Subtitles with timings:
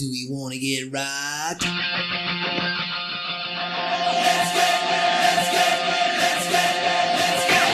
[0.00, 0.96] Do we want to get rocked?
[0.96, 1.72] Let's
[4.54, 4.80] get,
[5.20, 5.76] let's get,
[6.16, 6.74] let's get,
[7.20, 7.70] let's get.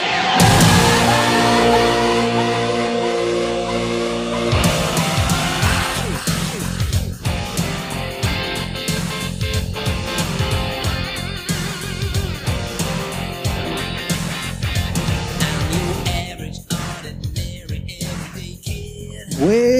[19.39, 19.76] Well,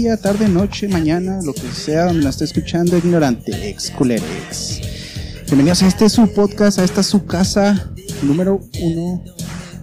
[0.00, 4.80] día, tarde, noche, mañana, lo que sea donde nos esté escuchando, ignorante, ex culerex.
[5.44, 7.92] Bienvenidos a este su podcast, a esta su casa
[8.22, 9.22] número uno,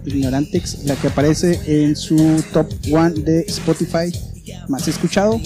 [0.04, 4.12] Ignorantex, la que aparece en su top one de Spotify
[4.66, 5.40] más escuchado.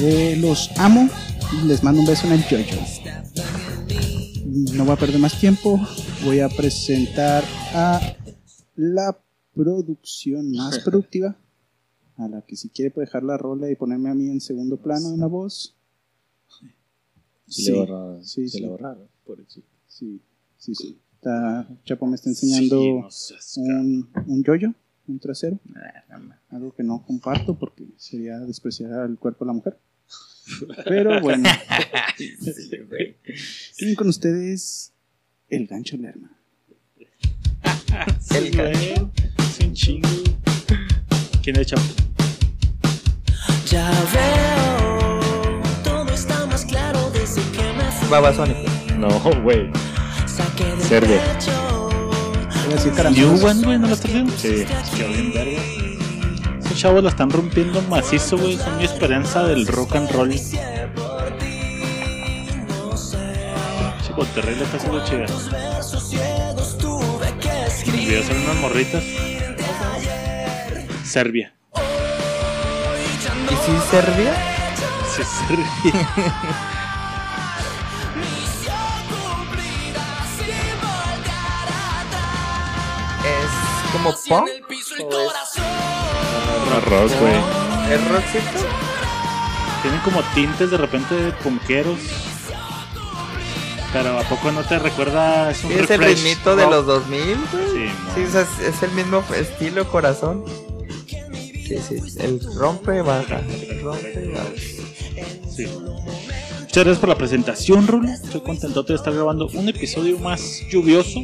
[0.00, 1.08] Eh, los amo
[1.52, 2.76] y les mando un beso en el yoyo.
[4.74, 5.80] No voy a perder más tiempo,
[6.24, 8.00] voy a presentar a
[8.74, 9.16] la
[9.54, 11.36] producción más productiva
[12.16, 14.76] a la que si quiere puede dejar la rola y ponerme a mí en segundo
[14.76, 15.76] plano en la voz.
[17.46, 18.24] Sí, le borraron.
[18.24, 18.62] sí, se sí.
[18.62, 19.08] le borraron.
[19.86, 20.20] Sí,
[20.56, 20.98] sí, sí.
[21.14, 24.72] Está- Chapo me está enseñando Sí, no seas un, un yoyo,
[25.08, 25.58] un trasero,
[26.08, 29.78] ca- algo que no comparto porque sería despreciar al cuerpo de la mujer.
[30.84, 31.48] Pero bueno,
[32.16, 34.92] Sí, y con ustedes
[35.48, 36.30] el gancho Lerma.
[38.36, 39.10] El gancho.
[39.38, 40.08] Es un chingo.
[41.44, 41.82] ¿Quién es Chapo?
[43.66, 45.20] Ya veo,
[45.84, 48.08] todo está más claro desde que me fui.
[48.08, 48.60] Babasónico.
[48.96, 49.10] No,
[49.42, 49.70] güey.
[49.70, 49.76] Voy
[52.72, 53.44] a New caramelos.
[53.44, 54.32] One, güey, ¿no lo estás viendo?
[54.38, 54.64] Sí,
[54.96, 55.60] quedó bien verga.
[56.64, 58.56] Esos chavos la están rompiendo macizo, güey.
[58.56, 60.30] Son mi esperanza del rock and roll.
[60.30, 60.56] Chico,
[64.34, 65.26] terrible está haciendo chida.
[67.66, 68.08] Escribir.
[68.08, 69.04] videos son unas morritas.
[71.14, 71.54] Serbia.
[73.48, 74.34] ¿Y si Serbia?
[75.14, 76.08] Sí, Serbia.
[83.24, 84.16] Es como el
[85.04, 85.64] ¿O es- corazón.
[86.90, 87.92] rock, güey.
[87.94, 88.66] ¿Es rockcito?
[89.82, 91.98] Tienen como tintes de repente de punqueros.
[93.92, 95.50] Pero ¿a poco no te recuerda?
[95.52, 97.64] Es un es el ritmito de los 2000, güey.
[97.72, 100.44] Sí, Sí, o sea, es, es el mismo estilo corazón.
[101.66, 102.18] Sí, sí.
[102.18, 103.40] El rompe, baja.
[103.40, 104.50] El rompe, baja.
[105.48, 105.66] Sí.
[105.66, 108.08] Muchas gracias por la presentación, Rulo.
[108.08, 111.20] Estoy contentote de estar grabando un episodio más lluvioso.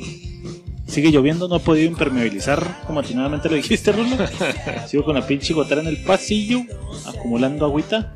[0.86, 4.16] Sigue lloviendo, no he podido impermeabilizar como atinadamente lo dijiste, Rulo.
[4.88, 6.62] Sigo con la pinche gotera en el pasillo,
[7.04, 8.14] acumulando agüita.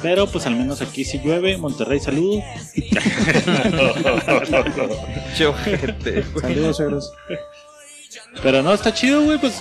[0.00, 1.58] Pero pues al menos aquí sí llueve.
[1.58, 2.42] Monterrey, güey.
[6.40, 7.12] Saludos, suegros.
[8.42, 9.38] Pero no, está chido, güey.
[9.38, 9.60] Pues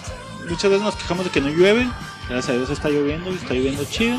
[0.49, 1.87] muchas veces nos quejamos de que no llueve.
[2.29, 4.17] Gracias a Dios está lloviendo y está lloviendo chido.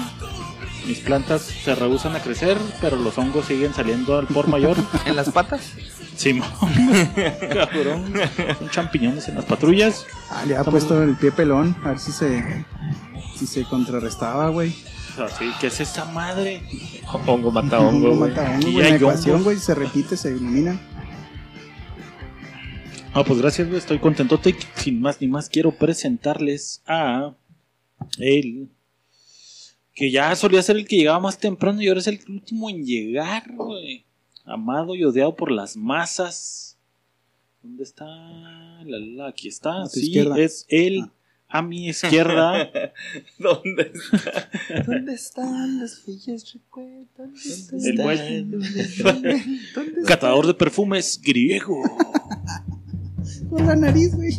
[0.87, 4.77] Mis plantas se rehusan a crecer, pero los hongos siguen saliendo al por mayor.
[5.06, 5.72] ¿En las patas?
[6.17, 6.49] Simón,
[7.53, 8.12] cabrón.
[8.59, 10.06] Son champiñones en las patrullas.
[10.31, 12.65] Ah, le ha puesto el pie pelón, a ver si se,
[13.37, 14.75] si se contrarrestaba, güey.
[15.22, 16.62] Así, ¿qué es esta madre?
[17.27, 18.31] Hongo mata Hongo hongo, güey.
[18.31, 18.81] mata hongo.
[18.81, 19.44] La hay ecuación, hongos.
[19.44, 20.81] güey, se repite, se elimina.
[23.19, 24.55] Ah, pues gracias, güey, estoy contentote.
[24.77, 27.34] Sin más ni más, quiero presentarles a
[28.19, 28.69] él.
[29.93, 32.84] Que ya solía ser el que llegaba más temprano y ahora es el último en
[32.84, 34.05] llegar, güey.
[34.45, 36.77] Amado y odiado por las masas.
[37.61, 38.05] ¿Dónde está?
[38.06, 39.87] La, la, aquí está.
[39.89, 40.39] Sí, izquierda.
[40.39, 41.00] es él.
[41.06, 41.12] Ah.
[41.50, 42.71] A mi izquierda.
[43.41, 44.83] ¿Dónde está?
[44.87, 47.69] ¿Dónde están los bellos recuerdos?
[47.71, 48.05] ¿Dónde El están?
[48.05, 49.15] buen- ¿Dónde están?
[49.23, 50.05] ¿Dónde están?
[50.06, 51.83] catador de perfumes griego.
[53.51, 54.37] Por la nariz, güey.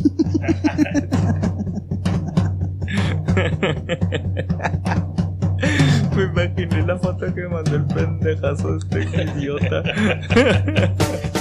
[6.16, 9.82] Me imaginé la foto que mandó el pendejazo este idiota.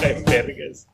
[0.04, 0.88] en vergas.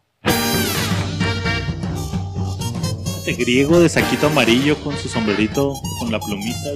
[3.17, 6.69] Este griego de saquito amarillo con su sombrerito con la plumita.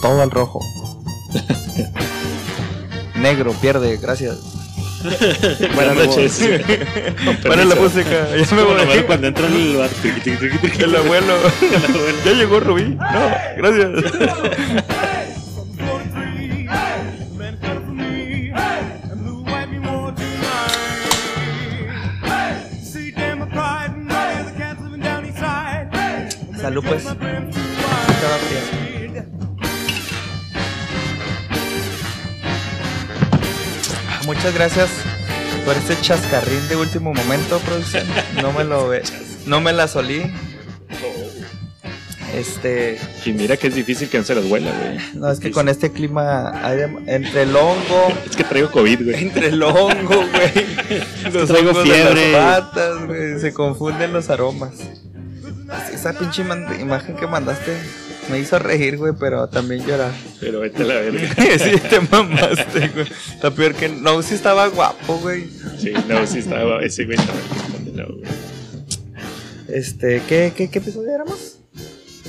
[0.00, 0.60] Todo al rojo.
[3.16, 4.63] Negro, pierde, gracias.
[5.74, 6.40] Buenas noches.
[7.46, 8.76] Para la música, ya me voy.
[8.78, 11.34] la madre cuando entra en el abuelo.
[11.60, 12.18] El abuelo.
[12.24, 12.96] Ya llegó Rubí.
[12.96, 13.90] No, gracias.
[26.60, 27.04] Salud, pues.
[27.04, 27.18] Estaba
[28.38, 28.93] fría.
[34.26, 34.88] Muchas gracias
[35.64, 38.06] por este chascarrín de último momento, producción.
[38.42, 39.02] No me lo ve.
[39.46, 40.22] No me la solí.
[42.34, 44.98] Este, Y mira que es difícil que no se los huela, güey.
[45.14, 49.22] no, es que con este clima hay entre el hongo, Es que traigo COVID, güey.
[49.22, 50.66] entre el hongo, güey,
[51.32, 52.32] los traigo fiebre.
[52.32, 54.72] las patas, güey, se confunden los aromas.
[55.92, 56.42] Esa pinche
[56.80, 57.76] imagen que mandaste
[58.30, 60.12] me hizo reír, güey, pero también llorar.
[60.40, 61.28] Pero vete a la verga.
[61.58, 63.06] sí, te mamaste, güey.
[63.34, 65.48] Está peor que no, sí estaba guapo, güey.
[65.78, 66.82] Sí, no, sí estaba.
[66.82, 67.38] Ese güey estaba.
[67.92, 68.24] No, güey.
[69.68, 71.58] Este, ¿qué, qué, qué episodio éramos?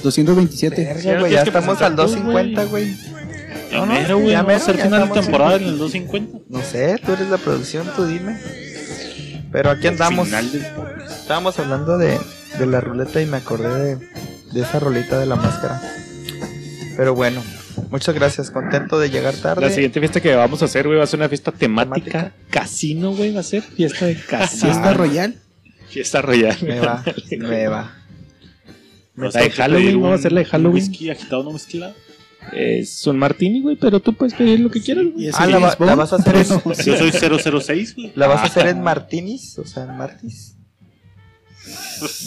[0.03, 0.83] 227.
[0.83, 2.95] Verga, Ya güey, ya estamos al tú, 250, güey.
[3.71, 4.31] Ya No, no, mero, güey.
[4.31, 6.37] ya Vamos a mero, hacer ya final de temporada en- en el 250.
[6.49, 8.39] No sé, tú eres la producción, tú dime.
[9.51, 10.27] Pero aquí andamos.
[10.27, 10.65] Final del-
[11.09, 12.19] Estábamos hablando de,
[12.59, 14.07] de la ruleta y me acordé de,
[14.55, 15.79] de esa rolita de la máscara.
[16.97, 17.43] Pero bueno,
[17.91, 18.49] muchas gracias.
[18.49, 19.61] Contento de llegar tarde.
[19.61, 22.11] La siguiente fiesta que vamos a hacer, güey, va a ser una fiesta temática.
[22.11, 22.33] Temática.
[22.49, 23.61] Casino, güey, va a ser.
[23.61, 24.63] Fiesta de casino.
[24.71, 25.35] Fiesta Royal.
[25.89, 26.57] Fiesta royal.
[26.61, 27.03] Me va,
[27.37, 27.95] me va.
[29.15, 30.73] Me Vas a de Halloween, vamos a hacer la de un Halloween.
[30.89, 31.93] whisky agitado, no mezclado.
[32.51, 35.29] Es un martini, güey, pero tú puedes pedir lo que quieras, güey.
[35.33, 36.43] Ah, la, va- la vas a hacer en,
[36.85, 37.11] Yo soy
[37.61, 38.11] 006, güey.
[38.15, 40.54] la vas a hacer en Martinis, o sea, en Martis.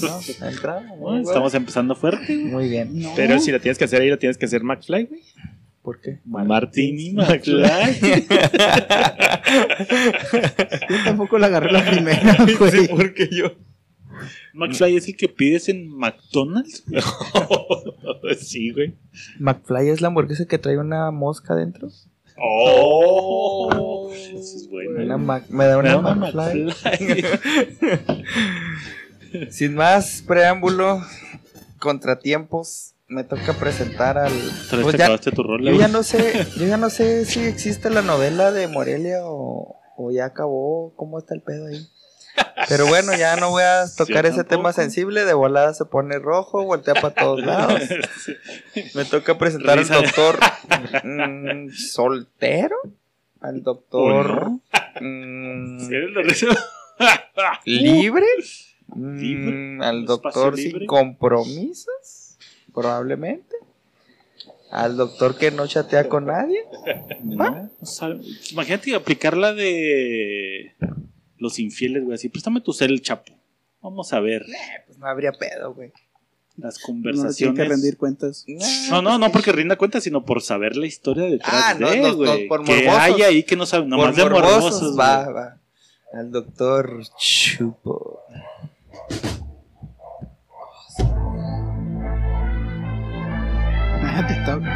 [0.02, 0.20] ¿No?
[0.40, 0.94] ¿La entrada?
[0.98, 1.28] Bueno.
[1.28, 2.52] Estamos empezando fuerte, güey.
[2.52, 2.98] Muy bien.
[3.00, 3.12] No.
[3.16, 5.20] Pero si la tienes que hacer ahí, la tienes que hacer McFly, güey.
[5.82, 6.18] ¿Por qué?
[6.24, 8.08] Martini McFly.
[10.88, 12.88] Yo tampoco la agarré la primera, güey.
[12.88, 13.52] porque yo.
[14.52, 16.84] McFly es el que pides en McDonald's.
[18.40, 18.94] sí, güey.
[19.38, 21.88] McFly es la hamburguesa que trae una mosca dentro.
[22.40, 25.02] Oh, eso es bueno.
[25.04, 26.64] Una Mac- me da una llama McFly.
[26.64, 27.24] McFly.
[29.50, 31.02] Sin más preámbulo,
[31.78, 34.32] contratiempos, me toca presentar al.
[34.82, 35.62] Pues ya- tu rol.
[35.64, 39.80] yo ya no sé, yo ya no sé si existe la novela de Morelia o,
[39.96, 41.86] o ya acabó, cómo está el pedo ahí.
[42.68, 46.18] Pero bueno, ya no voy a tocar Yo ese tema sensible, de volada se pone
[46.18, 47.80] rojo, voltea para todos lados.
[48.94, 49.94] Me toca presentar Risa.
[49.96, 50.38] al doctor
[51.04, 52.76] mm, soltero,
[53.40, 54.50] al doctor
[55.00, 56.46] mm, ¿Sí eres la risa?
[57.64, 58.26] libre,
[58.96, 62.38] Libre, Mm, al doctor sin compromisos,
[62.72, 63.56] probablemente,
[64.70, 66.60] al doctor que no chatea con nadie.
[67.22, 68.16] No, o sea,
[68.50, 70.74] imagínate aplicar la de
[71.36, 72.14] los infieles, güey.
[72.14, 73.32] Así, préstame tu cel, chapo.
[73.80, 74.44] Vamos a ver
[74.86, 75.92] Pues no habría pedo, güey.
[76.56, 77.56] las No conversaciones.
[77.56, 78.44] que rendir cuentas.
[78.90, 81.98] No, no, no porque rinda cuenta, sino por saber la historia detrás Ah, no, de,
[81.98, 82.48] no, no, güey.
[82.48, 82.98] por que morbosos.
[83.00, 84.52] hay ahí que no sabe, nomás de morbosos.
[84.82, 85.34] morbosos, va, güey.
[85.36, 85.60] va.
[86.14, 88.17] Al doctor Chupo.
[94.26, 94.62] TikTok.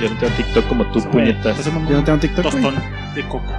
[0.00, 1.64] Yo no tengo TikTok como tú, puñetas.
[1.64, 2.62] Yo no tengo TikTok, güey.
[2.62, 2.74] tostón
[3.14, 3.52] de coco.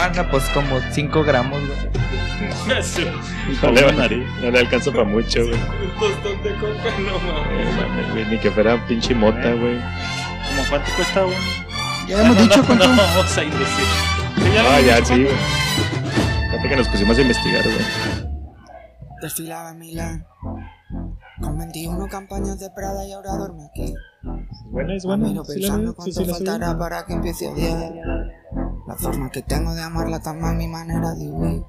[0.00, 1.78] Anda, pues como 5 gramos, güey.
[3.62, 3.92] No le,
[4.40, 5.54] no le alcanza para mucho, güey.
[5.54, 7.16] Un tostón de coca, no
[7.50, 9.78] Eh, mames, güey, Ni que fuera pinche mota, güey.
[9.78, 11.32] ¿Cómo cuánto cuesta un?
[12.06, 12.86] Ya hemos dicho cuánto.
[12.86, 13.84] No, vamos a indecir.
[14.60, 15.34] Ah, ya, sí, güey.
[16.50, 17.76] Fíjate que nos pusimos a investigar, güey.
[19.22, 20.26] Desfilaba en Milán
[21.40, 23.94] con 21 campañas de Prada y ahora duerme aquí.
[24.70, 25.44] Bueno, es Bueno, bueno.
[25.44, 27.92] Sí, la pensando sí, cuánto sí, faltará para que empiece a odiar.
[28.88, 31.62] La forma que tengo de amarla tan mal mi manera de huir.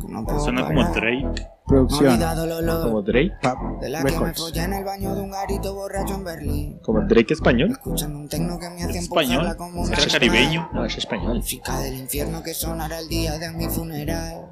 [0.00, 0.94] Que no puedo Suena como parar.
[0.94, 1.22] Drake.
[1.22, 2.22] No he Producción.
[2.22, 3.32] olor Como Drake.
[3.42, 4.40] Pap de la que me Records.
[4.40, 6.78] follé en el baño de un garito borracho en Berlín.
[6.82, 7.70] Como Drake español.
[7.70, 9.32] Escuchando un tecno que me hace Es español.
[9.46, 10.68] empujarla como una Era caribeño.
[10.72, 11.36] No, es español.
[11.36, 14.48] Música del infierno que sonará el día de mi funeral.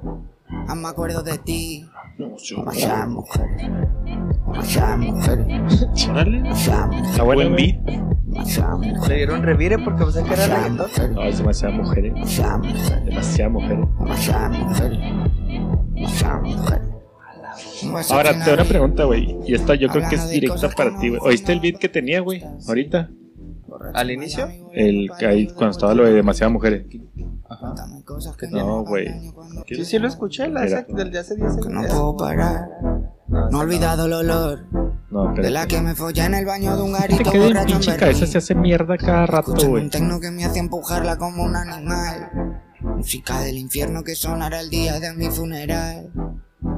[0.67, 1.85] Aún me acuerdo de ti.
[2.17, 3.69] Demasiadas mujeres.
[4.47, 5.45] Demasiadas mujeres.
[6.09, 6.37] Órale.
[6.41, 7.09] Demasiadas mujeres.
[7.11, 7.77] Está bueno, Buen beat.
[8.23, 9.07] Demasiadas mujeres.
[9.09, 10.87] Le dieron revire porque pensé que era Demasiadas reggaetón.
[10.87, 11.15] mujeres.
[11.15, 12.05] No, es demasiada mujer.
[12.05, 12.11] eh.
[12.13, 13.05] Demasiadas mujeres.
[13.05, 13.77] Demasiada mujer.
[13.99, 14.99] Demasiadas mujeres.
[15.93, 16.87] Demasiadas mujeres.
[17.83, 19.37] Un beso Ahora, te hago una pregunta, güey.
[19.45, 21.21] Y esta yo creo que es directa para ti, güey.
[21.23, 22.43] ¿Oíste el beat que tenía, güey?
[22.67, 23.09] Ahorita.
[23.93, 24.47] ¿Al inicio?
[24.73, 26.85] El que ahí, cuando estaba lo de demasiadas mujeres.
[26.89, 29.31] Que No, güey.
[29.31, 31.91] cuando Sí, sí lo escuché, la hace- del de hace 10 Que no años.
[31.91, 32.67] puedo parar.
[33.27, 34.65] No, No he olvidado el olor
[35.11, 35.67] No, de la pero.
[35.75, 38.25] que me follé en el baño de un Te garito en borracho en pinche cabeza,
[38.27, 39.83] se hace mierda cada rato, güey.
[39.83, 42.61] un tecno que me hace empujarla como un animal.
[42.81, 46.11] Música del infierno que sonará el día de mi funeral.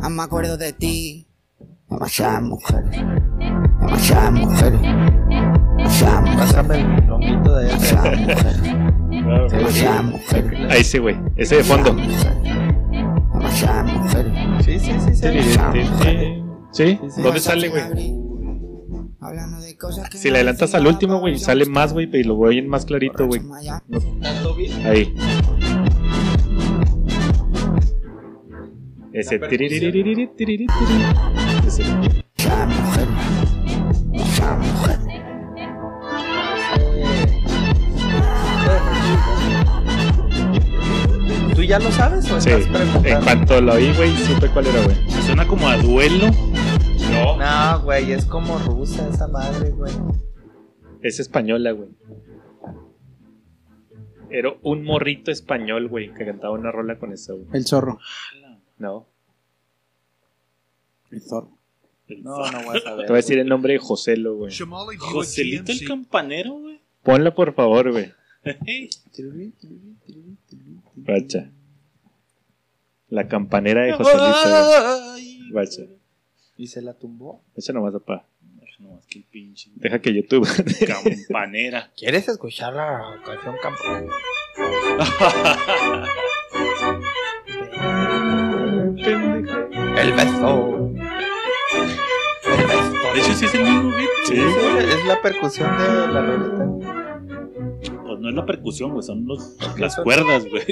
[0.01, 1.27] Aún me acuerdo de ti.
[1.89, 3.01] Demasiadas mujeres.
[3.79, 4.81] Demasiadas mujeres.
[5.77, 7.71] Pásame el de.
[10.69, 11.17] Ahí sí, güey.
[11.35, 11.95] Ese de fondo.
[14.61, 15.41] Sí, sí, sí, sí.
[16.71, 16.99] ¿Sí?
[17.09, 17.21] sí.
[17.21, 17.81] ¿Dónde sale, güey?
[19.19, 22.35] Hablando de cosas que Si le adelantas al último, güey, sale más, güey, y lo
[22.35, 23.41] voy en más clarito, güey.
[24.85, 25.13] Ahí.
[29.13, 29.39] Ese
[31.65, 31.83] ese.
[41.67, 44.95] Ya lo sabes o Sí, estás en cuanto lo oí, güey, supe cuál era, güey.
[45.25, 46.27] Suena como a duelo.
[47.11, 47.37] No.
[47.37, 49.91] No, güey, es como rusa esa madre, güey.
[51.01, 51.89] Es española, güey.
[54.29, 57.47] Era un morrito español, güey, que cantaba una rola con eso, güey.
[57.53, 57.99] El zorro.
[58.77, 59.07] No.
[61.11, 61.57] El zorro.
[62.09, 63.05] No, no voy a Te saber.
[63.07, 64.53] voy a decir el nombre de Joselo, güey.
[64.97, 66.79] Joselito el campanero, güey.
[67.03, 68.11] Ponla, por favor, güey.
[70.95, 71.51] Bacha.
[73.09, 75.51] La campanera de Joselito, güey.
[75.51, 75.83] Bacha.
[76.57, 77.41] ¿Y se la tumbó?
[77.55, 78.25] Echa nomás, papá.
[78.79, 80.47] No, es que el pinche Deja que YouTube.
[80.85, 81.91] campanera.
[81.97, 83.83] ¿Quieres escuchar la canción campo?
[88.27, 90.91] El beso.
[92.45, 93.13] El beso.
[93.13, 94.09] De hecho, sí es el mismo beat.
[94.25, 94.35] Sí.
[94.39, 96.65] Es, es la percusión de la roleta.
[98.05, 100.65] Pues no es la percusión, güey, son los, las cuerdas, güey.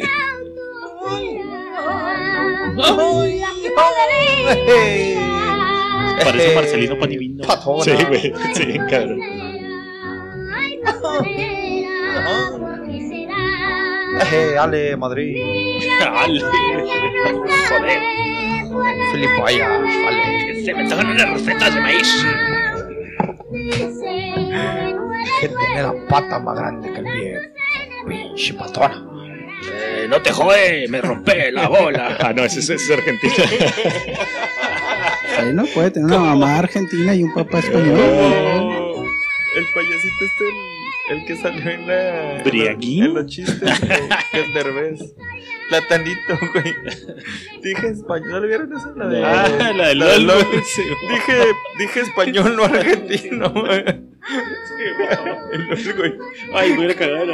[6.24, 7.44] Parece Marcelino Panivino.
[7.46, 7.84] Patona.
[7.84, 8.34] Sí, güey.
[8.54, 9.20] Sí, cabrón.
[14.32, 15.38] Eh, Ale, Madrid.
[16.00, 16.42] Dale.
[17.70, 18.00] Joder.
[19.12, 19.70] Filipoyas,
[20.04, 20.64] vale.
[20.66, 22.26] Se me tocan unas recetas de maíz.
[25.42, 27.40] Que tiene la pata más grande que el pie.
[28.08, 29.05] Pinche patona.
[30.10, 32.18] No te jode, me rompe la bola.
[32.20, 33.34] Ah, no, ese es, ese es Argentina.
[35.38, 38.00] Bueno, puede tener una mamá argentina y un papá español.
[39.58, 42.42] El payasito este, el, el que salió en la.
[42.44, 43.04] ¿Briaguín?
[43.06, 44.00] En los chistes, güey,
[44.34, 45.14] el derbez.
[45.70, 46.74] Platanito, güey.
[47.62, 48.92] Dije español, ¿no le vieron esa?
[48.96, 49.24] La de.
[49.26, 50.28] Ah, la de La de LOL.
[50.28, 50.46] LOL.
[50.46, 50.84] güey, sí.
[51.10, 51.44] Dije,
[51.80, 53.84] dije español, no argentino, güey.
[55.52, 56.14] El LOL, güey.
[56.54, 57.34] Ay, voy a cagar la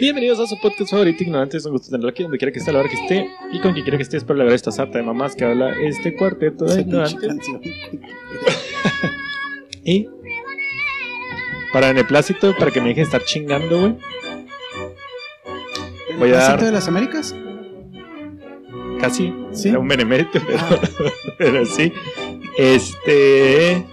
[0.00, 1.60] Bienvenidos a su podcast favorito, Ignorantes.
[1.62, 3.28] Es un gusto tenerlo aquí donde quiera que esté, a la hora que esté.
[3.52, 5.70] Y con quien quiera que esté, espero la verdad esta sarta de mamás que habla
[5.80, 7.36] este cuarteto de ignorantes.
[9.86, 10.08] Y
[11.74, 13.96] para beneplácito, para que me dejen estar chingando, güey.
[16.18, 17.34] Voy a ¿El dar- de las Américas?
[18.98, 19.34] Casi.
[19.52, 19.68] Sí.
[19.68, 20.80] Era un benemérito, pero, Ah.
[21.38, 21.92] pero sí.
[22.56, 23.84] Este.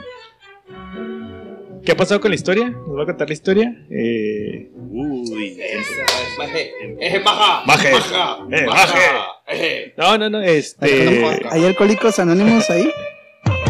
[1.83, 2.69] ¿Qué ha pasado con la historia?
[2.69, 3.75] ¿Nos va a contar la historia?
[3.89, 5.57] Eh, Uy,
[6.37, 6.71] baje.
[6.99, 7.19] Eh,
[8.67, 9.93] baje.
[9.97, 10.41] No, no, no.
[10.41, 11.25] Este.
[11.49, 12.89] ¿Hay alcohólicos anónimos ahí?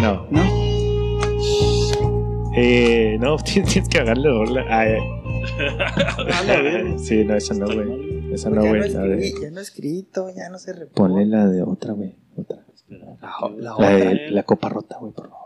[0.02, 0.28] No.
[0.30, 0.42] ¿No?
[2.56, 4.66] Eh, no, tienes, que pagarle rola.
[4.70, 5.00] Ah, eh.
[6.98, 8.34] sí, no, esa no, güey.
[8.34, 8.92] Esa no, ya, güey.
[9.42, 11.14] ya no escrito, ya no se repone.
[11.14, 12.14] Ponle la de otra, güey.
[12.36, 12.58] Otra.
[12.90, 13.90] La, la La otra.
[13.96, 15.41] de la copa rota, güey, por favor.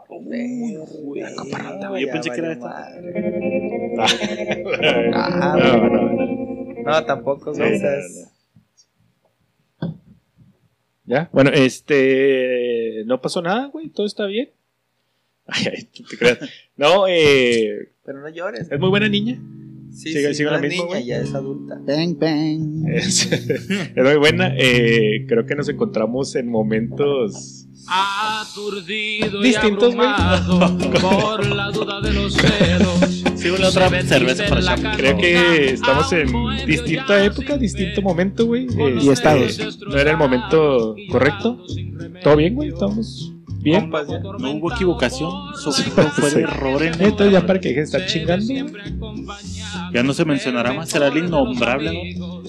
[1.16, 2.92] La copa rota, güey, yo pensé que era esta.
[5.14, 6.84] Ah, no, no, no.
[6.84, 7.80] No, tampoco, güey.
[11.06, 11.30] ¿Ya?
[11.32, 13.04] Bueno, este.
[13.06, 13.90] No pasó nada, güey.
[13.90, 14.50] Todo está bien.
[15.48, 16.40] Ay, ay, tú te creas.
[16.76, 17.92] No, eh.
[18.04, 18.72] Pero no llores.
[18.72, 19.40] Es muy buena niña.
[19.92, 21.06] Sí, sigue- sí, sigue no la es misma, niña, güey.
[21.06, 21.80] ya es adulta.
[21.86, 22.88] Bang, bang.
[22.90, 24.54] Es, es muy buena.
[24.58, 27.65] Eh, creo que nos encontramos en momentos.
[27.88, 30.08] Aturdido Distintos, y güey.
[30.08, 33.24] abrumado por la duda de los celos.
[33.36, 34.96] Sigo la otra cerveza para allá.
[34.96, 36.28] Creo que estamos en
[36.66, 38.66] distinta época, distinto momento, güey.
[38.66, 39.80] Y Este, estados.
[39.88, 41.64] No era el momento correcto.
[42.24, 42.70] ¿Todo bien, güey?
[42.70, 43.82] ¿Estamos bien?
[43.82, 44.20] Compas, ya.
[44.20, 46.36] No hubo equivocación, solo fue Sí.
[46.38, 48.54] de error en Entonces, ya para que dejen de estar chingando.
[49.94, 52.42] Ya no se mencionará más, será el innombrable, ¿no?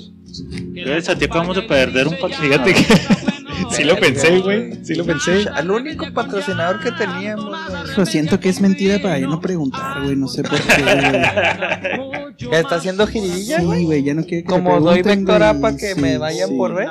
[0.73, 2.65] Gracias a ti acabamos de perder un patrocinador.
[2.67, 3.26] Fíjate que
[3.71, 4.85] sí lo pensé, güey.
[4.85, 5.47] Sí lo pensé.
[5.53, 7.57] Al único patrocinador que teníamos.
[7.97, 10.17] Lo siento que es mentira para yo no preguntar, güey.
[10.17, 12.37] No sé por qué, güey.
[12.37, 13.81] ¿Que está haciendo jiribilla, güey?
[13.81, 16.51] Sí, güey, ya no quiere que Como me doy vectora para que Sí, me vayan
[16.51, 16.89] sí, por ver.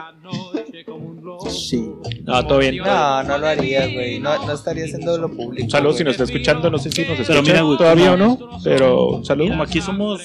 [1.50, 1.92] Sí.
[2.24, 2.78] No, todo bien.
[2.78, 4.20] No, no lo haría, güey.
[4.20, 5.64] No, no estaría haciendo lo público.
[5.64, 5.98] Un saludo güey.
[6.00, 6.72] si nos está escuchando.
[6.72, 8.40] No sé si nos escucha mira, güey, todavía o no.
[8.64, 9.50] Pero un saludo.
[9.50, 10.22] Como aquí somos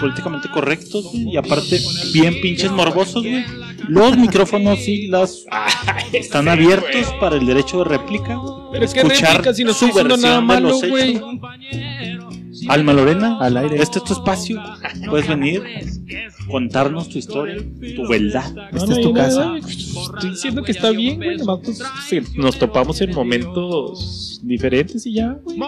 [0.00, 1.80] políticamente correctos, güey, y aparte
[2.12, 3.44] bien pinches morbosos, güey.
[3.88, 5.44] Los micrófonos y las
[6.12, 8.38] están abiertos para el derecho de réplica.
[8.72, 11.22] Pero es que Escuchar réplica, si no su nada de los hechos.
[12.68, 13.80] Alma Lorena, Al aire.
[13.80, 14.60] este es tu espacio.
[15.08, 15.62] Puedes venir,
[16.48, 17.56] contarnos tu historia,
[17.94, 18.52] tu verdad.
[18.72, 19.56] Esta es tu casa.
[19.56, 21.36] Estoy diciendo que está bien, güey.
[21.38, 25.58] Pues, sí, nos topamos en momentos diferentes y ya, güey.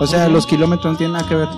[0.00, 1.48] O sea, los kilómetros no tienen nada que ver.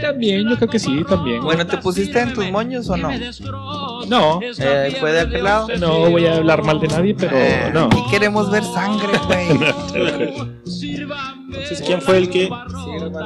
[0.00, 1.42] También, yo creo que sí, también.
[1.42, 3.10] Bueno, ¿te pusiste en tus moños o no?
[4.08, 5.68] no, Eh, ¿Fue de aquel lado?
[5.78, 7.88] no voy a hablar mal de nadie, pero Eh, no.
[7.96, 9.46] Y queremos ver sangre, güey.
[11.48, 12.50] Entonces, ¿quién fue el que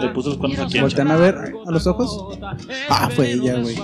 [0.01, 0.83] le puso los cuernos a quién?
[0.83, 2.39] Voltean a ver a los ojos.
[2.89, 3.77] Ah, fue ella, güey.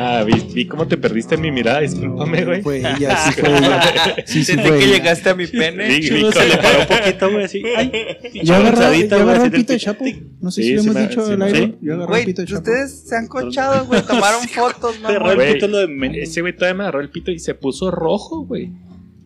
[0.00, 2.62] Ah, vi, vi cómo te perdiste en mi mirada, discúlpame, güey.
[2.62, 3.82] Fue ella, sí fue ella.
[4.26, 4.94] Sí, sí Desde fue que ella.
[4.96, 5.88] llegaste a mi pene.
[5.98, 7.62] Vi No se le paró un poquito, güey, así.
[7.76, 7.92] Ay,
[8.44, 8.76] Yo agarré,
[9.08, 10.04] yo güey, agarré del pito de Chapo.
[10.40, 11.58] No sé Sí, si lo sí hemos me- dicho sí al me- aire.
[11.66, 11.74] sí.
[11.82, 12.58] Yo agarré el pito de Chapo.
[12.60, 14.02] ustedes se han cochado, güey.
[14.02, 15.30] Tomaron fotos, Te agarró mamá.
[15.32, 15.54] el Güey.
[15.54, 18.44] pito lo de men- Ese güey todavía me agarró el pito y se puso rojo,
[18.44, 18.70] güey.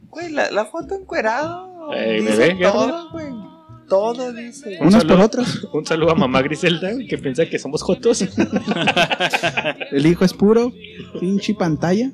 [0.09, 1.93] Güey, la, la foto encuerado.
[1.95, 3.26] Eh, dice bebé, ¿qué todo, güey.
[3.92, 4.78] Todo dice.
[4.80, 5.64] Un Unas por otras.
[5.70, 8.22] Un saludo a mamá Griselda, güey, que piensa que somos jotos.
[9.92, 10.72] El hijo es puro.
[11.20, 12.11] Pinche pantalla.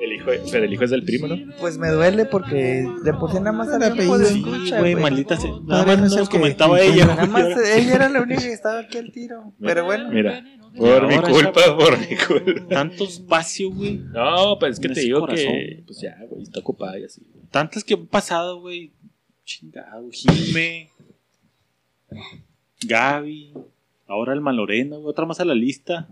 [0.00, 1.36] El hijo, pero el hijo es del primo, ¿no?
[1.60, 4.18] Pues me duele porque de por sí nada más un apellido.
[4.18, 5.50] de escucha, güey, maldita sea.
[5.62, 7.46] Nada más nos comentaba que- ella, Nada más
[7.76, 9.52] ella era la única que estaba aquí al tiro.
[9.60, 10.10] Pero bueno.
[10.10, 10.42] Mira,
[10.76, 12.66] por mi culpa, por mi culpa.
[12.68, 13.98] Tanto espacio, güey.
[13.98, 17.22] No, pues es que te digo que, pues ya, güey, está ocupada y así.
[17.50, 18.92] Tantas que han pasado, güey.
[19.44, 20.08] Chingado.
[20.10, 20.90] Jime.
[22.86, 23.52] Gaby.
[24.06, 25.08] Ahora el Malorena, güey.
[25.10, 26.08] Otra más a la lista.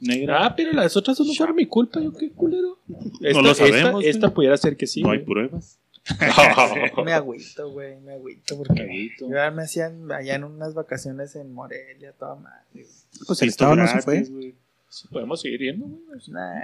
[0.00, 0.44] Negra.
[0.46, 2.78] Ah, pero las otras no fueron mi culpa, yo qué culero.
[3.20, 5.02] Esta, lo sabemos, Esta, pudiera ser que sí.
[5.02, 5.26] no hay güey.
[5.26, 5.78] pruebas.
[7.04, 8.00] Me agüito, güey.
[8.00, 9.28] Me agüito porque Caguito.
[9.30, 12.64] yo me hacían allá en unas vacaciones en Morelia, toda madre.
[12.72, 12.86] güey.
[13.24, 14.22] Pues el estado no se fue.
[14.24, 14.54] güey.
[14.88, 16.20] Sí, podemos seguir yendo, güey.
[16.28, 16.62] Nah,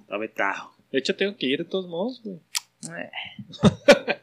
[0.00, 0.70] Está vetado.
[0.90, 2.38] De hecho, tengo que ir de todos modos, güey.
[2.88, 4.12] nah.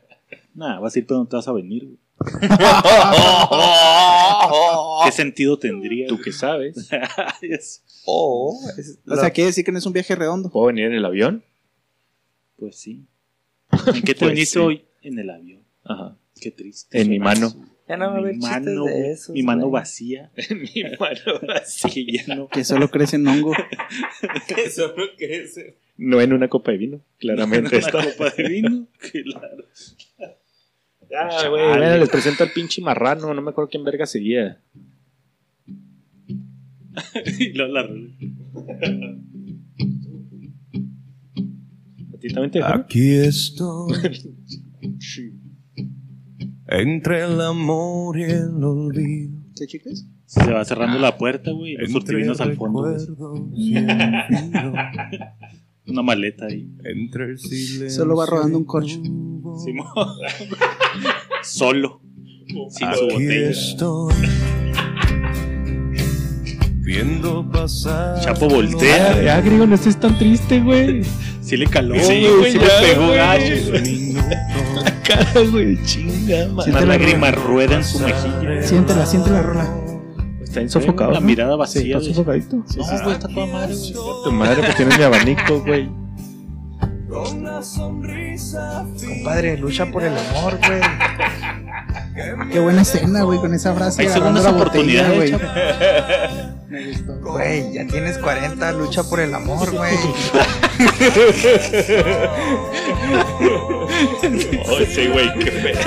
[0.59, 1.97] Nah, vas a ir, pero no te vas a venir, güey.
[5.05, 6.07] ¿Qué sentido tendría?
[6.07, 6.89] Tú que sabes.
[7.41, 10.49] Es- Oh, es O sea, quiere decir que no es un viaje redondo.
[10.49, 11.43] ¿Puedo venir en el avión?
[12.57, 13.05] Pues sí.
[13.71, 14.59] ¿En qué te Pues viniste sí.
[14.65, 14.85] hoy?
[15.03, 15.61] En el avión.
[15.83, 16.17] Ajá.
[16.41, 16.99] Qué triste.
[16.99, 17.53] En mi mano.
[17.87, 19.81] Ya no va a Mi haber chistes mano, de esos, Mi mano güey.
[19.81, 20.31] vacía.
[20.35, 22.47] En mi mano Así que ya no.
[22.47, 23.53] Que solo crece en hongo.
[24.57, 25.75] Eso no crece.
[25.97, 28.03] No en una copa de vino, claramente Una está.
[28.03, 28.87] copa de vino.
[28.97, 29.65] Claro.
[31.17, 34.61] Ah, güey, bueno, les presento al pinche marrano, no me acuerdo quién verga seguía.
[37.39, 37.81] Y luego la-
[42.13, 42.61] ¿A ti también te?
[42.63, 43.93] Aquí estoy.
[46.67, 49.39] Entre el amor y el olvido.
[49.57, 50.05] ¿Qué chicles?
[50.25, 51.73] Se va cerrando la puerta, güey.
[51.73, 52.83] Los Entre surtivinos al fondo.
[55.87, 56.69] Una maleta ahí.
[56.83, 57.89] Entre el silencio.
[57.89, 59.01] Solo va rodando un corcho.
[59.63, 59.87] Simón.
[61.43, 62.01] Solo.
[62.47, 63.49] Sin su Aquí botella.
[63.49, 64.13] estoy.
[66.81, 68.19] Viendo pasar.
[68.21, 69.21] Chapo voltea.
[69.21, 71.03] ya, griego, no estés tan triste, güey.
[71.41, 72.51] Sí le caló, Sí, güey.
[72.51, 73.81] Sí ya, le pegó güey.
[73.83, 74.25] Minuto.
[75.07, 76.65] Cara, güey, chinga, man.
[76.65, 78.61] Sí, Una la lágrima rueda en su mejilla.
[78.63, 79.69] Siéntela, siente la rola.
[80.41, 81.11] Está insofocado.
[81.11, 81.25] La ¿no?
[81.27, 81.97] mirada vacía.
[81.97, 82.13] ¿Está güey.
[82.13, 82.55] sofocadito?
[82.55, 82.63] No,
[83.03, 83.93] güey, está toda madre, güey.
[84.23, 85.89] Tu madre, pues tienes mi abanico, güey.
[87.09, 90.81] Con la sonrisa Compadre, lucha por el amor, güey.
[92.51, 94.01] Qué buena escena, güey, con esa frase.
[94.03, 95.31] Hay segundas oportunidades, güey.
[96.69, 97.15] Me gustó.
[97.19, 99.95] Güey, ya tienes 40, lucha por el amor, güey.
[104.69, 105.79] Oh, sí, güey, qué pedo.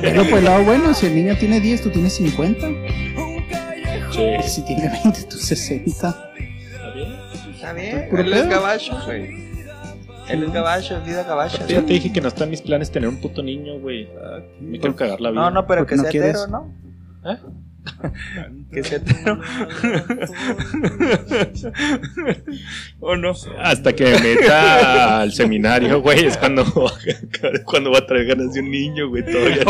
[0.00, 2.66] Pero pues el lado bueno, si el niño tiene 10, tú tienes 50.
[4.12, 4.48] Sí.
[4.48, 6.30] Si tiene 20, tú 60.
[7.54, 8.50] Está bien, Puro él es pedo.
[8.50, 9.53] gabacho, güey.
[10.28, 11.66] Él es gabacho, es vida gabacha.
[11.66, 14.08] Ya te dije que no está en mis planes tener un puto niño, güey.
[14.60, 15.40] Me quiero cagar la vida.
[15.40, 16.36] No, no, pero Porque que no sea quieres.
[16.36, 16.74] hetero, ¿no?
[17.30, 17.36] ¿Eh?
[18.72, 19.38] que sea hetero.
[23.00, 23.34] ¿O no?
[23.60, 26.64] Hasta que me meta al seminario, güey, es cuando,
[27.66, 29.62] cuando va a traer ganas de un niño, güey, todavía.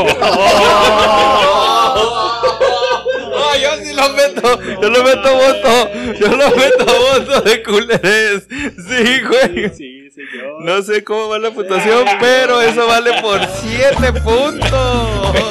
[3.37, 4.61] ¡Oh, yo sí lo meto!
[4.83, 5.91] ¡Yo lo meto voto!
[6.21, 8.47] ¡Yo lo meto voto de culeres!
[8.49, 9.71] Sí, güey.
[9.75, 10.63] Sí, señor.
[10.65, 14.71] No sé cómo va la puntuación, pero eso vale por 7 puntos.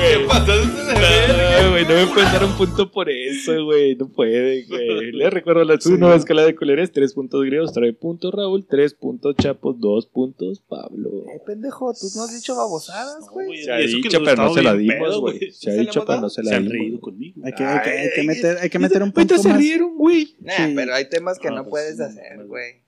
[0.00, 1.49] ¿Qué pasó?
[1.84, 3.94] Güey, no me pueden dar un punto por eso, güey.
[3.96, 5.12] No puede, güey.
[5.12, 8.94] Les recuerdo la su nueva escala de culeres: 3 puntos griegos, 3 puntos Raúl, 3
[8.94, 11.10] puntos Chapos, 2 puntos Pablo.
[11.34, 13.62] Eh, pendejo, tú no has dicho babosadas, güey.
[13.62, 15.38] Se ha dicho, pero no se la dimos, güey.
[15.52, 16.78] Se ha ¿Se la dicho, pero no se Se la han dimos.
[16.78, 17.40] reído conmigo.
[17.44, 19.48] Hay que, hay que, hay que Ay, meter, hay que meter un Ahorita poco se
[19.48, 19.58] más.
[19.58, 20.36] rieron, güey.
[20.40, 20.72] Nah, Sí.
[20.76, 22.82] pero hay temas que Ah, no pues, puedes hacer, no, güey.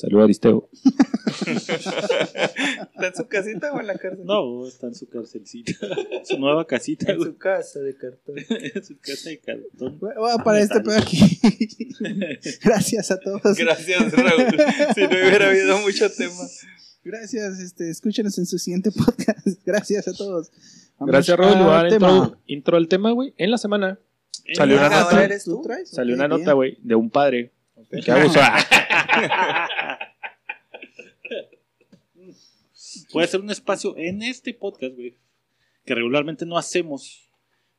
[0.00, 0.70] Saludos, Aristeo.
[1.46, 4.24] ¿Está en su casita o en la cárcel?
[4.24, 5.72] No, está en su carcelcita.
[6.24, 8.36] su nueva casita, En su casa de cartón.
[8.48, 9.98] En su casa de cartón.
[9.98, 11.18] Voy a parar este pedo aquí.
[12.64, 13.58] Gracias a todos.
[13.58, 14.56] Gracias, Raúl.
[14.94, 16.48] Si no hubiera habido mucho tema.
[17.04, 19.46] Gracias, este, escúchenos en su siguiente podcast.
[19.66, 20.50] Gracias a todos.
[20.98, 21.92] Gracias, Raúl.
[21.92, 23.34] intro, intro al tema, güey.
[23.36, 23.98] En la semana
[24.54, 25.62] salió una nota, eres ¿Tú tú?
[25.62, 25.90] traes?
[25.90, 27.52] salió una nota, güey, de un padre
[28.04, 28.40] que abusó.
[33.12, 35.16] Puede ser un espacio en este podcast, güey,
[35.84, 37.30] que regularmente no hacemos,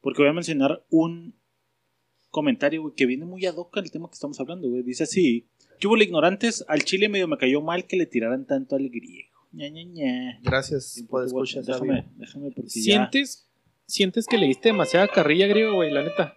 [0.02, 1.36] porque voy a mencionar un
[2.30, 4.84] comentario, güey, que viene muy ad hoc al tema que estamos hablando, güey.
[4.84, 5.48] Dice así,
[5.80, 6.64] ¿qué hubo ignorantes?
[6.68, 9.30] Al chile medio me cayó mal que le tiraran tanto al griego.
[9.52, 10.40] Ña, ña, ña.
[10.44, 12.82] Gracias por escuchar Déjame, déjame porque ya...
[12.82, 13.50] ¿Sientes,
[13.86, 15.92] ¿Sientes que le diste demasiada carrilla, griego, güey?
[15.92, 16.36] La neta.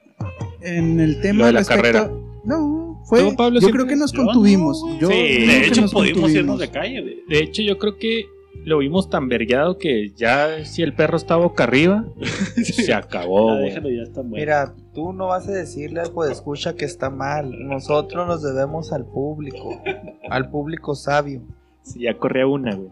[0.61, 2.11] En el tema Lo de la respecto- carrera.
[2.45, 3.35] No, fue.
[3.37, 4.83] Pablo, yo creo que nos no, contuvimos.
[5.01, 6.31] yo Sí, De hecho, nos pudimos contuvimos.
[6.33, 7.17] irnos de calle, güey.
[7.29, 8.27] De hecho, yo creo que
[8.65, 12.05] lo vimos tan vergueado que ya si el perro está boca arriba,
[12.63, 13.69] se acabó, Ya güey.
[13.71, 14.37] déjalo, ya está bueno.
[14.37, 17.51] Mira, tú no vas a decirle al pues escucha que está mal.
[17.67, 19.83] Nosotros nos debemos al público,
[20.31, 21.43] al público sabio.
[21.83, 22.91] Si ya corría una, güey.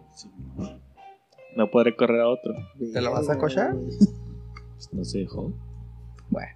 [1.57, 2.55] No podré correr a otro.
[2.93, 3.75] ¿Te la vas a cochar?
[3.75, 5.53] Pues no se dejó.
[6.33, 6.49] Bueno.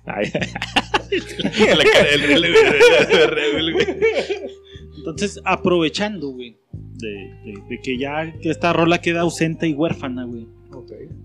[4.96, 7.08] Entonces, aprovechando, güey, de,
[7.44, 10.46] de- de que ya que esta rola queda ausente y huérfana, güey.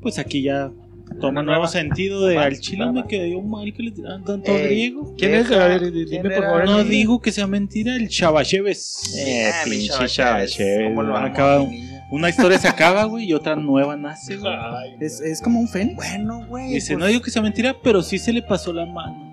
[0.01, 0.71] Pues aquí ya
[1.19, 1.67] toma nuevo nueva.
[1.67, 5.13] sentido de al chile me quedó mal que le tiraran tanto Ey, griego.
[5.17, 5.49] ¿Quién es?
[5.49, 6.65] Deja- A ver, dime ¿quién por favor.
[6.65, 9.15] No digo que sea mentira, el Chavacheves.
[9.17, 10.39] Eh, Ah, pinche chava
[10.85, 11.67] ¿cómo lo Acaba-?
[12.11, 14.53] Una historia se acaba, güey, y otra nueva nace, güey.
[14.99, 15.95] Es, es como un fénix.
[15.95, 16.73] Bueno, güey.
[16.73, 19.31] Dice, pues, no digo que sea mentira, pero sí se le pasó la mano.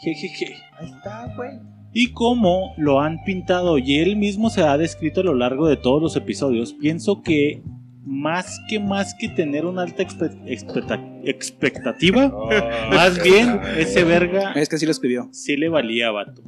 [0.00, 0.54] Jejeje.
[0.78, 1.58] Ahí está, güey.
[1.92, 5.76] Y como lo han pintado y él mismo se ha descrito a lo largo de
[5.76, 7.62] todos los episodios, pienso que
[8.04, 12.32] más que más que tener una alta expe- expecta- expectativa,
[12.90, 15.28] más bien ese verga Es que sí lo escribió.
[15.32, 16.42] sí le valía vato.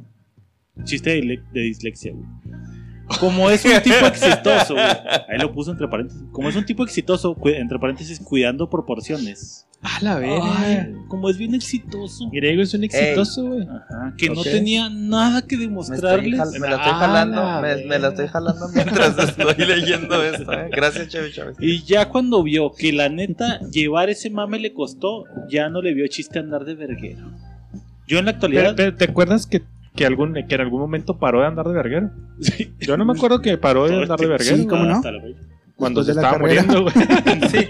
[0.85, 2.25] Chiste de dislexia, güey.
[3.19, 4.85] Como es un tipo exitoso, güey.
[4.85, 6.23] Ahí lo puso entre paréntesis.
[6.31, 9.67] Como es un tipo exitoso, entre paréntesis, cuidando proporciones.
[9.81, 10.87] A la verga.
[11.09, 12.29] Como es bien exitoso.
[12.31, 13.63] Griego es un exitoso, güey.
[13.63, 16.39] Ajá, que no tenía nada que Me, demostrarles.
[16.39, 17.35] jal- me la estoy Ah, jalando.
[17.43, 20.53] la Me, me la estoy jalando mientras estoy leyendo esto.
[20.53, 20.69] ¿eh?
[20.71, 21.57] Gracias, Chávez Chávez.
[21.59, 25.93] Y ya cuando vio que la neta llevar ese mame le costó, ya no le
[25.93, 27.29] vio chiste andar de verguero.
[28.07, 28.73] Yo en la Pero, actualidad.
[28.77, 29.63] pero, ¿Te acuerdas que,
[29.95, 32.11] que, algún, que en algún momento paró de andar de verguero?
[32.79, 34.57] Yo no me acuerdo que paró de andar de verguero.
[34.57, 35.01] Sí, ¿cómo no?
[35.75, 36.63] Cuando Después se estaba carrera.
[36.63, 36.93] muriendo, güey.
[37.49, 37.67] Sí.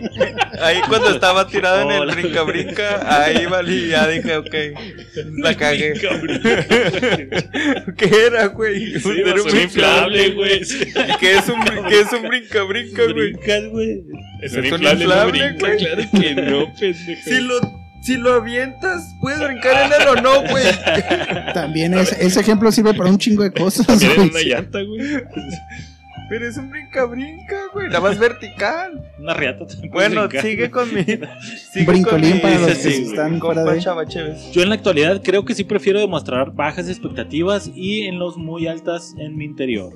[0.61, 2.13] Ahí cuando estaba tirado en el Hola.
[2.13, 4.53] brinca brinca, ahí valí, ya dije, ok,
[5.37, 5.93] la cagué.
[7.97, 8.99] ¿Qué era, güey?
[8.99, 10.61] Sí, Era un inflable, güey.
[11.19, 13.13] ¿Qué es un, qué es un brinca brinca, güey?
[13.13, 14.03] Brincas, güey.
[14.41, 17.21] Es un inflable, brinca, Claro que no, pendejo.
[17.23, 17.55] Si lo,
[18.03, 20.65] si lo avientas, ¿puedes brincar en él o no, güey?
[21.53, 23.87] También ese, ese ejemplo sirve para un chingo de cosas.
[23.87, 24.29] Güey.
[24.29, 25.23] una llanta, güey.
[26.33, 29.03] Pero es un brinca brinca, güey, la más vertical.
[29.19, 30.41] Una riata también Bueno, brincar.
[30.41, 31.03] sigue con mi.
[31.03, 31.27] Sigue
[31.85, 34.35] Brincolín con mi- para los que sí, están fuera de-.
[34.51, 38.65] Yo en la actualidad creo que sí prefiero demostrar bajas expectativas y en los muy
[38.65, 39.93] altas en mi interior.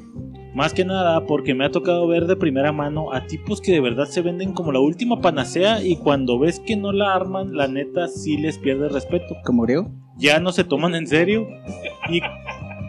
[0.54, 3.80] Más que nada porque me ha tocado ver de primera mano a tipos que de
[3.82, 7.68] verdad se venden como la última panacea y cuando ves que no la arman, la
[7.68, 9.36] neta sí les pierde respeto.
[9.44, 9.90] Como griego.
[10.20, 11.48] Ya no se toman en serio
[12.10, 12.22] y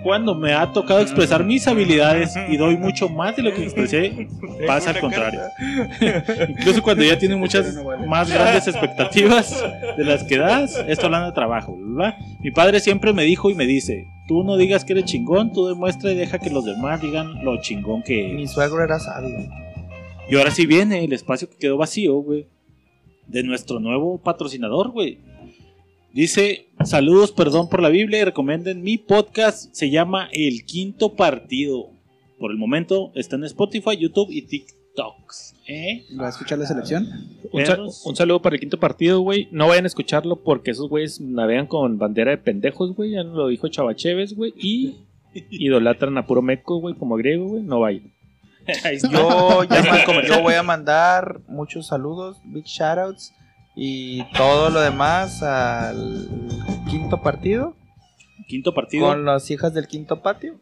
[0.03, 4.29] cuando me ha tocado expresar mis habilidades y doy mucho más de lo que expresé,
[4.67, 5.41] pasa al contrario.
[6.49, 7.75] Incluso cuando ya tienen muchas
[8.07, 9.65] más grandes expectativas
[9.97, 11.77] de las que das, esto hablando de trabajo.
[11.79, 12.17] ¿verdad?
[12.41, 15.67] Mi padre siempre me dijo y me dice, tú no digas que eres chingón, tú
[15.67, 18.53] demuestra y deja que los demás digan lo chingón que Mi eres.
[18.53, 19.37] suegro era sabio.
[20.31, 22.47] Y ahora sí viene el espacio que quedó vacío, güey,
[23.27, 25.19] de nuestro nuevo patrocinador, güey.
[26.13, 31.91] Dice, saludos, perdón por la Biblia y recomienden mi podcast, se llama El Quinto Partido.
[32.39, 35.57] Por el momento está en Spotify, YouTube y TikToks.
[35.67, 36.05] ¿eh?
[36.19, 37.07] ¿Va a escuchar la selección?
[37.53, 38.05] Un, Perros.
[38.07, 39.49] un saludo para el quinto partido, güey.
[39.51, 43.13] No vayan a escucharlo porque esos güeyes navegan con bandera de pendejos, güey.
[43.13, 44.55] Ya nos lo dijo Chavacheves, güey.
[44.57, 44.97] Y
[45.51, 47.63] idolatran a puro meco, güey, como griego, güey.
[47.63, 48.13] No vayan.
[49.11, 53.33] Yo, ya yo voy a mandar muchos saludos, big shoutouts
[53.81, 56.29] y todo lo demás al
[56.91, 57.75] quinto partido
[58.49, 59.07] Quinto partido.
[59.07, 60.59] con las hijas del quinto patio.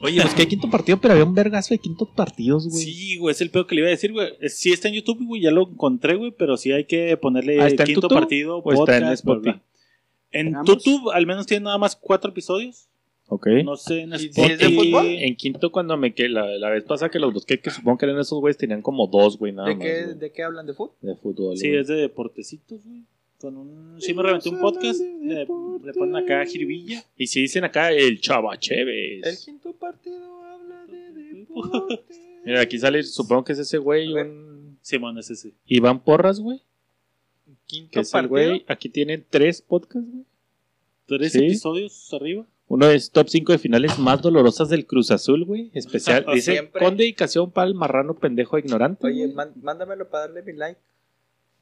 [0.00, 2.84] Oye, pues que hay quinto partido, pero había un vergazo de quintos partidos, güey.
[2.84, 4.28] Sí, güey, es el peor que le iba a decir, güey.
[4.40, 7.60] Es- Sí está en YouTube, güey, ya lo encontré, güey, pero sí hay que ponerle
[7.60, 9.60] Ah, ¿está en quinto partido, ¿O está en podcast, Spotify?
[10.30, 10.54] En.
[10.64, 12.88] YouTube al menos tiene nada más cuatro episodios.
[13.30, 13.46] Ok.
[13.64, 14.52] No sé, en ¿Y si Spotify.
[14.52, 15.06] es de fútbol?
[15.06, 18.06] En quinto, cuando me quedé, la, la vez pasada que los busqué, que supongo que
[18.06, 19.84] eran esos güeyes, tenían como dos, güey, nada ¿De más.
[19.84, 20.94] qué, ¿De qué hablan de fútbol?
[21.02, 21.56] de fútbol.
[21.56, 21.80] Sí, güey.
[21.80, 23.02] es de deportecitos, güey.
[23.38, 24.00] Con un...
[24.00, 27.04] Sí me reventé un podcast, le, le ponen acá jiribilla.
[27.16, 29.24] Y si dicen acá el Chavacheves.
[29.26, 32.00] El quinto partido habla de deporte.
[32.44, 35.52] Mira, aquí sale, supongo que es ese güey, un Simón es ese.
[35.66, 36.62] Iván Porras, güey.
[37.66, 38.30] Quinto Que es el partido.
[38.50, 38.64] güey.
[38.68, 40.24] Aquí tienen tres podcasts, güey.
[41.06, 41.44] Tres Sí.
[41.44, 42.46] episodios arriba.
[42.68, 45.70] Uno es top 5 de finales más dolorosas del Cruz Azul, güey.
[45.74, 46.26] Especial.
[46.34, 46.82] Dice, Siempre.
[46.84, 49.06] con dedicación para el marrano pendejo ignorante.
[49.06, 50.78] Oye, man- mándamelo para darle mi like.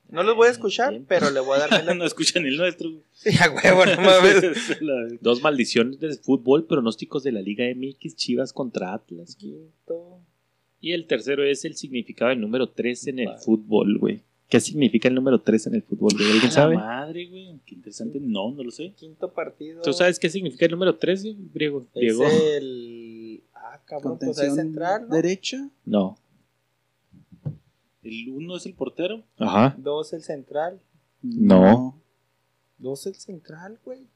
[0.09, 1.95] No los voy a escuchar, pero le voy a dar mi like.
[1.99, 2.90] no escuchan el nuestro.
[2.90, 3.03] güey.
[3.12, 5.21] Sí, a huevo, no mames.
[5.21, 9.37] Dos maldiciones del fútbol, pronósticos de la Liga MX, Chivas contra Atlas.
[9.37, 10.19] Quinto.
[10.81, 14.23] Y el tercero es el significado del número 3 en el fútbol, güey.
[14.48, 16.12] ¿Qué significa el número 3 en el fútbol?
[16.12, 16.76] ¿Alguien La sabe?
[16.76, 17.59] madre, güey.
[17.66, 18.20] Qué interesante.
[18.20, 18.92] No, no lo sé.
[18.96, 19.82] Quinto partido.
[19.82, 21.80] ¿Tú sabes qué significa el número 3, griego?
[21.80, 22.24] Es Diego?
[22.26, 23.42] el.
[23.54, 25.14] Ah, cabrón, pues es central, ¿no?
[25.16, 25.68] derecha.
[25.85, 26.16] No.
[28.04, 29.24] El uno es el portero.
[29.38, 29.74] Ajá.
[29.78, 30.80] Dos el central.
[31.22, 32.00] No.
[32.78, 34.06] Dos el central, güey.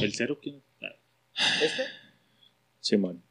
[0.00, 0.62] El cero, ¿quién?
[0.80, 0.86] Ah,
[1.62, 1.82] Este.
[2.80, 3.22] Simón.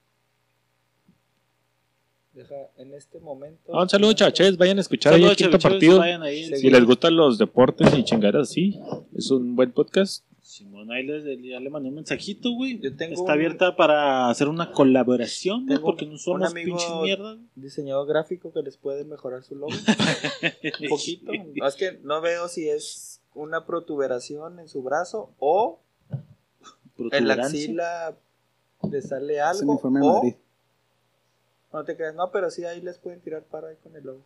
[2.39, 3.77] Deja en este momento.
[3.77, 4.55] Ah, un saludo, chaches.
[4.55, 6.01] Vayan a escuchar ahí el quinto partido.
[6.01, 6.55] Sí.
[6.55, 8.79] Si les gustan los deportes y chingadas así,
[9.13, 10.23] es un buen podcast.
[10.41, 12.79] Simón, ahí les, ya le mandé un mensajito, güey.
[12.79, 17.39] Yo tengo Está un- abierta para hacer una colaboración, güey, porque no somos pinches mierdas.
[17.55, 19.73] Diseñador gráfico que les puede mejorar su logo.
[20.81, 21.33] un poquito.
[21.57, 25.81] No, es que no veo si es una protuberación en su brazo o
[27.11, 28.17] en la axila
[28.89, 29.73] le sale algo.
[29.83, 30.21] O.
[31.71, 34.25] no te creas, no, pero sí ahí les pueden tirar para ahí con el logo.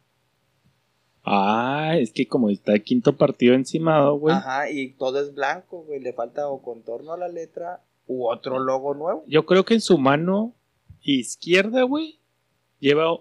[1.26, 4.36] Ah, es que como está el quinto partido encimado, güey.
[4.36, 6.02] Ajá, y todo es blanco, güey.
[6.02, 9.24] Le falta o contorno a la letra u otro logo nuevo.
[9.28, 10.54] Yo creo que en su mano
[11.02, 12.20] izquierda, güey,
[12.80, 13.18] lleva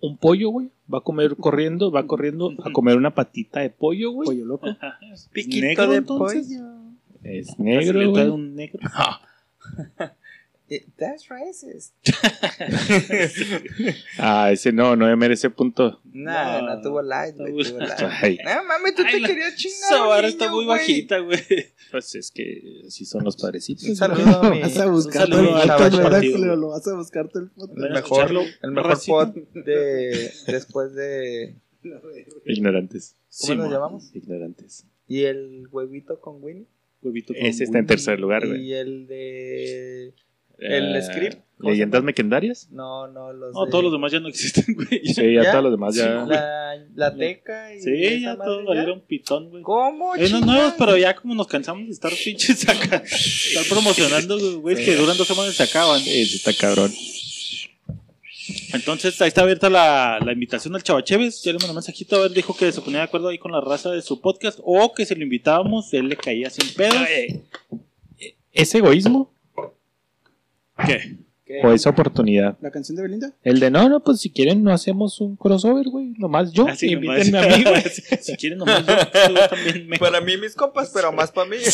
[0.00, 0.70] un pollo, güey.
[0.92, 4.26] Va a comer corriendo, va corriendo a comer una patita de pollo, güey.
[4.26, 4.66] Pollo loco.
[5.12, 6.46] ¿Es Piquito negro, de entonces?
[6.48, 6.76] pollo.
[7.22, 8.28] Es negro, güey.
[8.28, 8.80] un negro.
[10.98, 11.94] That's racist.
[14.18, 16.00] Ah, ese no, no merece punto.
[16.12, 17.52] Nah, no, No, tuvo light, güey.
[17.52, 18.00] no, Tuvo light.
[18.22, 18.38] Ay.
[18.44, 19.92] No mames, tú Ay, te la- querías chingar.
[19.92, 21.38] Esa vara está muy bajita, güey.
[21.90, 23.84] Pues es que así son los padrecitos.
[23.88, 24.60] Un saludo mi.
[24.60, 25.28] Vas a buscar.
[25.28, 27.50] Lo vas a buscar el.
[27.76, 28.30] El mejor,
[28.62, 31.56] el mejor pod de después de
[32.46, 33.14] Ignorantes.
[33.40, 33.70] ¿Cómo nos Simón.
[33.72, 34.10] llamamos?
[34.14, 34.84] Ignorantes.
[35.06, 36.66] y el huevito con Winnie
[37.02, 38.62] Huevito con Ese está en tercer lugar, güey.
[38.64, 40.14] y el de
[40.58, 41.38] ¿El Eh, script?
[41.58, 42.68] ¿Cómo se ¿Leyendas legendarias?
[42.70, 45.06] no no los No, de- todos los demás ya no existen, güey.
[45.06, 45.50] Sí, ya, ¿Ya?
[45.52, 46.06] todos los demás ya.
[46.26, 49.62] la, la teca y Sí, esa ya todos valieron pitón, güey.
[49.62, 50.12] ¿Cómo?
[50.12, 50.46] Hay unos chingas?
[50.46, 55.16] nuevos, pero ya como nos cansamos de estar pinches acá, estar promocionando, güey, que duran
[55.16, 56.00] dos semanas y se acaban.
[56.00, 56.92] Sí, sí, está cabrón.
[58.72, 61.42] Entonces ahí está abierta la, la invitación al Chavacheves.
[61.42, 63.50] Ya le mandé un mensajito, a ver, dijo que se ponía de acuerdo ahí con
[63.52, 66.96] la raza de su podcast o que se lo invitábamos, él le caía sin pedos.
[67.10, 67.42] Eh,
[68.52, 69.32] ¿Es egoísmo
[70.84, 71.18] ¿Qué?
[71.44, 71.60] ¿Qué?
[71.62, 72.58] o es oportunidad?
[72.60, 73.32] ¿La canción de Belinda?
[73.44, 76.12] El de no, no, pues si quieren no hacemos un crossover, güey.
[76.18, 76.66] Nomás yo.
[76.66, 77.54] Así invítenme nomás.
[77.54, 77.82] a mí, güey.
[78.20, 78.96] si quieren nomás yo,
[79.48, 79.96] también me...
[79.96, 81.56] para mí mis compas pero más para mí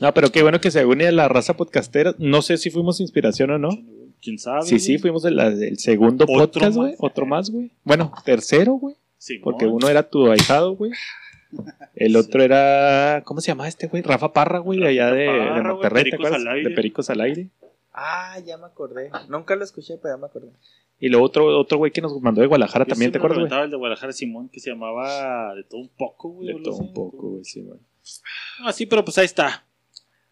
[0.00, 2.14] No, pero qué bueno que se une a la raza podcastera.
[2.18, 3.70] No sé si fuimos inspiración o no.
[4.20, 4.62] ¿Quién sabe?
[4.62, 6.90] Sí, sí, fuimos el, el segundo Otro podcast, güey.
[6.92, 7.00] más.
[7.00, 7.72] Otro más, güey.
[7.82, 8.96] Bueno, tercero, güey.
[9.18, 9.74] Sí, Porque ¿no?
[9.74, 10.92] uno era tu ahijado, güey.
[11.94, 13.22] El otro era.
[13.24, 14.02] ¿Cómo se llama este, güey?
[14.02, 16.40] Rafa Parra, güey, de allá de, de Parra, Monterrey, ¿te Pericos acuerdas?
[16.46, 16.68] al aire.
[16.68, 17.48] De Pericos al aire.
[17.92, 20.48] ah ya me acordé nunca lo escuché pero ya me acordé
[20.98, 23.70] Y luego otro, otro güey que nos mandó de Guadalajara Yo también, ¿te acuerdas, el
[23.70, 26.48] de Guadalajara Simón que se llamaba De todo un poco, güey.
[26.48, 26.82] De todo así.
[26.82, 27.78] un poco, güey, sí, güey.
[28.64, 29.64] Ah, sí, pero pues ahí está.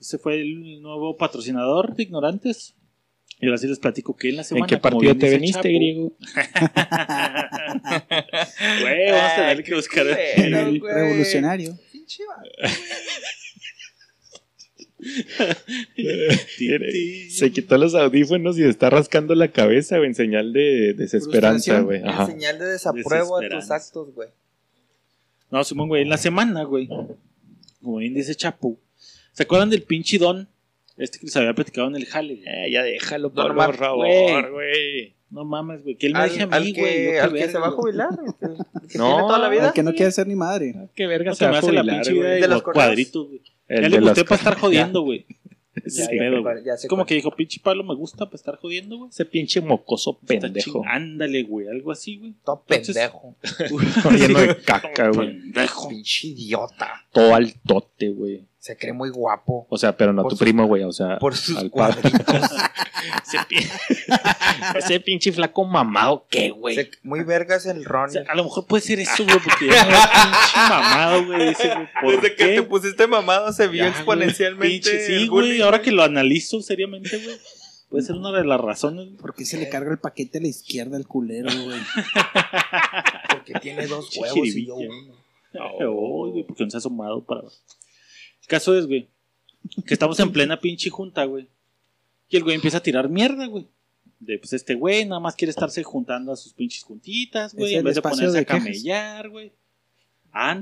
[0.00, 2.74] Ese fue el nuevo patrocinador de Ignorantes.
[3.38, 4.66] Y ahora sí les platico que en la semana.
[4.66, 6.12] ¿En qué como partido te veniste, Chapo, griego?
[8.82, 10.80] Güey, vamos a tener que buscar el-.
[10.80, 11.78] Revolucionario.
[11.92, 12.24] Pinche.
[17.30, 22.02] Se quitó los audífonos y está rascando la cabeza, güey, en señal de desesperanza, güey.
[22.02, 24.28] En señal de desapruebo a tus actos güey
[25.50, 26.88] No, Simón, güey, en la semana, güey.
[27.80, 28.78] Como bien dice Chapo.
[29.32, 30.48] ¿Se acuerdan del pinche don?
[31.00, 32.42] Este que les había platicado en el jale.
[32.46, 33.78] Eh, ya déjalo, por por güey.
[33.78, 35.14] favor, güey.
[35.30, 35.96] No mames, güey.
[35.96, 37.18] Que él me al, dije a mí, güey.
[37.18, 38.08] al que se va a jubilar
[38.40, 38.46] que,
[38.98, 40.74] No, tiene toda la vida que no quiere ser ni madre.
[40.94, 42.40] Qué verga No se me a hace la jubilar, pinche vida güey.
[42.42, 43.40] de, los cuadritos, güey.
[43.68, 45.26] El Ya le gusté para estar jodiendo, güey.
[45.76, 46.64] Ya, Ese ya pedo, güey.
[46.64, 49.10] ya como que dijo, pinche palo me gusta para estar jodiendo, güey.
[49.10, 50.82] Ese pinche mocoso pendejo.
[50.84, 51.68] Ándale, güey.
[51.68, 52.34] Algo así, güey.
[52.44, 53.36] todo Entonces- pendejo
[54.18, 55.28] Lleno de caca, güey.
[55.40, 55.88] Pendejo.
[55.88, 58.42] pinche idiota Todo altote, güey.
[58.60, 60.84] Se cree muy guapo O sea, pero no tu sus- primo, güey.
[60.84, 62.12] O sea, por sus al cuadritos
[63.26, 63.56] ese, pi-
[64.76, 66.90] ese pinche flaco mamado, ¿qué, güey?
[67.02, 69.84] Muy vergas el O Ron sea, a lo mejor puede ser eso, güey, porque ya
[69.86, 71.48] veo pinche mamado, güey.
[71.48, 75.60] Dice, güey, ¿por desde que te pusiste mamado se vio Ya, exponencialmente pinche- Sí, güey,
[75.62, 77.36] ahora que lo analizo seriamente, güey.
[77.88, 79.08] Puede ser una de las razones.
[79.20, 81.78] ¿Por qué se le carga el paquete a la izquierda al culero, güey?
[83.30, 85.14] Porque tiene dos huevos y yo uno.
[85.88, 87.40] Oh, güey, porque no se ha asomado para.
[88.50, 89.06] Caso es, güey,
[89.86, 91.48] que estamos en plena pinche junta, güey.
[92.28, 93.68] Y el güey empieza a tirar mierda, güey.
[94.18, 97.84] De pues este güey nada más quiere estarse juntando a sus pinches juntitas, güey, en
[97.84, 99.52] vez de ponerse de a camellar, güey.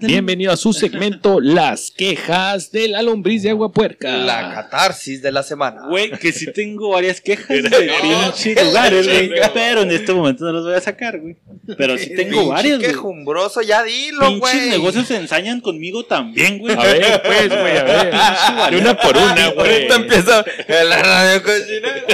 [0.01, 4.17] Bienvenido a su segmento Las quejas de la lombriz de agua puerca.
[4.17, 5.83] La catarsis de la semana.
[5.89, 9.31] Güey, que sí tengo varias quejas de pinche lugares, güey.
[9.53, 11.37] Pero en este momento no las voy a sacar, güey.
[11.77, 12.91] Pero sí tengo varias, güey.
[12.91, 14.71] quejumbroso, ya dilo, Pinches güey.
[14.71, 16.75] negocios se ensañan conmigo también, güey.
[16.75, 18.71] A ver, pues, güey, a ver.
[18.71, 19.73] De una por una, güey.
[19.75, 20.45] Ahorita empieza
[20.85, 22.05] la radio cocinera.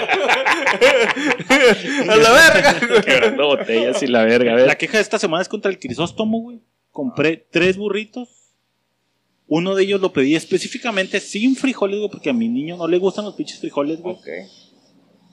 [2.11, 2.77] A la verga.
[2.89, 3.03] güey.
[3.03, 4.53] Quebrando botellas y la verga.
[4.53, 4.67] A ver.
[4.67, 6.59] La queja de esta semana es contra el Crisóstomo, güey.
[6.95, 8.53] Compré tres burritos.
[9.49, 12.99] Uno de ellos lo pedí específicamente sin frijoles, güey, porque a mi niño no le
[12.99, 14.15] gustan los pinches frijoles, güey.
[14.15, 14.29] Ok.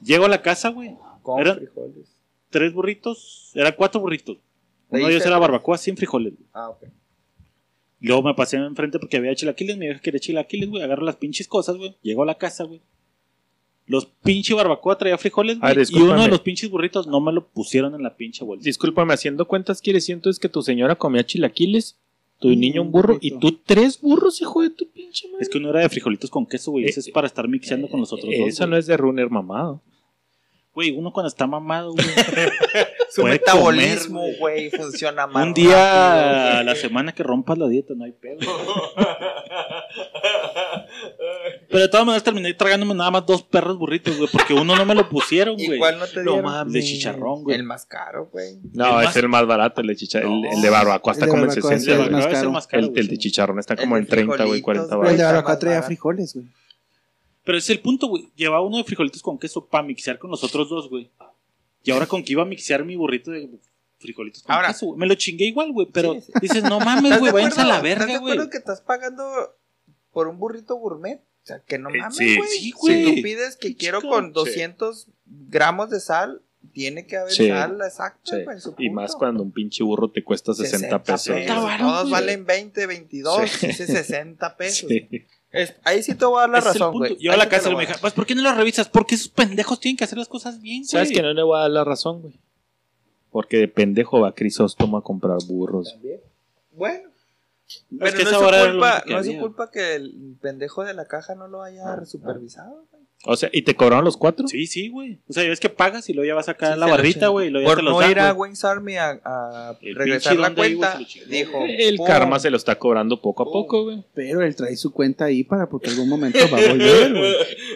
[0.03, 0.97] Llego a la casa, güey.
[1.21, 2.17] Con Eran frijoles.
[2.49, 3.51] tres burritos.
[3.53, 4.37] Eran cuatro burritos.
[4.89, 6.49] ¿Le Uno de ellos era barbacoa sin frijoles, güey.
[6.51, 6.83] Ah, ok.
[7.99, 9.77] Luego me pasé enfrente porque había chilaquiles.
[9.77, 10.81] Me dijo que quería chilaquiles, güey.
[10.81, 11.95] Agarro las pinches cosas, güey.
[12.01, 12.81] Llego a la casa, güey.
[13.91, 15.57] Los pinches barbacoa traía frijoles.
[15.91, 18.63] Y uno de los pinches burritos no me lo pusieron en la pinche bolsa.
[18.63, 21.97] Discúlpame, haciendo cuentas, quiere decir entonces que tu señora comía chilaquiles,
[22.39, 25.43] tu Mm, niño un burro y tú tres burros, hijo de tu pinche madre.
[25.43, 26.85] Es que uno era de frijolitos con queso, güey.
[26.85, 28.47] Eh, Ese es para estar mixeando con los otros dos.
[28.47, 28.69] Eso güey.
[28.71, 29.81] no es de runner mamado.
[30.73, 32.05] Güey, uno cuando está mamado, güey.
[33.11, 35.45] Su Puede metabolismo, comer, güey, funciona más.
[35.45, 36.59] un día rápido.
[36.59, 38.39] a la semana que rompas la dieta, no hay pedo.
[41.69, 44.85] Pero de todas maneras terminé tragándome nada más dos perros burritos, güey, porque uno no
[44.85, 45.79] me lo pusieron, ¿Y güey.
[45.79, 46.43] cuál no te No dieron?
[46.51, 46.73] mames.
[46.73, 47.55] De chicharrón, güey.
[47.57, 48.57] El más caro, güey.
[48.73, 50.45] No, El es más- el más barato, el de chicharrón.
[50.45, 51.91] el, el de barbacoa está como en barbacoa sí 60.
[52.03, 52.23] es güey.
[52.23, 52.51] el caro.
[52.51, 55.11] más caro, El, de chicharrón está como en 30, güey, frijolitos, 40 güey.
[55.11, 56.45] El de barbacoa traía frijoles, güey.
[57.51, 58.29] Pero ese es el punto, güey.
[58.37, 61.11] Llevaba uno de frijolitos con queso para mixear con los otros dos, güey.
[61.83, 63.49] Y ahora con que iba a mixear mi burrito de
[63.99, 64.99] frijolitos con Ahora- queso, güey.
[64.99, 65.87] Me lo chingué igual, güey.
[65.91, 66.31] Pero Sí, sí.
[66.41, 67.87] dices, no mames, ¿Estás güey, váyanse a la acuerdo?
[67.89, 68.33] ¿Estás verga, de güey.
[68.33, 69.23] acuerdo que estás pagando
[70.13, 71.19] por un burrito gourmet?
[71.43, 72.47] O sea, que no Eh, mames, sí, güey.
[72.49, 73.03] sí, güey.
[73.05, 74.13] Si tú pides que quiero Chico.
[74.13, 76.41] con 200 gramos de sal,
[76.73, 77.49] tiene que haber Sí.
[77.49, 78.43] sal exacta, Sí.
[78.45, 81.27] güey, Y más cuando un pinche burro te cuesta 60, pesos.
[81.27, 81.41] pesos.
[81.41, 82.11] Está barato, Todos güey.
[82.13, 83.67] valen 20, 22, Sí.
[83.67, 84.89] dice 60 pesos.
[85.51, 87.17] Es- ahí sí te voy a dar la razón, güey.
[87.19, 88.87] Yo a la le me dije, pues ¿por qué no lo revisas?
[88.89, 90.87] Porque esos pendejos tienen que hacer las cosas bien, güey.
[90.89, 92.39] ¿Sabes que no le voy a dar la razón, güey?
[93.31, 95.91] Porque de pendejo va Crisóstomo a comprar burros.
[95.93, 96.19] También.
[96.71, 97.09] Bueno.
[97.67, 99.41] Es Pero que no, es su culpa, que no es su había.
[99.41, 102.85] culpa que el pendejo de la caja no lo haya supervisado.
[102.91, 103.03] güey.
[103.25, 104.47] O sea, ¿y te cobraron los cuatro?
[104.47, 105.19] Sí, sí, güey.
[105.29, 107.47] O sea, es que pagas y luego ya vas a sacar Sí, la barrita, güey.
[107.47, 108.33] y luego ya Por te los no dan, ir a.
[108.33, 111.63] Wayne's Army a, regresar la cuenta, dijo...
[111.67, 112.07] El "Pum".
[112.07, 114.03] karma se lo está cobrando poco a poco, güey.
[114.13, 117.33] Pero él trae su cuenta ahí para porque algún momento va a volver, güey.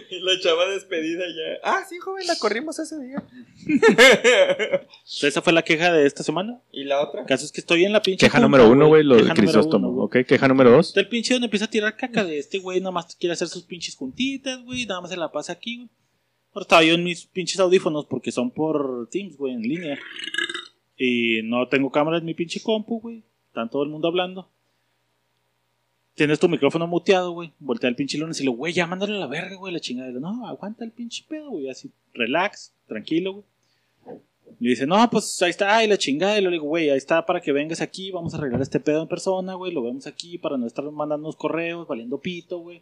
[0.10, 1.60] y la chava despedida ya.
[1.64, 3.24] Ah, sí, joven, la corrimos ese día.
[5.22, 6.60] Esa fue la queja de esta semana.
[6.72, 7.22] ¿Y la otra?
[7.22, 8.26] El caso es que estoy en la pinche.
[8.26, 10.04] Queja número uno, güey, lo de Queja número Crisóstomo.
[10.04, 10.88] Ok, queja número dos.
[10.90, 13.48] Está el pinche donde empieza a tirar caca de este güey, nada más quiere hacer
[13.48, 15.90] sus pinches juntitas, güey, nada más se la pasa aquí, güey.
[16.54, 20.00] Ahora estaba yo en mis pinches audífonos porque son por Teams, güey, en línea.
[20.98, 23.22] Y no tengo cámara en mi pinche compu, güey.
[23.48, 24.50] Están todo el mundo hablando.
[26.14, 27.52] Tienes tu micrófono muteado, güey.
[27.60, 30.10] Voltea el pinche lunes y le güey, ya mándale a la verga, güey, la chingada.
[30.10, 33.46] Y le, no, aguanta el pinche pedo, güey, así, relax, tranquilo, güey.
[34.62, 36.40] Y dice, no, pues ahí está, ay, la chingada.
[36.40, 39.02] Y le digo, güey, ahí está para que vengas aquí, vamos a arreglar este pedo
[39.02, 39.74] en persona, güey.
[39.74, 42.82] Lo vemos aquí para no estar mandando unos correos, valiendo pito, güey.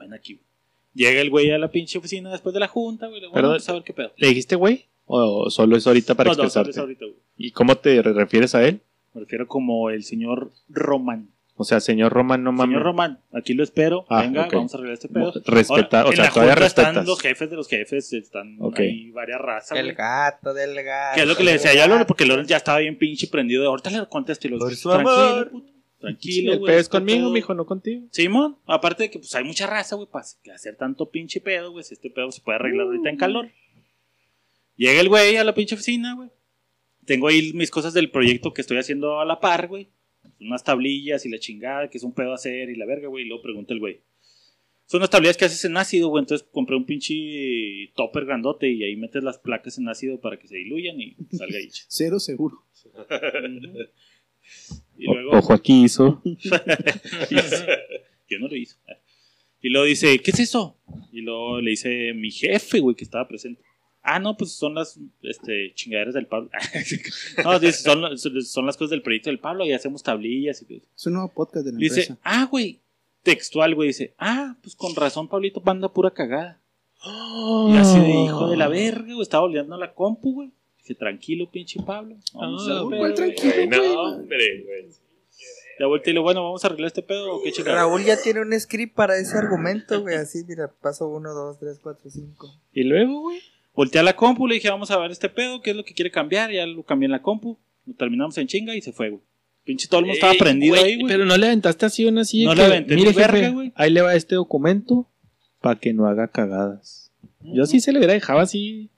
[0.00, 0.49] Ven aquí, güey.
[0.94, 3.20] Llega el güey a la pinche oficina después de la junta, güey.
[3.32, 4.12] Bueno, pues a ver qué pedo.
[4.16, 4.86] ¿Le dijiste, güey?
[5.06, 6.72] ¿O solo es ahorita para No, no, expresarte?
[6.72, 7.16] sabes ahorita, güey.
[7.36, 8.80] ¿Y cómo te re- refieres a él?
[9.14, 11.28] Me refiero como el señor Román.
[11.56, 12.68] O sea, señor Roman, no mames.
[12.72, 14.06] Señor Román, aquí lo espero.
[14.08, 14.54] Ah, Venga, ok.
[14.54, 15.32] vamos a arreglar este pedo.
[15.44, 17.06] Respeta, Ahora, o en sea, la todavía junta están respetas.
[17.06, 18.78] los jefes de los jefes, están Ok.
[18.80, 19.94] ahí varias razas, El güey.
[19.96, 21.14] gato del gato.
[21.16, 23.26] Que es lo que le decía yo a Lorenz, porque Lorenz ya estaba bien pinche
[23.26, 23.60] prendido.
[23.62, 25.52] de, Ahorita le contesto y lo Por su amor.
[26.00, 26.70] Sí, Tranquilo, el güey.
[26.72, 28.06] pedo es conmigo, pedo- mijo, no contigo.
[28.10, 31.84] Simón, aparte de que pues hay mucha raza, güey, para hacer tanto pinche pedo, güey.
[31.84, 33.50] Si este pedo se puede arreglar ahorita en calor.
[34.76, 36.30] Llega el güey a la pinche oficina, güey.
[37.04, 39.88] Tengo ahí mis cosas del proyecto que estoy haciendo a la par, güey.
[40.40, 43.24] Unas tablillas y la chingada, que es un pedo hacer y la verga, güey.
[43.24, 44.00] Y luego pregunta el güey.
[44.86, 46.22] Son unas tablillas que haces en ácido, güey.
[46.22, 50.48] Entonces compré un pinche topper grandote y ahí metes las placas en ácido para que
[50.48, 51.68] se diluyan y salga ahí.
[51.88, 52.64] Cero seguro.
[55.00, 55.30] Y luego.
[55.32, 56.20] O- Ojo aquí hizo.
[58.28, 58.76] Yo no lo hice.
[59.62, 60.76] Y luego dice, ¿qué es eso?
[61.12, 63.62] Y luego le dice mi jefe, güey, que estaba presente.
[64.02, 66.48] Ah, no, pues son las este, chingaderas del Pablo.
[67.44, 70.78] no, dice, son, son las cosas del proyecto del Pablo y hacemos tablillas y todo.
[70.96, 72.18] Es un nuevo podcast de la Dice, empresa.
[72.24, 72.78] ah, güey,
[73.22, 76.58] textual, güey, dice, ah, pues con razón Pablito anda pura cagada.
[77.72, 79.22] Y así de hijo de la verga, güey.
[79.22, 80.50] Estaba oleando la compu, güey.
[80.94, 82.16] Tranquilo, pinche Pablo.
[82.34, 83.34] Vamos a Ah, hacer ¿cuál pedo, güey.
[83.36, 83.54] tranquilo?
[83.54, 84.88] Güey, no, hombre, güey.
[85.78, 87.76] Ya volteé y le bueno, vamos a arreglar este pedo o qué chingada.
[87.78, 90.16] Raúl ya tiene un script para ese argumento, güey.
[90.16, 92.60] Así, mira, paso 1, 2, 3, 4, 5.
[92.74, 93.40] Y luego, güey.
[93.74, 95.94] Volteé a la compu, le dije, vamos a ver este pedo, qué es lo que
[95.94, 96.50] quiere cambiar.
[96.50, 97.58] Ya lo cambié en la compu.
[97.86, 99.22] Lo terminamos en chinga y se fue, güey.
[99.64, 101.06] Pinche todo el mundo estaba prendido ahí, güey.
[101.10, 102.44] Pero no le aventaste así una así.
[102.44, 103.72] No que, le aventé Mire, verga, güey".
[103.74, 105.08] ahí le va este documento
[105.62, 107.10] para que no haga cagadas.
[107.40, 108.90] Yo sí se le hubiera dejado así.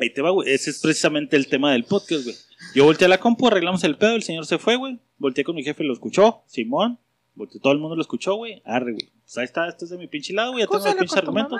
[0.00, 0.50] Ahí te va, güey.
[0.50, 2.36] Ese es precisamente el tema del podcast, güey.
[2.74, 4.98] Yo volteé a la compu, arreglamos el pedo, el señor se fue, güey.
[5.18, 6.98] Volteé con mi jefe, lo escuchó, Simón.
[7.34, 8.62] Volteé, todo el mundo lo escuchó, güey.
[8.64, 9.10] Arre, güey.
[9.22, 10.64] Pues ahí está, esto es de mi pinche lado, güey.
[10.64, 11.56] Ya tengo el pinche argumento.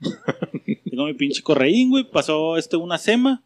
[0.90, 2.04] Tengo mi pinche correín, güey.
[2.04, 3.42] Pasó este una sema.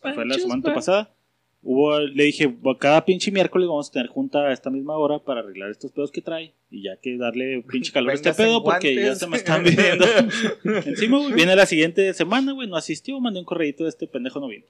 [0.00, 1.14] Fue la semana pasada.
[1.60, 5.18] Hubo, le dije, "Bueno, cada pinche miércoles vamos a tener junta a esta misma hora
[5.18, 6.54] para arreglar estos pedos que trae.
[6.70, 10.04] Y ya que darle pinche calor a este pedo porque ya se me están viviendo
[10.86, 11.32] encima, güey.
[11.32, 12.68] Viene la siguiente semana, güey.
[12.68, 14.64] No asistió, mandé un correíto de este pendejo no vino.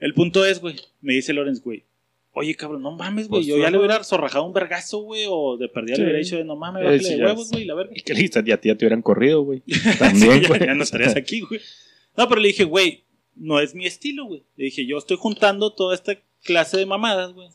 [0.00, 0.76] El punto es, güey.
[1.00, 1.84] Me dice Lorenz, güey.
[2.32, 3.42] Oye, cabrón, no mames, güey.
[3.42, 5.24] Pues, Yo ya le hubiera zorrajado un vergazo, güey.
[5.28, 6.02] O de perdida Sí.
[6.02, 7.92] le hubiera dicho de no mames, Eh, bájale sí, de ya huevos, güey, la verga.
[7.96, 9.62] Y que listo, ya, ya te hubieran corrido, güey.
[9.66, 11.60] Sí, También, ya, ya no estarías aquí, güey.
[12.16, 13.04] No, pero le dije, güey,
[13.36, 14.42] no es mi estilo, güey.
[14.56, 17.48] Le dije, yo estoy juntando toda esta clase de mamadas, güey.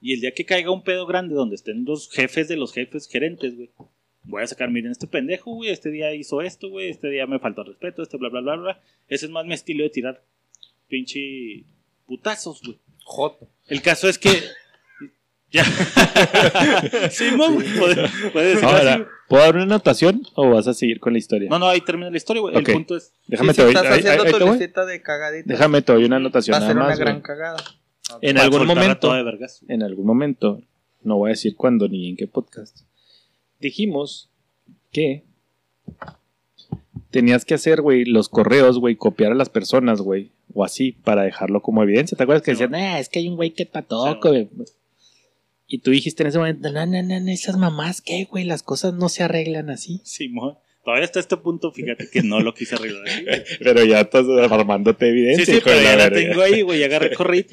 [0.00, 3.06] Y el día que caiga un pedo grande donde estén los jefes de los jefes
[3.08, 3.70] gerentes, güey.
[4.22, 7.38] Voy a sacar, miren, este pendejo, güey, este día hizo esto, güey, este día me
[7.38, 8.80] faltó respeto, este bla, bla, bla, bla.
[9.08, 10.22] Ese es más mi estilo de tirar
[10.88, 11.64] pinche
[12.06, 12.78] putazos, güey.
[13.04, 13.48] Joto.
[13.66, 14.30] El caso es que...
[15.52, 15.64] Ya.
[17.10, 19.02] Simón, puede, puede decir Ahora, así.
[19.30, 21.48] ¿Puedo dar una anotación o vas a seguir con la historia?
[21.48, 22.54] No, no, ahí termina la historia, güey.
[22.54, 23.14] El punto es...
[23.26, 25.46] Déjame te si doy, estás ahí- haciendo ahí tu te listita de cagaditas.
[25.46, 27.22] Déjame te doy una anotación Va a nada ser una más, gran güey.
[27.22, 27.56] cagada.
[28.20, 29.64] En algún momento, toda de vergas.
[29.68, 30.60] en algún momento,
[31.02, 32.80] no voy a decir cuándo ni en qué podcast,
[33.60, 34.28] dijimos
[34.92, 35.22] que
[37.10, 41.22] tenías que hacer, güey, los correos, güey, copiar a las personas, güey, o así, para
[41.22, 42.16] dejarlo como evidencia.
[42.16, 44.48] ¿Te acuerdas que Sí, decían, "Ah, es que hay un güey que patoco, güey?
[45.72, 48.42] Y tú dijiste en ese momento, no, no, no, no, esas mamás, ¿qué, güey?
[48.42, 50.00] Las cosas no se arreglan así.
[50.02, 50.58] Simón.
[50.82, 53.04] Todavía hasta este punto, fíjate que no lo quise arreglar.
[53.60, 55.46] Pero ya estás armándote evidencia.
[55.46, 56.80] Sí, sí, pero ya la tengo ahí, güey.
[56.80, 57.44] Ya agarré correo.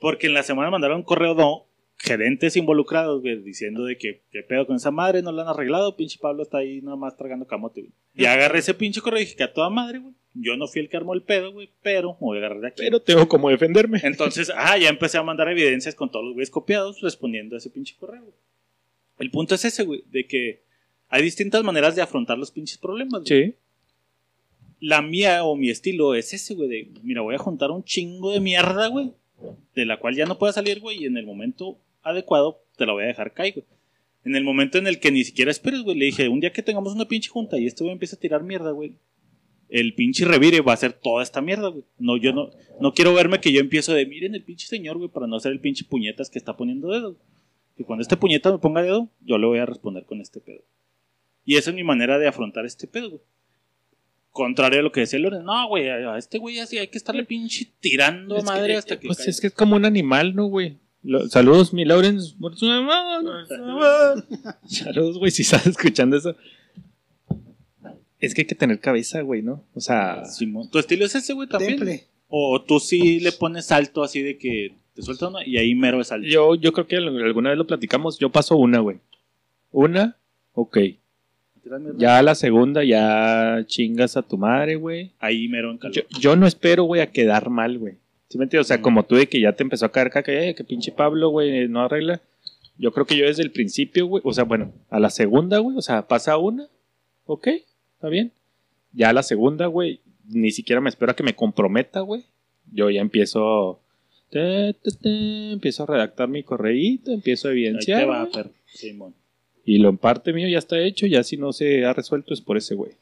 [0.00, 1.66] Porque en la semana mandaron un correo no,
[2.02, 5.96] gerentes involucrados, güey, diciendo de que qué pedo con esa madre, no la han arreglado.
[5.96, 7.92] Pinche Pablo está ahí nada más tragando camote, güey.
[8.16, 10.12] Y agarré ese pinche correo y dije que a toda madre, güey.
[10.34, 12.68] Yo no fui el que armó el pedo, güey, pero me voy a agarrar de
[12.68, 12.82] aquí.
[12.82, 14.00] Pero tengo como defenderme.
[14.02, 17.70] Entonces, ah, ya empecé a mandar evidencias con todos los güeyes copiados respondiendo a ese
[17.70, 18.22] pinche correo.
[18.22, 18.34] güey.
[19.18, 20.62] El punto es ese, güey, de que
[21.08, 23.22] hay distintas maneras de afrontar los pinches problemas.
[23.22, 23.52] güey.
[23.52, 23.54] Sí.
[24.80, 28.32] La mía o mi estilo es ese, güey, de, mira, voy a juntar un chingo
[28.32, 29.12] de mierda, güey,
[29.76, 32.92] de la cual ya no pueda salir, güey, y en el momento adecuado te la
[32.92, 33.66] voy a dejar caer, güey.
[34.24, 36.62] En el momento en el que ni siquiera esperes, güey, le dije, un día que
[36.62, 38.96] tengamos una pinche junta y este güey empieza a tirar mierda, güey,
[39.72, 41.84] el pinche revire va a ser toda esta mierda, güey.
[41.98, 45.08] No, yo no, no quiero verme que yo empiezo de, miren el pinche señor, güey,
[45.08, 47.16] para no ser el pinche puñetas que está poniendo dedo.
[47.78, 50.62] Y cuando este puñeta me ponga dedo, yo le voy a responder con este pedo.
[51.46, 53.22] Y esa es mi manera de afrontar este pedo, güey.
[54.30, 56.96] Contrario a lo que decía Loren, no, güey, a a este güey así hay que
[56.96, 59.06] estarle pinche tirando que, madre eh, hasta que.
[59.06, 59.30] Pues caiga.
[59.30, 60.78] es que es como un animal, ¿no, güey?
[61.02, 62.34] Lo- Saludos, mi Lawrence.
[64.66, 66.36] Saludos, güey, si estás escuchando eso.
[68.20, 69.64] Es que hay que tener cabeza, güey, ¿no?
[69.74, 71.76] O sea, Simón, ¿Tu estilo es ese, güey, también?
[71.76, 72.04] Temple.
[72.28, 76.00] O tú sí le pones salto así de que te suelta una y ahí mero
[76.00, 76.26] es salto.
[76.28, 78.18] yo, yo creo que al- alguna vez lo platicamos.
[78.18, 78.98] Yo paso una, güey.
[79.72, 80.16] Una,
[80.54, 80.78] ok.
[81.96, 85.12] Ya la segunda, ya chingas a tu madre, güey.
[85.18, 85.94] Ahí mero en calor.
[85.96, 87.96] Yo, yo no espero, güey, a quedar mal, güey.
[88.32, 88.66] ¿Sí me entiendes?
[88.66, 90.90] O sea, como tú de que ya te empezó a caer caca, eh, que pinche
[90.90, 92.22] Pablo, güey, no arregla.
[92.78, 95.76] Yo creo que yo desde el principio, güey, o sea, bueno, a la segunda, güey,
[95.76, 96.66] o sea, pasa una,
[97.26, 97.48] ok,
[97.92, 98.32] está bien.
[98.90, 102.24] Ya a la segunda, güey, ni siquiera me espero a que me comprometa, güey.
[102.72, 103.82] Yo ya empiezo,
[104.30, 108.00] te, te, te, empiezo a redactar mi correíto, empiezo a Ahí evidenciar.
[108.00, 108.32] te va, güey.
[108.32, 108.50] Fer.
[108.64, 109.14] Simón.
[109.66, 112.40] y lo en parte mío ya está hecho, ya si no se ha resuelto es
[112.40, 112.92] por ese, güey.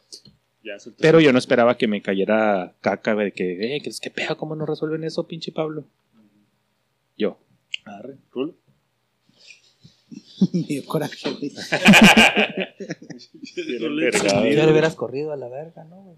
[0.63, 0.77] Ya.
[0.99, 4.11] Pero yo no esperaba que me cayera caca, güey, de que, eh, que es que
[4.11, 5.85] pedo, ¿cómo no resuelven eso, pinche Pablo?
[7.17, 7.39] Yo.
[7.85, 8.55] Arre, rulo.
[10.53, 11.53] Me dio coraje, güey.
[13.57, 16.17] Ya le hubieras corrido a la verga, ¿no, güey?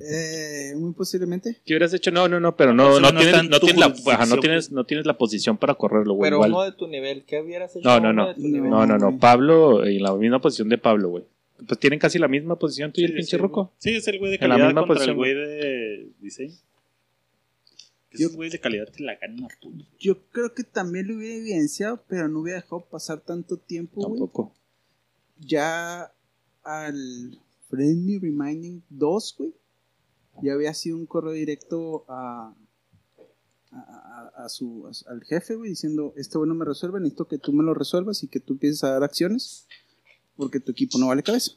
[0.00, 1.60] Eh, muy posiblemente.
[1.64, 2.10] ¿Qué hubieras hecho?
[2.10, 4.84] No, no, no, pero no, no, no tienes, no, tienes la, ajá, no, tienes, no
[4.84, 6.26] tienes la posición para correrlo, güey.
[6.26, 6.50] Pero igual.
[6.50, 7.88] uno de tu nivel, ¿qué hubieras hecho?
[7.88, 8.28] No, no, no.
[8.28, 8.70] de tu nivel?
[8.70, 9.18] No, no, no.
[9.18, 11.24] Pablo, en la misma posición de Pablo, güey.
[11.66, 13.72] Pues tienen casi la misma posición tú y el pinche sí, Ruco.
[13.78, 16.54] Sí, es el güey de En la calidad misma contra posición, el güey de diseño.
[18.10, 19.84] Esos güeyes de calidad te la ganan a puto.
[19.98, 24.10] Yo creo que también lo hubiera evidenciado, pero no hubiera dejado pasar tanto tiempo, güey.
[24.20, 24.54] Tampoco.
[25.38, 26.12] Ya
[26.62, 27.38] al
[27.68, 29.52] Friendly Reminding 2, güey,
[30.42, 32.54] ya había sido un correo directo a,
[33.72, 33.76] a,
[34.36, 37.38] a- a su, a- al jefe, güey, diciendo, este güey no me resuelve, necesito que
[37.38, 39.66] tú me lo resuelvas y que tú empieces a dar acciones,
[40.36, 41.52] porque tu equipo no vale cabeza.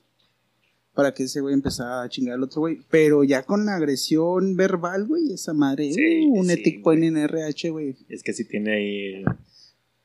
[0.94, 2.80] Para que ese güey empezara a chingar al otro güey.
[2.90, 7.04] Pero ya con la agresión verbal, güey, esa madre, Sí, uh, un sí, ethic point
[7.04, 7.96] en RH, güey.
[8.10, 9.24] Es que sí tiene ahí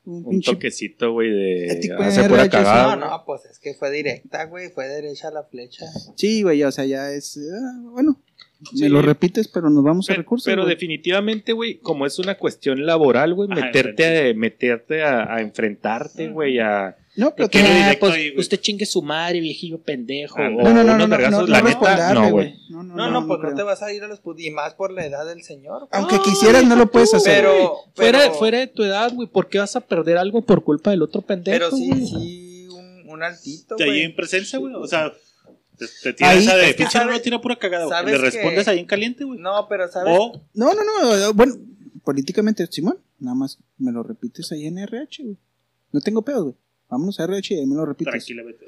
[0.05, 2.95] Un toquecito, güey, de hace en pura RH, cagada.
[2.95, 4.69] No, no, pues es que fue directa, güey.
[4.69, 5.85] Fue derecha la flecha.
[6.15, 7.39] Sí, güey, o sea, ya es.
[7.39, 8.21] ah, bueno,
[8.71, 8.83] Sí.
[8.83, 10.45] me lo repites, pero nos vamos a Pero, recursos.
[10.45, 15.41] pero definitivamente, güey, como es una cuestión laboral, güey, Ajá, meterte, a, meterte a, a
[15.41, 16.95] enfrentarte, güey, a...
[17.15, 18.39] No, pero Que no Ah, pues, ahí, güey.
[18.39, 20.39] usted chingue su madre, viejillo pendejo.
[20.39, 22.31] no, o no, no, no, no, vergazos, no, la no neta, no, güey.
[22.31, 22.59] güey.
[22.69, 24.91] No, no, No, no, pues no te vas a ir a los y más por
[24.91, 25.87] la edad del señor.
[25.91, 27.43] Aunque Ah, quisieras, no lo puedes hacer.
[27.43, 30.63] Pero, Fuera, pero- fuera de tu edad, güey, ¿por qué vas a perder algo por
[30.63, 32.05] culpa del otro pendejo, Pero sí, güey?
[32.07, 34.01] sí, un, un altito, De ahí güey.
[34.03, 34.73] en presencia, güey.
[34.73, 35.13] O sea,
[35.77, 37.85] te, te tira Ahí, esa de que pinche no tira pura cagada.
[38.01, 38.05] güey.
[38.05, 39.39] Le que- respondes ahí en caliente, güey.
[39.39, 40.17] No, pero ¿sabes?
[40.19, 41.33] O No, no, no.
[41.35, 41.53] Bueno,
[42.03, 45.37] políticamente, Simón, nada más me lo repites ahí en RH, güey.
[45.91, 46.55] No tengo pedo, güey.
[46.89, 48.11] Vámonos a RH y ahí me lo repites.
[48.11, 48.67] tranquila, vete.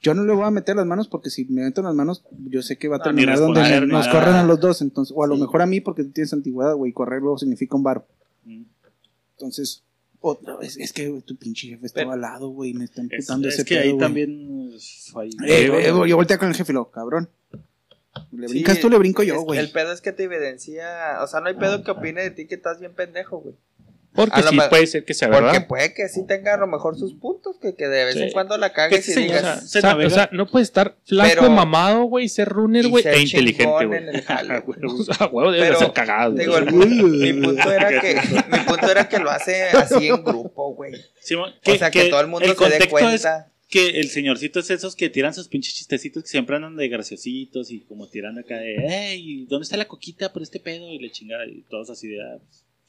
[0.00, 2.62] Yo no le voy a meter las manos porque si me meto las manos, yo
[2.62, 4.12] sé que va a No, terminar donde nos nada.
[4.12, 4.80] corren a los dos.
[4.80, 6.92] entonces O a lo mejor a mí porque tú tienes antigüedad, güey.
[6.92, 8.06] Correr luego significa un bar.
[8.44, 8.62] Mm.
[9.32, 9.82] Entonces,
[10.20, 12.74] otra vez, es que tu pinche jefe estaba al lado, güey.
[12.74, 15.12] Me está Es, emputando es ese que pedo, ahí también es.
[15.46, 17.28] Eh, eh, yo volteé con el jefe y lo, cabrón.
[18.32, 19.58] Le Sí, brincas tú, le brinco es- yo, güey.
[19.58, 21.18] El pedo es que te evidencia.
[21.22, 23.54] O sea, no hay pedo que opine de ti que estás bien pendejo, güey.
[24.26, 25.66] Porque sí puede ser que sea Porque verdad.
[25.68, 28.22] puede que sí tenga a lo mejor sus puntos, que, que de vez Sí.
[28.24, 29.62] en cuando la Que cagues y digas.
[29.64, 33.06] o, sea, o sea, no puede estar flaco, Pero- mamado, güey, ser runner, y güey,
[33.06, 34.08] e inteligente, güey.
[34.08, 34.24] el.
[34.88, 36.32] O sea, huevo, debe ser cagado.
[36.34, 38.14] Digo, el mi punto era que
[38.50, 40.94] mi punto era que lo hace así en grupo, güey.
[40.94, 43.52] O sea, que todo el mundo se dé contexto es cuenta.
[43.68, 47.70] que el señorcito es esos que tiran sus pinches chistecitos que siempre andan de graciositos
[47.70, 50.90] y como tirando acá de, hey, ¿dónde está la coquita por este pedo?
[50.90, 52.38] Y le chingada y todos así de, ah,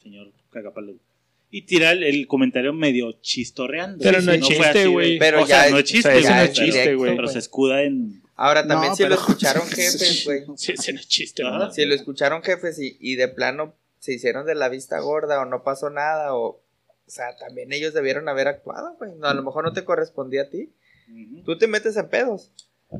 [0.02, 0.94] señor cagapalo.
[1.50, 4.02] Y tira el, comentario medio chistorreando.
[4.02, 5.18] Pero no es chiste, güey.
[5.18, 7.16] Pero o sea, ya no es chiste, güey, no es pero- chiste, güey.
[7.16, 8.22] Pero se escuda en...
[8.36, 10.44] Ahora también No, si pero- lo escucharon jefes, güey.
[10.56, 11.72] Sí, ese no es chiste, mamá.
[11.72, 15.44] Si lo escucharon jefes y, y de plano se hicieron de la vista gorda o
[15.44, 16.46] no pasó nada o...
[17.06, 19.16] O sea, también ellos debieron haber actuado, güey.
[19.16, 20.70] No, a lo mejor no te correspondía a ti.
[21.44, 22.52] Tú te metes en pedos.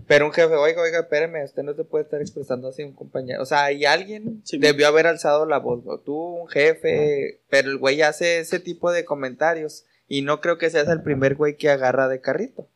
[0.06, 3.42] Pero un jefe, oiga, oiga, espérame, usted no te puede estar expresando así un compañero.
[3.42, 5.98] O sea, hay alguien Sí, debió haber alzado la voz, ¿no?
[5.98, 9.84] Tú, un jefe, pero el güey hace ese tipo de comentarios.
[10.06, 12.68] Y no creo que seas el primer güey que agarra de carrito.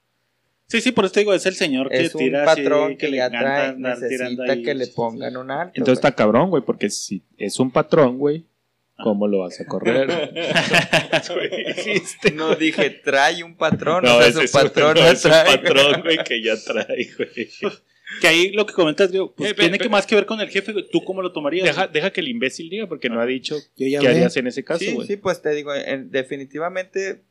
[0.66, 2.96] Sí, sí, por eso te digo, es el señor que Es un tira así, patrón
[2.96, 5.72] que, le encanta trae, andar tirando necesita ahí que le pongan un alto.
[5.76, 6.08] Entonces güey.
[6.08, 8.46] está cabrón, güey, porque si es un patrón, güey,
[9.02, 10.08] ¿cómo lo vas a correr?
[12.34, 15.08] No dije, trae un patrón, No, o sea, ese su es un- patrón no, no
[15.08, 15.44] es un trae.
[15.58, 17.48] patrón, güey, que ya trae, güey.
[18.20, 20.48] Que ahí lo que comentas, digo, pues Eh, tiene que más que ver con el
[20.50, 20.84] jefe, güey.
[20.90, 21.64] ¿tú cómo lo tomarías?
[21.66, 24.80] Deja, deja que el imbécil diga, porque no ha dicho qué harías en ese caso,
[24.84, 25.06] Sí, güey.
[25.06, 27.22] sí, pues te digo, en- definitivamente,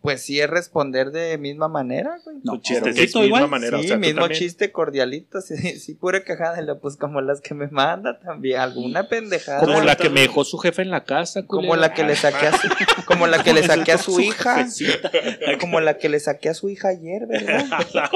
[0.00, 2.36] pues sí es responder de misma manera, güey.
[2.44, 3.48] No, chistecito es misma igual.
[3.48, 7.40] manera, sí, o sea, tú mismo chiste cordialito, sí, sí, pura cajada, pues como las
[7.40, 9.60] que me manda también, alguna pendejada.
[9.60, 11.80] Como la que me dejó su jefe en la casa, como culero.
[11.80, 12.68] la que le saqué a su,
[13.06, 14.66] como la que le saqué a su hija,
[15.60, 17.66] como la que le saqué a su hija ayer, ¿verdad?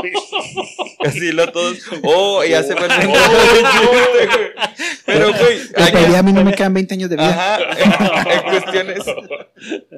[1.05, 3.13] Así lo todos, oh, ya se me olvidó.
[5.05, 7.29] Pero, güey, Pero ayer- a mí no me quedan 20 años de vida.
[7.57, 8.99] Ajá, en, en cuestiones.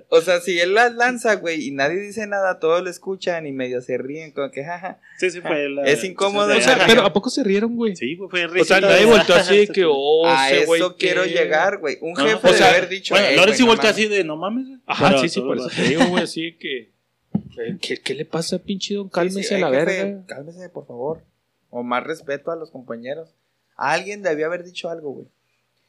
[0.08, 3.52] O sea, si él las lanza, güey, y nadie dice nada, todos lo escuchan y
[3.52, 4.98] medio se ríen, como que, jaja.
[5.18, 7.94] Sí, sí, fue la- Es incómodo, de- O sea, pero ¿a poco se rieron, güey?
[7.96, 10.80] Sí, güey, fue O sea, nadie de- volteó así de que, oh, a ese güey.
[10.80, 11.98] eso quiero qué- llegar, güey.
[12.00, 13.14] Un jefe O debe sea, haber dicho.
[13.14, 13.90] Bueno, "Ey, Lawrence güey, sí mames".
[13.92, 14.66] así de no mames.
[14.66, 14.78] güey".
[14.86, 16.90] Ajá, Pero sí, sí, por eso te digo, güey, así que.
[17.80, 19.08] ¿Qué, qué le pasa, pinche don?
[19.08, 20.24] Cálmese Sí, sí, a la "Ey, jefe, verga.
[20.26, 21.22] Cálmese, por favor.
[21.70, 23.34] O más respeto a los compañeros.
[23.76, 25.26] Alguien debió haber dicho algo, güey.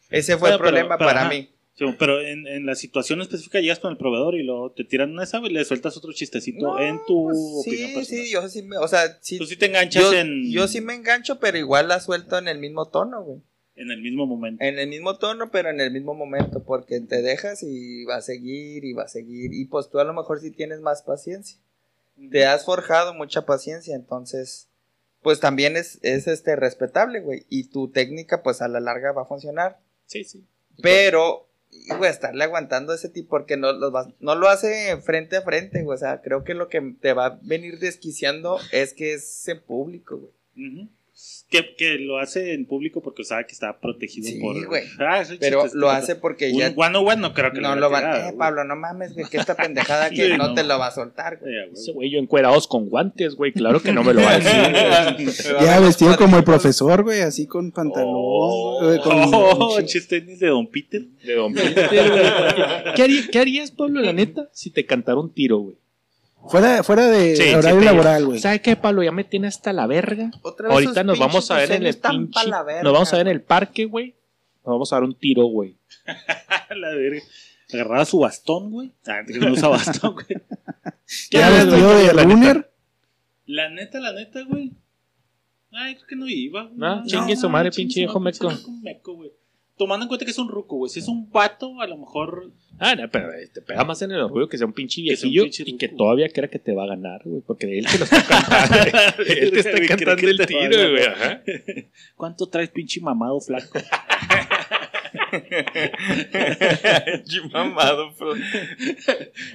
[0.10, 1.30] Ese fue el problema pero, para ajá.
[1.30, 1.50] mí.
[1.78, 5.12] Sí, pero en, en la situación específica llegas con el proveedor y luego te tiran
[5.12, 8.06] una esa y le sueltas otro chistecito No, en tu pues, opinión sí, personal.
[8.26, 10.80] sí, yo sí me, o sea, sí, Tú sí te enganchas yo, en, yo sí
[10.80, 13.40] me engancho, pero igual la suelto en el mismo tono, güey.
[13.76, 14.64] en el mismo momento.
[14.64, 18.22] En el mismo tono, pero en el mismo momento, porque te dejas y va a
[18.22, 19.54] seguir y va a seguir.
[19.54, 21.58] Y pues tú a lo mejor sí tienes más paciencia.
[22.32, 24.70] Te has forjado mucha paciencia, entonces,
[25.22, 27.46] pues también es, es este respetable, güey.
[27.50, 29.80] Y tu técnica, pues a la larga va a funcionar.
[30.06, 30.46] Sí, sí.
[30.82, 31.50] Pero,
[31.98, 35.96] güey, estarle aguantando ese tipo, porque no, no lo hace frente a frente, güey.
[35.96, 39.62] O sea, creo que lo que te va a venir desquiciando es que es en
[39.62, 40.90] público, güey.
[41.48, 44.66] Que, que lo hace en público porque sabe que está protegido Sí, por.
[44.66, 44.84] güey.
[45.00, 46.74] Ah, Pero chiste lo hace porque Un ya.
[46.76, 48.12] one on one no creo que No lo lo va van.
[48.12, 50.54] a Eh, Pablo, no mames, güey, que esta pendejada que Sí, no, no.
[50.56, 51.54] te lo va a soltar, güey.
[51.72, 53.54] Ese güey, yo encuerados con guantes, güey.
[53.54, 54.40] Claro que no me lo va a
[55.20, 55.56] decir.
[55.62, 60.68] Ya vestido como el profesor, güey, así con pantalón, güey, con Oh, chistes de Don
[60.68, 61.04] Peter.
[61.24, 62.94] De Don Peter, güey.
[62.96, 65.76] ¿Qué, haría- qué harías, Pablo, la neta, si te cantara un tiro, güey?
[66.50, 68.40] Fuera, fuera de Sí, horario sí laboral, güey.
[68.40, 69.04] ¿Sabes qué, Pablo?
[69.04, 70.32] Ya me tiene hasta la verga.
[70.42, 72.46] Otra vez Ahorita nos vamos a ver en el pinche.
[72.46, 74.16] verga, Nos vamos a ver en el parque, güey.
[74.66, 75.78] Nos vamos a dar un tiro, güey.
[76.76, 77.22] la verga.
[77.74, 78.92] Agarraba su bastón, güey.
[79.08, 80.28] Ah, no usa bastón, güey.
[81.30, 82.72] Ya vestido de la runner.
[83.46, 84.72] La neta, la neta, güey.
[85.72, 86.64] Ay, creo que no iba.
[86.64, 86.78] güey.
[86.78, 88.52] No, chingue su madre, pinche viejo meco.
[88.82, 89.32] meco, güey.
[89.78, 90.90] Tomando en cuenta que es un ruco, güey.
[90.90, 92.50] Si es un vato, a lo mejor.
[92.80, 95.08] Ah, no, pero eh, te pega más en el orgullo que sea un pinche un
[95.08, 97.42] viejillo pinche y que todavía crea que te va a ganar, güey.
[97.42, 99.24] Porque él te lo está cantando.
[99.28, 101.04] él te está cantando el tiro, güey.
[101.06, 101.42] Ajá.
[102.16, 103.80] ¿Cuánto traes, pinche mamado flaco?
[107.26, 108.34] Chimamado, bro.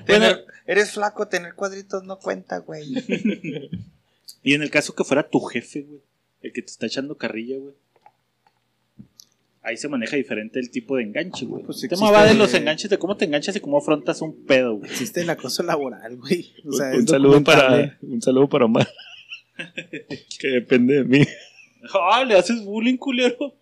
[0.06, 2.94] Tener- eres flaco, tener cuadritos no cuenta, güey.
[4.42, 6.00] Y en el caso que fuera tu jefe, güey.
[6.40, 7.74] El que te está echando carrilla, güey.
[9.62, 11.62] Ahí se maneja diferente el tipo de enganche, güey.
[11.62, 14.46] Pues el tema va de los enganches, de cómo te enganchas y cómo afrontas un
[14.46, 14.90] pedo, güey.
[14.90, 16.54] Existe el acoso laboral, güey.
[16.64, 18.88] O sea, un, es saludo para, un saludo para Omar.
[20.38, 21.26] que depende de mí.
[21.92, 23.54] Ah, le haces bullying, culero.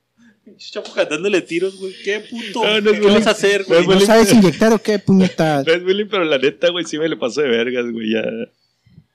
[0.56, 1.92] Chapo cantándole tiros, güey.
[2.04, 2.64] ¿Qué puto?
[2.64, 3.14] No, no es ¿Qué bullying.
[3.18, 3.80] vas a hacer, No güey?
[3.80, 4.06] ¿No bullying.
[4.06, 5.66] sabes inyectar o qué, puñetas?
[5.66, 8.12] No es bullying, pero la neta, güey, sí me le paso de vergas, güey.
[8.12, 8.22] Ya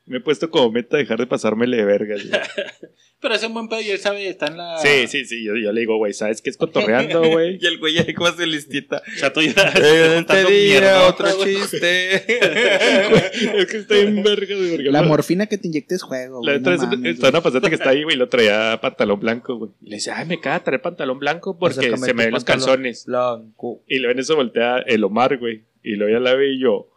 [0.05, 2.41] me he puesto como meta dejar de pasármele de vergas, güey.
[3.21, 4.77] Pero es un buen pedo y él sabe, está en la.
[4.79, 5.45] Sí, sí, sí.
[5.45, 7.57] Yo, yo le digo, güey, ¿sabes qué es cotorreando, güey?
[7.61, 9.01] Y el güey ahí como hace listita.
[9.17, 9.53] Chato ya.
[9.81, 12.15] Eh, te mierda, otro chiste.
[12.15, 14.91] es que estoy en vergas, de verga.
[14.91, 16.59] La morfina que te inyectes juego, La güey.
[16.59, 19.21] otra no vez mames, está una pasata que está ahí, güey, y lo traía pantalón
[19.21, 19.71] blanco, güey.
[19.81, 23.05] Y le decía, ay, me caga traer pantalón blanco porque se me ven los calzones.
[23.05, 23.83] Blanco.
[23.87, 25.63] Y luego en eso voltea el Omar, güey.
[25.81, 26.89] Y luego ya la ve y yo,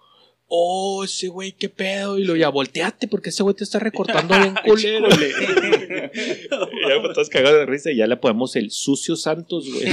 [0.49, 2.19] oh, ese güey, qué pedo.
[2.19, 5.09] Y lo ya volteate porque ese güey te está recortando bien culero.
[5.09, 5.19] y
[6.89, 9.87] ya todos cagados de risa y ya le ponemos el sucio Santos, güey.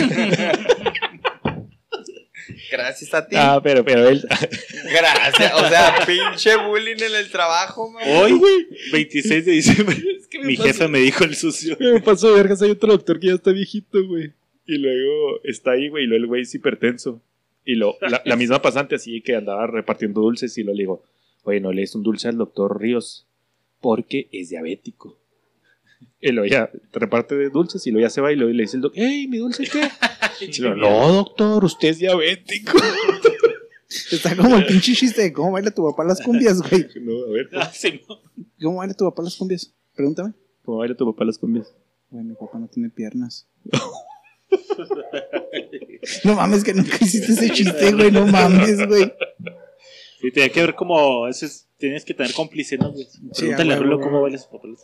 [2.72, 3.36] Gracias a ti.
[3.38, 4.26] ah, pero, pero él.
[4.92, 5.54] Gracias.
[5.54, 8.04] O sea, pinche bullying en el trabajo, man.
[8.08, 8.42] Hoy,
[8.92, 9.98] 26 de diciembre,
[10.44, 11.78] mi jefe me dijo el sucio.
[11.80, 14.34] Me pasó de vergas, hay otro doctor que ya está viejito, güey.
[14.66, 17.22] Y luego está ahí, güey, y luego el güey es hipertenso.
[17.66, 21.04] Y lo, la, la misma pasante así que andaba repartiendo dulces y lo le digo,
[21.44, 23.28] oye, no le des un dulce al doctor Ríos
[23.82, 25.20] porque es diabético.
[26.20, 28.82] Y luego ya reparte de dulces y luego ya se va y le dice el
[28.82, 29.90] doctor, hey, ¿mi dulce qué?
[30.42, 32.78] Y luego, no, doctor, usted es diabético.
[34.12, 36.88] Está como el pinche chiste de cómo baila tu papá las cumbias, güey.
[37.02, 38.20] no, a ver, Ah, sí, no.
[38.62, 39.72] ¿Cómo baila tu papá las cumbias?
[39.96, 40.34] Pregúntame.
[40.64, 41.74] ¿cómo baila tu papá las cumbias?
[42.10, 43.48] Güey, mi papá no tiene piernas.
[46.24, 48.12] No mames, que nunca hiciste ese chiste, güey.
[48.12, 49.12] No mames, güey.
[50.22, 51.28] Sí, tenía que ver como.
[51.28, 53.08] Es- tienes que tener cómplice, ¿no, güey?
[53.38, 54.76] Pregúntale a Rulo cómo baila su papel.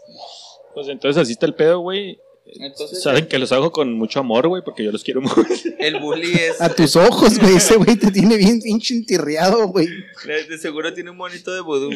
[0.74, 2.20] Pues entonces así está el pedo, güey.
[2.60, 5.36] Entonces, Saben que los hago con mucho amor, güey, porque yo los quiero mucho.
[5.80, 6.60] el bully es.
[6.60, 7.56] A tus ojos, güey.
[7.58, 9.88] Ese güey te tiene bien pinche entirriado, güey.
[10.26, 11.92] De seguro tiene un monito de vudú.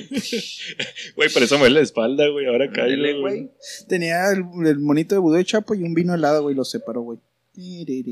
[1.16, 2.46] Güey, por eso me duele la espalda, güey.
[2.46, 3.50] Ahora cae, güey.
[3.90, 6.56] Tenía el, el monito de vudú de Chapo y un vino helado, güey.
[6.56, 7.18] Lo separó, güey.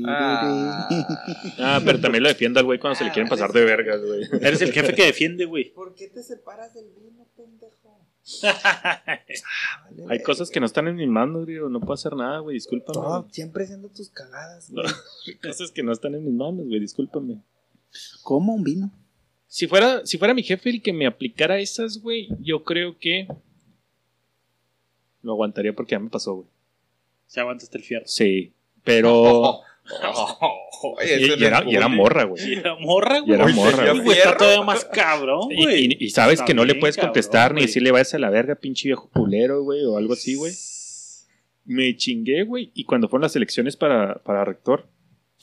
[0.06, 0.88] Ah.
[1.58, 4.22] Ah, pero también lo defiendo al güey cuando se le quieren pasar de vergas, güey.
[4.40, 5.72] Eres el jefe que defiende, güey.
[5.72, 7.98] ¿Por qué te separas del vino, pendejo?
[10.08, 11.58] Hay cosas que no están en mis manos, güey.
[11.58, 12.54] No puedo hacer nada, güey.
[12.54, 13.00] Discúlpame.
[13.00, 14.86] No, siempre haciendo tus cagadas, güey.
[15.26, 16.78] Hay cosas que no están en mis manos, güey.
[16.78, 17.42] Discúlpame.
[18.22, 18.92] ¿Cómo un vino?
[19.48, 23.26] Si fuera, si fuera mi jefe el que me aplicara esas, güey, yo creo que
[25.20, 26.48] lo aguantaría porque ya me pasó, güey.
[27.26, 28.06] Se aguantaste el fierro.
[28.06, 28.52] Sí,
[28.84, 29.60] pero...
[30.98, 32.42] Oye, y, y era, y era morra, güey.
[32.50, 33.34] Y era morra, Y güey.
[33.34, 34.18] era Uy, morra, güey.
[34.18, 35.84] Está todavía más cabrón, Y, güey.
[35.84, 37.66] y- y sabes que no le puedes cabrón, contestar ni güey.
[37.66, 40.52] decirle vayas a la verga, pinche viejo culero, güey, o algo así, güey.
[41.64, 42.72] Me chingué, güey.
[42.74, 44.88] Y cuando fueron las elecciones para, para rector,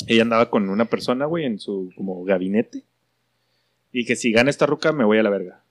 [0.08, 2.84] ella andaba con una persona, güey, en su como gabinete.
[3.94, 5.64] Y que si gana esta ruca, me voy a la verga.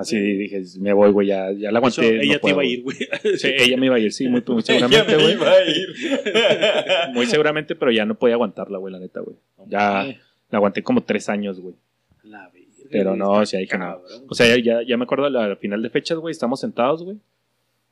[0.00, 2.16] Así dije, me voy, güey, ya, ya la aguanté.
[2.16, 2.96] no ella te puedo, iba a ir, güey.
[3.36, 5.36] Sí, ella me iba a ir, sí, muy, muy seguramente, güey.
[7.12, 9.36] Muy seguramente, pero ya no podía aguantarla, güey, la neta, güey.
[9.66, 10.04] Ya
[10.50, 11.74] la aguanté como tres años, güey.
[12.22, 14.00] La verga, Pero no, o sea, dije no.
[14.28, 16.32] O sea, ya, ya, me acuerdo a la final de fechas, güey.
[16.32, 17.18] Estamos sentados, güey.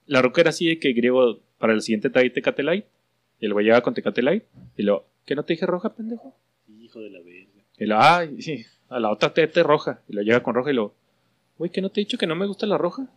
[0.06, 2.86] La ruca era así de que griego para el siguiente trae Tecate Light.
[3.40, 4.44] Y el güey llega con Tecate Light.
[4.76, 6.34] Y lo, ¿qué no te dije roja, pendejo?
[6.80, 7.62] Hijo de la verga.
[7.78, 10.00] Y lo, ay, sí, a la otra tete roja.
[10.08, 10.94] Y lo llega con roja y lo,
[11.58, 13.08] güey, ¿qué no te he dicho que no me gusta la roja?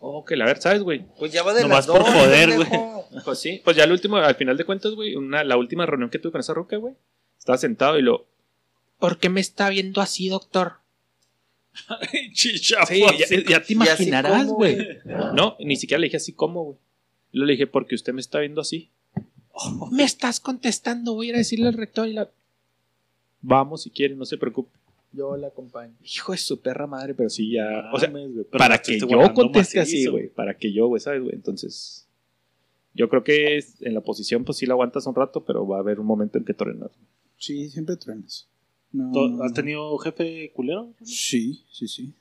[0.00, 1.04] Oh, que la ver, ¿sabes, güey?
[1.18, 3.08] Pues ya va de Nomás las dos, por joder, pendejo.
[3.24, 6.10] Pues sí, pues ya el último, al final de cuentas, güey, una, la última reunión
[6.10, 6.94] que tuve con esa ruca, güey,
[7.38, 8.26] estaba sentado y lo.
[8.98, 10.74] ¿Por qué me está viendo así, doctor?
[12.32, 12.86] Chichapo.
[12.86, 14.76] Sí, ya, ya te imaginarás, güey.
[15.34, 16.78] No, ni siquiera le dije así como, güey.
[17.32, 18.90] Yo le dije, porque usted me está viendo así.
[19.90, 22.30] me estás contestando, voy a ir a decirle al rector y la.
[23.42, 24.75] Vamos si quiere, no se preocupe.
[25.12, 25.94] Yo la acompaño.
[26.02, 27.90] Hijo de su perra madre, pero sí ya.
[27.92, 28.12] o sea,
[28.50, 30.28] para que yo conteste así, güey.
[30.28, 31.34] Para que yo, güey, ¿sabes, güey?
[31.34, 32.02] Entonces.
[32.94, 35.76] Yo creo que es- en la posición, pues sí la aguantas un rato, pero va
[35.76, 36.90] a haber un momento en que truenas.
[37.36, 38.48] Sí, siempre truenas.
[38.92, 40.94] No, ¿Tú ¿Has tenido jefe culero?
[41.02, 42.14] Sí, sí, sí.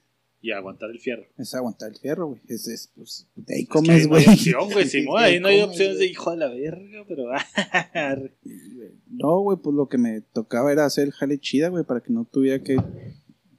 [0.46, 1.24] Y aguantar el fierro.
[1.40, 2.42] Es aguantar el fierro, güey.
[2.48, 4.26] Es, es, pues, de ahí Es que comes, ahí no güey.
[4.28, 4.86] hay opción, güey.
[4.90, 6.12] Si no, ahí no hay comes, opciones de güey.
[6.12, 7.24] hijo de la verga, pero.
[9.08, 12.12] No, güey, pues lo que me tocaba era hacer el jale chida, güey, para que
[12.14, 12.78] no tuviera que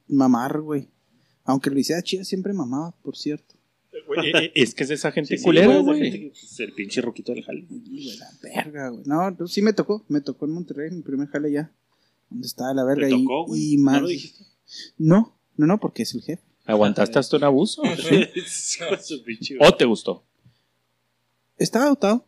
[0.07, 0.87] mamar, güey.
[1.43, 3.55] Aunque lo hiciera chida, siempre mamaba, por cierto.
[4.05, 6.11] Güey, eh, eh, es que es esa gente Sí, sí, culera, güey, güey.
[6.11, 7.65] que- pues, El pinche roquito del jale.
[7.69, 9.03] Y, güey, la verga, güey.
[9.05, 10.05] No, no, sí me tocó.
[10.07, 11.71] Me tocó en Monterrey, mi primer jale ya.
[12.29, 13.07] ¿Dónde estaba la verga?
[13.07, 13.73] ¿Te Y- tocó, güey?
[13.73, 13.95] y, más.
[13.95, 14.43] ¿No lo dijiste?
[14.97, 16.43] No, no, no, porque es el jefe.
[16.67, 17.81] ¿Aguantaste hasta un abuso?
[19.59, 20.23] ¿O te gustó?
[21.57, 22.25] Estaba dotado.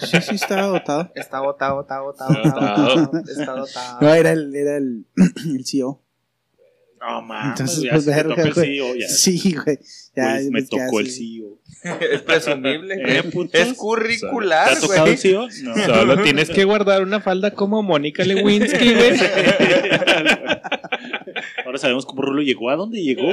[0.00, 1.10] Sí, sí, estaba dotado.
[1.14, 3.32] Está botado, está botado, Está está.
[3.32, 3.98] Está dotado.
[4.00, 5.06] No, era el, era el,
[5.56, 6.00] el CEO.
[7.00, 8.54] No mames, Entonces, ya pues, se te verga, toca el.
[8.54, 9.08] CEO, ya.
[9.08, 9.78] Sí, güey.
[10.16, 11.36] Ya, Pues, me pues, ya tocó el sí.
[11.38, 11.58] CEO.
[11.84, 13.16] Es presumible, güey.
[13.18, 13.48] ¿Eh?
[13.52, 15.62] Es curricular, ¿Te ha tocado el güey.
[15.62, 15.76] No.
[15.84, 19.18] Solo tienes que guardar una falda como Mónica Lewinsky, güey.
[21.64, 22.70] Ahora sabemos cómo Rulo llegó.
[22.70, 23.28] ¿A dónde llegó?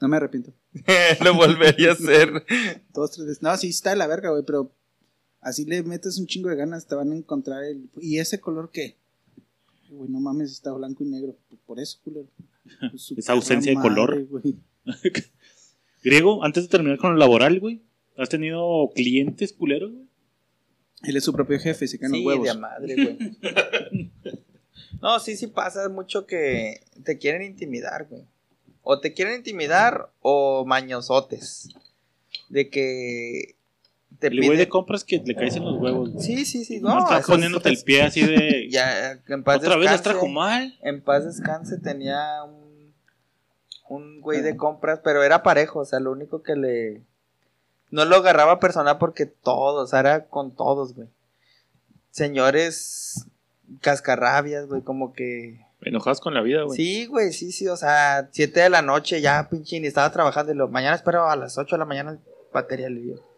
[0.00, 0.52] No me arrepiento.
[1.24, 2.44] Lo volvería a hacer.
[2.92, 3.42] Dos, tres veces.
[3.42, 4.70] No, sí está de la verga, güey, pero
[5.40, 7.88] así le metes un chingo de ganas, te van a encontrar el.
[8.00, 8.96] ¿Y ese color qué?
[9.90, 11.36] Güey, no mames, está blanco y negro.
[11.66, 12.28] Por eso, culero.
[13.16, 14.24] Esa ausencia de color.
[14.26, 14.56] güey.
[16.04, 17.80] Griego, antes de terminar con lo laboral, güey.
[18.16, 20.04] ¿Has tenido clientes culeros, güey?
[21.02, 22.46] Él es su propio jefe, se caen Sí, los huevos.
[22.46, 23.18] de madre, güey.
[25.02, 28.22] No, sí, sí pasa mucho que te quieren intimidar, güey.
[28.82, 31.68] O te quieren intimidar o mañosotes.
[32.48, 33.56] De que
[34.18, 36.10] te El güey de compras que le caes en los huevos.
[36.10, 36.24] güey.
[36.24, 36.80] Sí, sí, sí.
[36.80, 38.68] No, No, estás eso poniéndote es- el pie así de.
[38.70, 40.78] Ya, en paz Otra vez las trajo mal.
[40.82, 42.63] En paz descanse tenía un,
[43.88, 47.02] un güey de compras, pero era parejo, o sea, lo único que le...
[47.90, 51.08] No lo agarraba personal porque todos, o sea, era con todos, güey.
[52.10, 53.26] Señores
[53.80, 55.60] cascarrabias, güey, como que...
[55.82, 56.76] Enojados con la vida, güey.
[56.76, 60.52] Sí, güey, sí, sí, o sea, 7 de la noche ya, pinche, ni estaba trabajando
[60.52, 62.20] y lo, mañana espero a las 8 de la mañana el
[62.52, 63.33] batería le dio.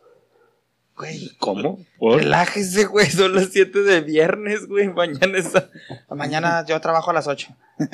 [0.97, 1.79] Güey, ¿Cómo?
[1.99, 2.21] ¿Por?
[2.23, 5.69] relájese, güey, son las 7 de viernes, güey, mañana está...
[6.09, 7.49] Mañana yo trabajo a las 8.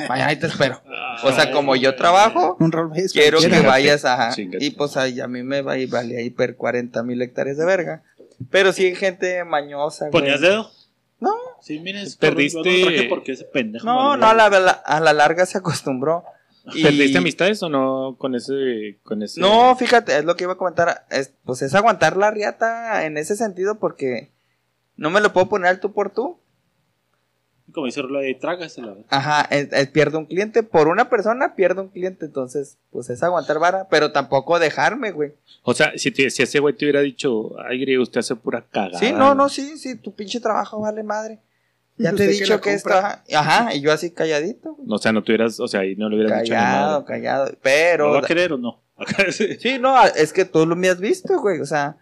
[0.08, 0.80] Mañana ahí te espero.
[1.24, 4.30] O sea, como yo trabajo, Un es quiero que vayas a...
[4.36, 8.02] Y pues ahí a mí me va y vale hiper 40 mil hectáreas de verga.
[8.50, 10.12] Pero sí hay gente mañosa, güey.
[10.22, 10.70] ¿Ponías dedo?
[11.18, 11.34] No.
[11.60, 13.84] Sí, miren, Perdiste- traje porque ese pendejo.
[13.86, 16.24] No, no, a la, a la larga se acostumbró.
[16.74, 19.40] Y- ¿Perdiste amistades o no con ese, con ese?
[19.40, 21.06] No, fíjate, es lo que iba a comentar.
[21.10, 24.30] Es, pues es aguantar la riata en ese sentido porque
[24.96, 26.38] no me lo puedo poner al tú por tú.
[27.72, 28.94] Como dice Rulo, ahí trágasela.
[29.08, 30.62] Ajá, es- es- pierdo un cliente.
[30.62, 32.26] Por una persona pierdo un cliente.
[32.26, 35.32] Entonces, pues es aguantar vara, pero tampoco dejarme, güey.
[35.62, 38.62] O sea, si, te- si ese güey te hubiera dicho, ay, griego, usted hace pura
[38.70, 38.98] cagada.
[38.98, 41.38] Sí, no, no, sí, sí, tu pinche trabajo vale madre.
[42.02, 42.92] Ya te he que dicho la que esto.
[42.92, 44.88] Ajá, Ajá, y yo así calladito, güey.
[44.90, 47.04] O sea, no tuvieras, o sea, ahí no le hubieras dicho Callado, nada.
[47.04, 47.46] callado.
[47.46, 48.10] ¿Lo Pero.
[48.12, 48.80] va a querer o no?
[49.30, 49.78] Sí.
[49.80, 51.60] No, es que tú lo me has visto, güey.
[51.60, 51.96] O sea,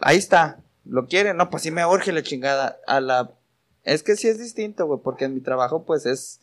[0.00, 0.58] ahí está.
[0.84, 1.34] ¿Lo quiere?
[1.34, 2.78] No, pues sí me urge la chingada.
[2.86, 3.30] A la.
[3.84, 6.40] Es que sí es distinto, güey, porque en mi trabajo, pues es.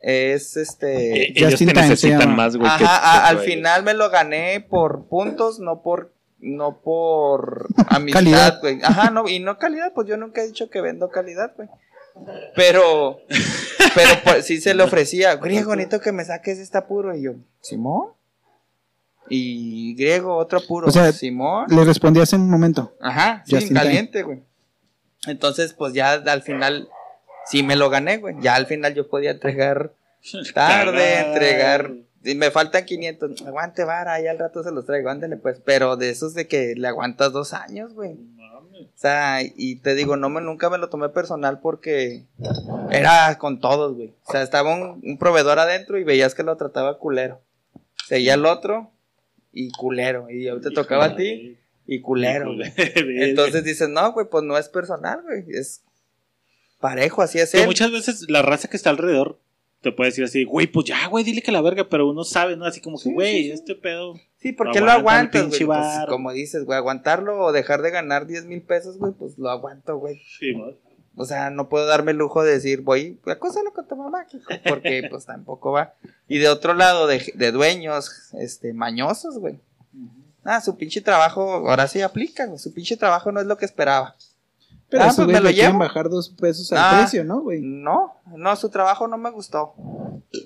[0.00, 1.22] Es este.
[1.28, 2.68] Eh, ellos te necesitan más, güey.
[2.68, 6.12] Ajá, que- a- que al final me lo gané por puntos, no por.
[6.38, 8.60] No por amistad, Calidad.
[8.60, 8.78] güey.
[8.82, 11.68] Ajá, no, y no calidad, pues yo nunca he dicho que vendo calidad, güey.
[12.54, 13.20] Pero.
[13.94, 17.14] Pero pues, sí se le ofrecía, griego, bonito que me saques este apuro.
[17.16, 18.10] Y yo, Simón.
[19.28, 20.88] Y griego, otro apuro.
[20.88, 21.66] O sea, Simón.
[21.68, 22.94] Le respondí hace un momento.
[23.00, 24.42] Ajá, sí, caliente, güey.
[25.26, 26.88] Entonces, pues ya al final
[27.46, 28.36] sí me lo gané, güey.
[28.40, 29.92] Ya al final yo podía entregar
[30.54, 31.92] tarde, entregar.
[32.22, 33.42] Y me faltan 500.
[33.42, 35.60] Aguante, vara, ya al rato se los traigo, ándale, pues.
[35.64, 38.16] Pero de esos de que le aguantas dos años, güey.
[38.84, 42.24] O sea, y te digo, no me, nunca me lo tomé personal porque
[42.90, 44.14] era con todos, güey.
[44.26, 47.40] O sea, estaba un, un proveedor adentro y veías que lo trataba culero.
[48.06, 48.90] Seguía el otro
[49.52, 50.30] y culero.
[50.30, 51.56] Y ahorita tocaba a ti
[51.86, 52.72] y culero, güey.
[52.76, 55.44] Entonces dices, no, güey, pues no es personal, güey.
[55.48, 55.82] Es
[56.80, 57.66] parejo, así es Que él.
[57.66, 59.40] muchas veces la raza que está alrededor
[59.82, 62.56] te puede decir así, güey, pues ya, güey, dile que la verga, pero uno sabe,
[62.56, 62.64] ¿no?
[62.64, 63.50] Así como que, Sí, güey, sí, sí.
[63.52, 64.14] este pedo.
[64.46, 65.78] Sí, porque lo Aguanta el aguantas, pinche güey.
[65.80, 69.50] Pues, como dices, güey, aguantarlo o dejar de ganar 10 mil pesos, güey, pues lo
[69.50, 70.20] aguanto, güey.
[70.38, 70.66] Sí, ¿no?
[71.18, 74.44] O sea, no puedo darme el lujo de decir, voy, acósalo con tu mamá, hijo,
[74.68, 75.94] porque pues tampoco va.
[76.28, 79.58] Y de otro lado, de, de dueños, este, mañosos, güey.
[80.44, 82.58] Ah, su pinche trabajo, ahora sí aplica, güey.
[82.58, 84.14] Su pinche trabajo no es lo que esperaba.
[84.88, 85.78] Pero Ah, pues vez me lo llevo.
[85.78, 86.98] bajar dos pesos al Ah.
[87.00, 87.60] precio, ¿no, güey?
[87.62, 89.74] No, no, su trabajo no me gustó.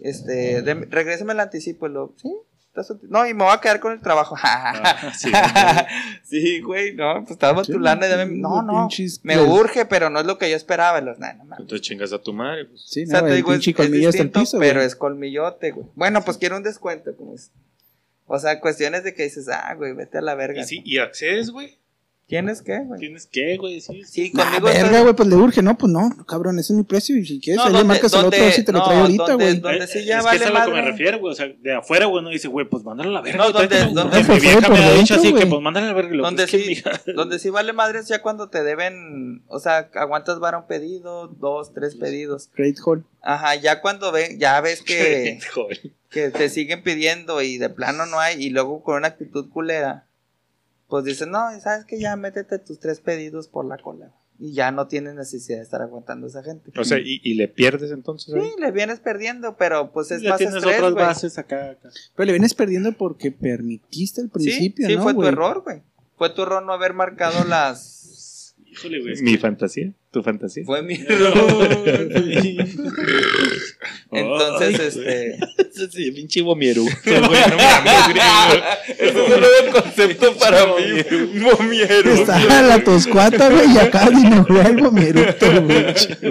[0.03, 1.87] Este, de, regréseme el anticipo.
[1.87, 2.35] y Lo, sí,
[3.09, 4.37] no, y me voy a quedar con el trabajo.
[4.43, 5.31] Ah, sí,
[6.23, 8.07] sí, güey, no, pues estaba Sí, tu lana.
[8.07, 11.01] y dame- sí, no, no, pinches- me urge, pero no es lo que yo esperaba.
[11.01, 11.45] Los, nah, no.
[11.59, 12.67] Entonces chingas a tu madre.
[12.67, 12.83] Pues.
[12.87, 14.87] Sí, O no, sea, te el digo, es, es distinto, piso, pero güey.
[14.87, 15.87] es colmillote, güey.
[15.95, 17.51] Bueno, pues quiero un descuento, como es.
[18.27, 20.61] O sea, cuestiones de que dices, ah, güey, vete a la verga.
[20.63, 21.79] Y, sí, y accedes, güey.
[22.31, 23.01] ¿Tienes qué, güey?
[23.01, 23.81] ¿Tienes qué, güey?
[23.81, 25.77] Sí, Sí, Nah, conmigo verga, güey, pues le urge, ¿no?
[25.77, 27.17] Pues no, cabrón, ese es mi precio.
[27.17, 29.35] Y si quieres, No, ahí le marcas al otro si te lo no, trae ahorita,
[29.35, 29.57] güey.
[29.59, 30.91] donde sí ya es vale que es a lo que me madre.
[30.93, 31.33] refiero, güey.
[31.33, 33.39] O sea, de afuera, güey, no dice, güey, pues mándale a la verga.
[33.45, 35.49] No, donde- donde- Mi vieja me ha dicho así, que güey.
[35.51, 36.15] pues mándale a la verga.
[36.15, 36.83] y lo Donde sí,
[37.17, 41.27] donde sí vale madre es ya cuando te deben, o sea, aguantas vara un pedido,
[41.27, 42.49] dos, tres pedidos.
[42.57, 43.05] Great Hall.
[43.23, 45.41] Ajá, ya cuando ve, ya ves que,
[46.11, 50.07] que te siguen pidiendo y de plano no hay, y luego con una actitud culera,
[50.91, 54.13] pues dicen, no, sabes que ya métete tus tres pedidos por la cola.
[54.39, 56.73] Y ya no tienes necesidad de estar aguantando a esa gente.
[56.79, 58.35] O sea, y, y le pierdes entonces.
[58.35, 58.41] ahí?
[58.41, 61.73] Sí, le vienes perdiendo, pero pues es ya más tienes estrés, otras bases acá.
[61.73, 61.91] acá.
[62.17, 65.83] Pero le vienes perdiendo porque permitiste al Sí, principio, sí, ¿no, fue tu error, güey.
[66.17, 67.99] Fue tu error no haber marcado las...
[68.73, 69.15] Híjole, güey.
[69.23, 69.93] Mi que- fantasía.
[70.11, 70.65] Tu fantasía.
[70.65, 70.95] Fue mi.
[74.13, 75.89] Entonces, Ay, este...
[75.91, 76.87] Sí, pinche bomieru.
[77.05, 77.15] Eso
[78.99, 81.41] es un nuevo concepto para mí.
[81.41, 82.11] Momiero.
[82.13, 85.87] Está la toscuata, güey, y acá dime, güey, algo mieruto, güey.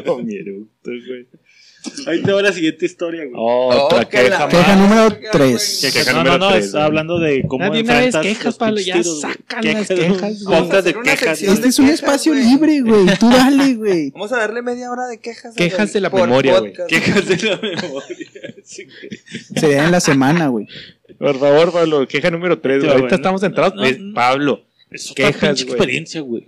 [0.05, 1.27] Bomieructo, güey.
[2.07, 3.33] Ahí te va la siguiente historia, güey.
[3.37, 4.47] Otra Oh, que queja.
[4.49, 4.77] Queja más.
[4.77, 5.79] número verga, tres.
[5.81, 5.93] güey.
[5.93, 6.87] Que queja no, no, número no, tres, estaba güey.
[6.87, 9.03] hablando de cómo de una vez enfrentas quejas, los Pablo, ya güey.
[9.21, 10.59] sacan las Quejas, güey.
[10.61, 11.41] Podcast de quejas.
[11.41, 12.43] Este es un quejas, espacio güey.
[12.45, 13.05] libre, güey.
[13.17, 14.09] Tú dale, güey.
[14.11, 15.55] Vamos a darle media hora de quejas.
[15.55, 16.73] Quejas güey, de la memoria, güey.
[16.87, 17.89] Quejas de la memoria.
[17.89, 18.89] Güey.
[19.55, 20.67] Sería en la semana, güey.
[21.17, 22.81] Por favor, Pablo, queja número 3.
[22.81, 23.15] Sí, Ahorita güey.
[23.15, 23.73] estamos entrados.
[23.75, 24.13] No, no.
[24.13, 25.73] Pablo, Es otra Quejas, pinche güey.
[25.75, 26.47] experiencia, güey.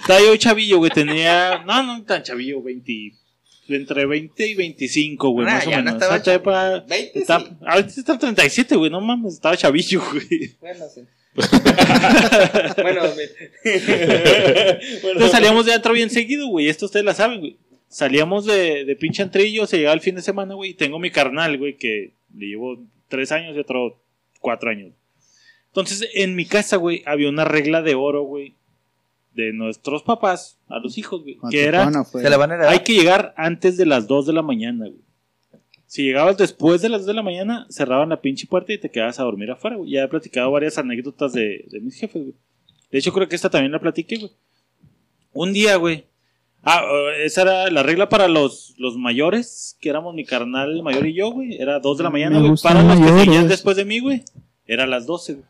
[0.00, 0.90] Estaba yo chavillo, güey.
[0.90, 1.62] Tenía.
[1.66, 3.14] No, no tan chavillo, 20.
[3.76, 6.02] Entre 20 y 25, güey, Nah, más o ya no menos.
[6.02, 7.46] estaba Esa etapa- 20 está- sí.
[7.66, 8.90] Ahorita está 37, güey.
[8.90, 10.56] No mames, estaba chavillo, güey.
[10.60, 11.02] Bueno, sí.
[12.82, 13.02] bueno,
[13.64, 16.68] Entonces salíamos de antro bien seguido, güey.
[16.68, 17.56] Esto ustedes la saben, güey.
[17.88, 20.70] Salíamos de, de pinche antrillo, se llegaba el fin de semana, güey.
[20.70, 24.00] Y tengo mi carnal, güey, que le llevo tres años y otro
[24.40, 24.92] cuatro años.
[25.68, 28.54] Entonces, en mi casa, güey, había una regla de oro, güey,
[29.32, 31.38] de nuestros papás a los hijos, güey.
[31.50, 34.42] Que era, se la van a hay que llegar antes de las 2 de la
[34.42, 35.00] mañana, güey.
[35.86, 38.90] Si llegabas después de las 2 de la mañana, cerraban la pinche puerta y te
[38.90, 39.90] quedabas a dormir afuera, güey.
[39.90, 42.34] Ya he platicado varias anécdotas de, de mis jefes, güey.
[42.90, 44.32] De hecho, creo que esta también la platiqué, güey.
[45.32, 46.06] Un día, güey.
[46.62, 50.82] Ah, eh, esa era la regla para los, los mayores, que éramos mi carnal el
[50.82, 51.60] mayor y yo, güey.
[51.60, 52.60] Era 2 de la mañana, Me güey.
[52.62, 54.22] Para los que seguían después de mí, güey,
[54.66, 55.46] era las 12, güey.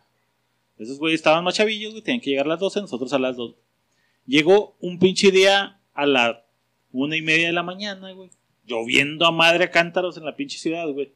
[0.78, 2.02] Esos güeyes estaban más chavillos, güey.
[2.02, 3.54] Tenían que llegar a las 12, nosotros a las 2.
[4.30, 6.36] Llegó un pinche día a las
[6.92, 8.30] una y media de la mañana, güey.
[8.64, 11.10] Lloviendo a madre a cántaros en la pinche ciudad, güey.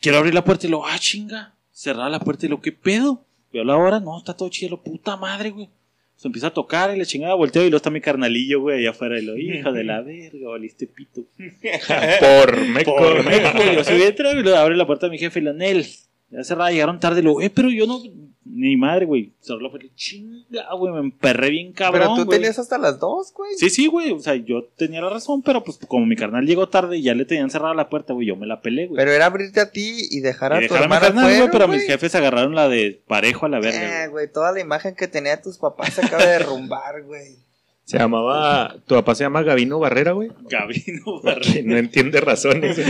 [0.00, 1.56] Quiero abrir la puerta y lo, ah, chinga.
[1.72, 3.24] Cerrar la puerta y lo, ¿qué pedo?
[3.52, 5.70] Veo la hora, no, está todo chido, puta madre, güey.
[6.14, 8.90] Se empieza a tocar y la chingada volteo y luego está mi carnalillo, güey, allá
[8.90, 9.18] afuera.
[9.18, 11.22] Y lo, hija de la verga, valiste pito.
[12.20, 12.94] por meco.
[12.94, 13.58] Por meco.
[13.74, 15.84] Yo subí entro y le abre la puerta a mi jefe y la Nel.
[16.30, 17.22] Ya cerrada, llegaron tarde.
[17.22, 18.00] Y lo, eh, pero yo no.
[18.50, 19.32] Ni madre, güey.
[19.46, 19.86] La puerta.
[19.94, 20.92] Chinga, güey.
[20.92, 22.00] Me emperré bien cabrón.
[22.02, 22.38] Pero tú güey.
[22.38, 23.52] tenías hasta las dos, güey.
[23.56, 24.10] Sí, sí, güey.
[24.12, 27.14] O sea, yo tenía la razón, pero pues como mi carnal llegó tarde y ya
[27.14, 28.96] le tenían cerrada la puerta, güey, yo me la pelé, güey.
[28.96, 31.36] Pero era abrirte a ti y dejar a Y tu dejar a mi hermana carnal,
[31.38, 31.78] güey, pero güey.
[31.78, 34.32] mis jefes agarraron la de parejo a la verga, Eh, güey.
[34.32, 37.36] toda la imagen que tenía de tus papás se acaba de derrumbar, güey.
[37.84, 38.76] Se llamaba.
[38.86, 40.28] Tu papá se llama Gavino Barrera, güey.
[40.50, 41.62] Gabino Que Barrera.
[41.64, 42.78] no entiende razones.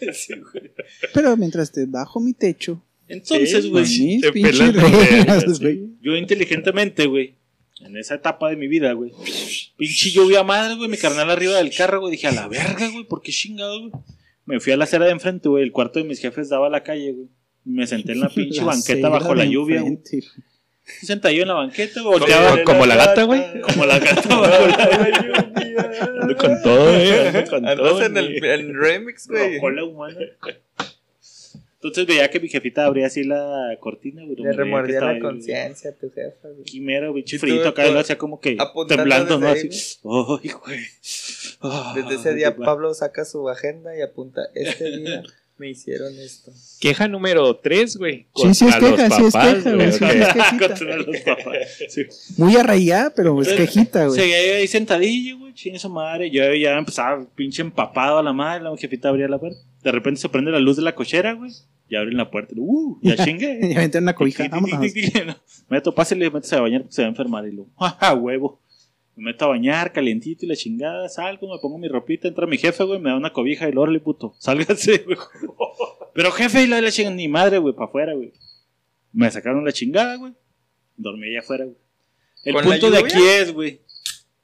[0.14, 0.72] Sí, güey.
[1.12, 5.90] Pero mientras te bajo mi techo, Entonces, Sí, güey, te pelas güey.
[6.00, 7.34] yo inteligentemente, güey,
[7.80, 9.12] en esa etapa de mi vida, güey,
[9.76, 13.04] pinche lluvia madre, güey, mi carnal arriba del carro, güey, dije, a la verga, güey,
[13.04, 13.92] ¿por qué chingado, güey?
[14.46, 16.70] Me fui a la acera de enfrente, güey, el cuarto de mis jefes daba a
[16.70, 17.28] la calle, güey.
[17.64, 19.98] Me senté en la pinche La banqueta bajo la lluvia, güey.
[20.86, 21.06] Güey.
[21.06, 23.60] Sentadillo en la banqueta, güey, volteaba Como, como la gata, güey.
[23.60, 25.52] como la gata bajo la
[26.22, 27.12] Ando con todo, güey.
[27.12, 28.02] Ando con todo.
[28.02, 28.50] En el, güey.
[28.52, 29.56] el remix, güey.
[29.56, 30.18] bajo la humana.
[31.74, 34.36] Entonces veía que mi jefita abría así la cortina, güey.
[34.36, 36.64] Le remordía la conciencia a tu jefa, güey.
[36.64, 38.56] Quimero, bicho frito, acá lo hacía como que
[38.88, 39.48] temblando, ¿no?
[39.48, 39.68] Así,
[40.04, 40.80] ay, güey.
[41.94, 45.22] Desde ese día Pablo saca su agenda y apunta este día
[45.58, 46.52] Me hicieron esto.
[46.80, 48.26] Queja número 3, güey.
[48.34, 50.10] Sí, sí es queja, sí es queja, güey, sí ok.
[50.10, 50.68] es quejita.
[50.68, 51.54] Contra los papás.
[51.88, 52.02] Sí.
[52.36, 54.20] Muy arraigada, pero es quejita, güey.
[54.20, 56.30] Seguía ahí sentadillo, güey, chingue su madre.
[56.30, 59.58] Yo ya empezaba pinche empapado a la madre, la jefita abría la puerta.
[59.82, 61.52] De repente se prende la luz de la cochera, güey.
[61.88, 62.54] Y abren la puerta.
[62.56, 63.60] Uh, ya chingue.
[63.70, 64.46] Y aventé una cobija.
[64.50, 64.92] Vámonos.
[65.70, 67.46] Meto, pásale, métese a bañar porque se va a enfermar.
[67.46, 68.60] Y luego, ¡ja, huevo!
[69.16, 71.08] Me meto a bañar, calientito y la chingada.
[71.08, 72.28] Salgo, me pongo mi ropita.
[72.28, 74.34] Entra mi jefe, güey, me da una cobija y lo puto.
[74.38, 75.16] Sálgase, güey.
[76.14, 78.32] Pero jefe, y la la chingada, ni madre, güey, para afuera, güey.
[79.12, 80.34] Me sacaron la chingada, güey.
[80.96, 81.76] Dormí allá afuera, güey.
[82.44, 83.80] El ¿Con la punto de aquí es, güey,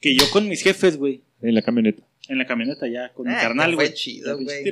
[0.00, 2.02] que yo con mis jefes, güey, En la camioneta.
[2.28, 3.94] en la camioneta ya, con mi Ah, carnal, fue güey.
[3.94, 4.64] chido, güey.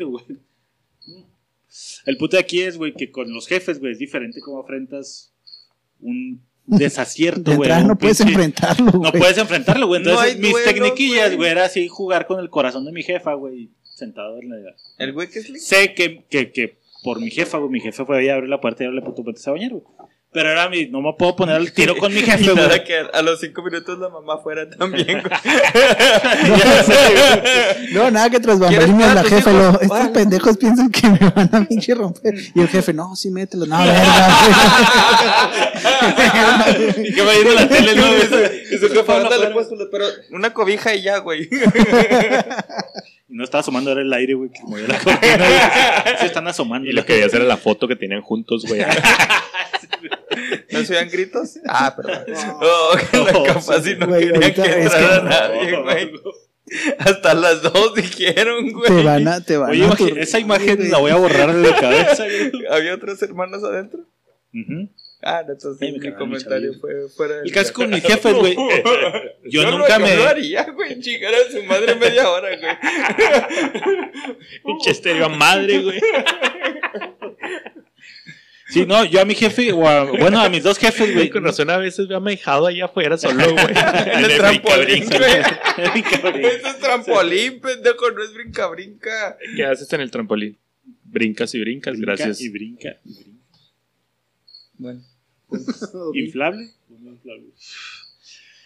[2.06, 5.32] El punto de aquí es, güey, que con los jefes, güey, es diferente cómo afrentas
[6.00, 7.70] un desacierto, De güey.
[7.70, 9.12] un no puedes pinche- enfrentarlo, güey.
[9.12, 10.02] No puedes enfrentarlo, güey.
[10.02, 11.50] No Entonces, hay mis duelos, tecniquillas, güey.
[11.50, 14.56] era así jugar con el corazón de mi jefa, güey, sentado en la...
[14.98, 18.18] El güey que es Sé que, que, que por mi jefa, güey, mi jefe fue
[18.18, 19.82] ahí a abrir la puerta y darle puto puente a bañar, güey.
[20.32, 22.84] Pero era mi, no me puedo poner al tiro con mi jefe, güey.
[22.84, 25.22] que a los cinco minutos la mamá fuera también, güey.
[26.56, 27.92] Ya sé, güey.
[27.94, 31.50] No, nada que tras ¿Quieres bambalinas la jefa, lo, estos pendejos piensan que me van
[31.52, 32.34] a pinche romper.
[32.54, 33.66] Y el jefe, no, sí, mételo.
[33.66, 34.28] No, verga.
[36.96, 38.16] Y que va yendo la tele, ¿no?
[38.16, 41.42] Y su jefa, Ándale, ándale, pues, pues, pero una cobija y ya, güey.
[41.44, 41.50] Y
[43.28, 45.46] no estaba asomando, era el aire, güey, que movía la cortina.
[46.18, 46.88] Se están asomando.
[46.88, 48.82] Y lo que quería hacer era la foto que tenían juntos, güey.
[50.70, 51.58] ¿No se oían gritos?
[51.66, 52.08] Ah, pero.
[52.60, 56.12] Oh, que la No, capaz sí, no güey, ahorita que es entrara que- nadie, güey.
[56.98, 58.86] Hasta las dos dijeron, güey.
[58.86, 60.88] Te van a, te van Oye, a esa imagen güey.
[60.88, 62.52] la voy a borrar de la cabeza, güey.
[62.70, 64.00] ¿Había otros hermanos adentro?
[64.54, 64.88] Ujú.
[65.22, 68.02] Ah, no, entonces me mi cagaron, comentario mi fue fuera del El caso con mis
[68.02, 68.54] jefes, güey.
[69.44, 70.16] Yo, Yo, nunca no, me.
[70.16, 70.98] Yo lo haría, güey.
[71.00, 72.76] Chingar a su madre media hora, güey.
[74.64, 76.00] Pinche estéreo a madre, güey.
[78.70, 81.28] Sí, no, yo a mi jefe, o a, bueno, a mis dos jefes, güey.
[81.28, 83.66] Con razón a veces me ha manejado allá afuera solo, güey.
[84.14, 85.18] En el trampolín, brinca,
[86.30, 86.46] güey.
[86.46, 88.10] Eso es trampolín, pendejo.
[88.12, 89.36] No es brinca-brinca.
[89.56, 90.56] ¿Qué haces en el trampolín?
[91.02, 92.40] Brincas y brincas, Brinca gracias.
[92.40, 92.96] Y brinca.
[93.04, 93.40] y brinca.
[94.78, 95.09] Bueno.
[96.14, 96.70] ¿Inflable?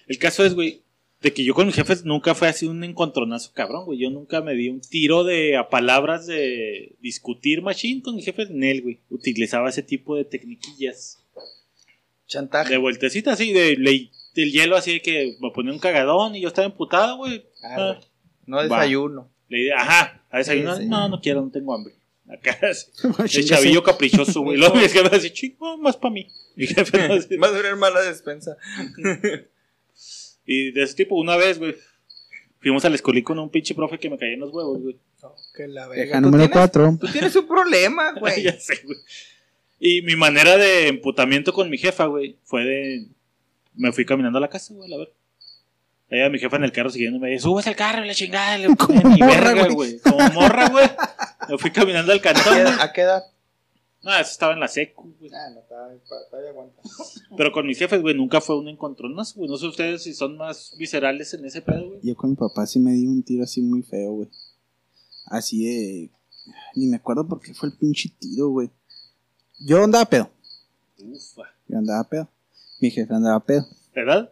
[0.07, 0.82] El caso es, güey,
[1.22, 3.99] de que yo con mis jefes nunca fue así un encontronazo cabrón, güey.
[3.99, 8.51] Yo nunca me di un tiro de a palabras de discutir machine con mis jefes.
[8.51, 9.01] Nel, güey.
[9.09, 11.24] Utilizaba ese tipo de tecniquillas.
[12.26, 12.72] Chantaje.
[12.72, 16.41] De vueltecita así, de ley del hielo así de que me ponía un cagadón y
[16.41, 17.45] yo estaba emputado, güey.
[17.62, 18.01] Ah, Ah,
[18.47, 19.30] No desayuno.
[19.49, 20.43] le dije, ajá, a.
[20.43, 20.87] Sí, sí.
[20.87, 21.95] No, no quiero, no tengo hambre.
[22.29, 22.59] Acá,
[23.18, 24.57] el chavillo caprichoso, güey.
[24.57, 26.27] Luego mi jefe así, chingo, más para mí.
[26.57, 26.99] Mi jefe.
[27.43, 28.57] Va a durar mala despensa.
[30.47, 31.75] Y de ese tipo, una vez, güey,
[32.61, 34.97] fuimos al escolí con un pinche profe que me caía en los huevos, güey.
[35.55, 36.99] que la Queja número 4.
[37.01, 38.43] Tú tienes un problema, güey.
[38.43, 38.99] ya sé, güey.
[39.79, 43.07] Y mi manera de emputamiento con mi jefa, güey, fue de.
[43.75, 45.12] Me fui caminando a la casa, güey, a ver.
[46.11, 48.74] Ella, mi jefa en el carro siguiéndome, me dice, subes al carro, la chingada, le
[48.76, 49.74] Como morra, verga, güey.
[49.74, 49.98] güey.
[50.00, 50.86] Como morra, güey.
[51.48, 53.22] Me fui caminando al ¿A qué cantón, ¿A qué edad?
[54.02, 55.30] No, eso estaba en la secu, güey.
[55.32, 55.98] Ah, no, todavía
[56.30, 56.82] todavía aguanta.
[57.36, 59.48] Pero con mis jefes, güey, nunca fue un encontronazo, güey.
[59.50, 62.00] No sé ustedes si son más viscerales en ese pedo, güey.
[62.02, 64.28] Yo con mi papá sí me di un tiro así muy feo, güey.
[65.26, 66.11] Así de.
[66.74, 68.68] Ni me acuerdo por qué fue el pinche tiro, güey.
[69.59, 70.30] Yo andaba pedo.
[70.98, 71.42] Ufa.
[71.66, 72.28] Yo andaba pedo.
[72.80, 73.66] Mi jefe andaba pedo.
[73.94, 74.30] ¿Verdad?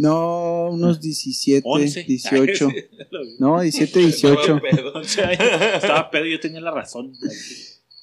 [0.00, 2.04] No, unos 17, 11.
[2.04, 2.40] 18.
[2.40, 3.36] Ay, sí, lo vi.
[3.38, 4.60] No, 17, 18.
[4.62, 4.92] Pedo.
[4.94, 5.38] 11 años.
[5.74, 7.12] Estaba pedo y yo tenía la razón.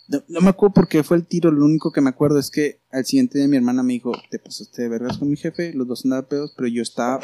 [0.07, 1.49] No, no me acuerdo por qué fue el tiro.
[1.49, 4.37] Lo único que me acuerdo es que al siguiente día mi hermana me dijo: Te
[4.37, 5.73] pasaste de vergas con mi jefe.
[5.73, 7.19] Los dos andaban pedos, pero yo estaba.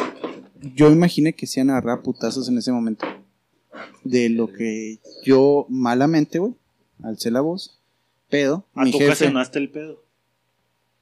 [0.75, 3.05] Yo imaginé que se iban a agarrar putazos en ese momento.
[4.03, 6.55] De lo que yo malamente, güey,
[7.03, 7.79] alcé la voz.
[8.27, 8.65] Pedo.
[8.73, 9.31] A mi tu jefe.
[9.53, 10.03] el pedo.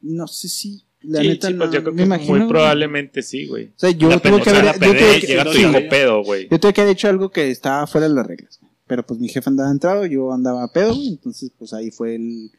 [0.01, 0.83] No sé si.
[1.03, 2.37] La sí, neta, sí, pues no, yo creo me que imagino.
[2.37, 3.67] muy probablemente sí, güey.
[3.69, 4.75] O sea, yo La tuve que haber.
[5.53, 6.47] sí, pedo, güey.
[6.49, 8.59] yo tuve que haber hecho algo que estaba fuera de las reglas.
[8.61, 8.71] güey.
[8.87, 11.07] Pero pues mi jefe andaba entrado, yo andaba pedo, güey.
[11.09, 12.51] Entonces, pues ahí fue el.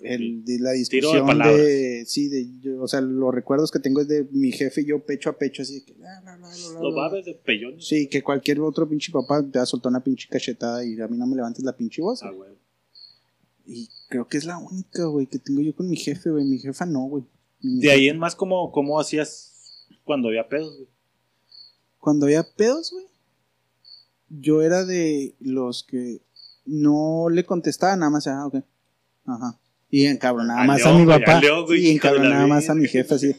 [0.00, 3.78] el de la Tiro de discusión de, sí de yo, o sea los recuerdos que
[3.80, 7.02] tengo es de mi jefe y yo pecho a pecho así de que Los bla.
[7.08, 7.80] babes de pellón.
[7.80, 11.08] sí que cualquier otro pinche papá te va a soltar una pinche cachetada y a
[11.08, 12.50] mí no me levantes la pinche voz Ah, güey.
[13.66, 16.58] y creo que es la única güey que tengo yo con mi jefe güey mi
[16.58, 17.24] jefa no güey
[17.60, 20.88] De ahí en más, ¿cómo, cómo hacías cuando había pedos, güey?
[21.98, 23.04] cuando había pedos, güey,
[24.28, 26.20] yo era de los que
[26.64, 28.56] no le contestaba nada más, ah, ok,
[29.26, 29.58] ajá.
[29.90, 31.40] Y encabronaba más a mi güey, papá.
[31.40, 33.26] león, güey, y encabronaba más a mi jefe así.
[33.28, 33.36] "Eh,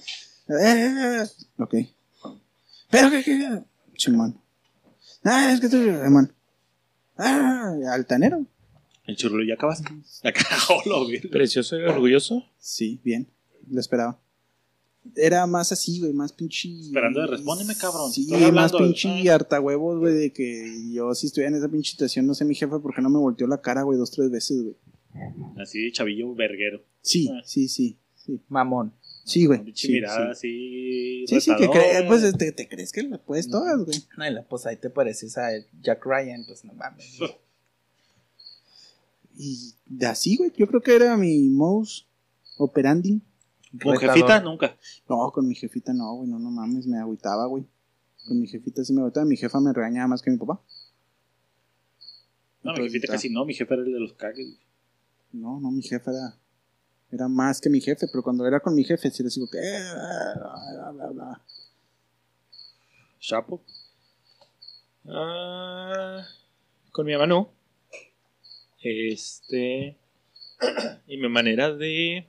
[0.50, 1.76] eh, eh, ok.
[2.90, 3.64] Pero que, que,
[3.96, 4.40] chimón.
[5.24, 6.30] Ah, es que tú, hermano.
[7.18, 8.46] Ah, altanero.
[9.06, 9.90] El churro, ¿ya acabaste?
[10.24, 10.44] Acá,
[10.86, 11.20] lo vi.
[11.20, 12.44] Precioso y orgulloso.
[12.60, 13.30] Sí, bien.
[13.70, 14.20] Lo esperaba.
[15.16, 16.70] Era más así, güey, más pinche.
[16.82, 18.12] Esperando de respóndeme, cabrón.
[18.12, 19.36] Sí, Estoy más pinche ah.
[19.36, 22.54] harta huevos, güey, de que yo si estuviera en esa pinche situación, no sé, mi
[22.56, 24.76] jefe, ¿por qué no me volteó la cara, güey, dos, tres veces, güey?
[25.58, 26.82] Así de chavillo verguero.
[27.02, 27.42] Sí, Ah.
[27.46, 28.40] sí, sí, sí.
[28.50, 28.94] Mamón.
[29.24, 29.64] Sí, güey.
[29.64, 31.26] Pinche Sí, mirada sí.
[31.26, 31.26] así.
[31.28, 33.98] Sí, sí, que crees, pues te, te crees que las puedes todas, güey.
[34.18, 35.50] No, y la- pues ahí te pareces a
[35.82, 37.18] Jack Ryan, pues no mames.
[39.38, 39.74] Y
[40.06, 42.06] así, güey, yo creo que era mi mouse
[42.58, 43.22] operandi.
[43.72, 44.16] Con Retador.
[44.16, 44.78] jefita, nunca.
[45.08, 47.66] No, con mi jefita no, güey, no, no mames, me agüitaba, güey.
[48.28, 50.60] Con mi jefita sí me agüitaba, mi jefa me regañaba más que mi papá.
[52.64, 53.46] No, mi jefita está- casi no.
[53.46, 54.58] Mi jefe era el de los cagues.
[55.32, 56.36] No, no, mi jefe era,
[57.12, 59.60] era más que mi jefe, pero cuando era con mi jefe sí les digo que...
[59.60, 61.42] bla, bla, bla.
[63.20, 63.62] Chapo.
[65.08, 66.24] Ah,
[66.92, 67.52] con mi mamá no.
[68.82, 69.96] Este.
[71.08, 72.28] Y mi manera de.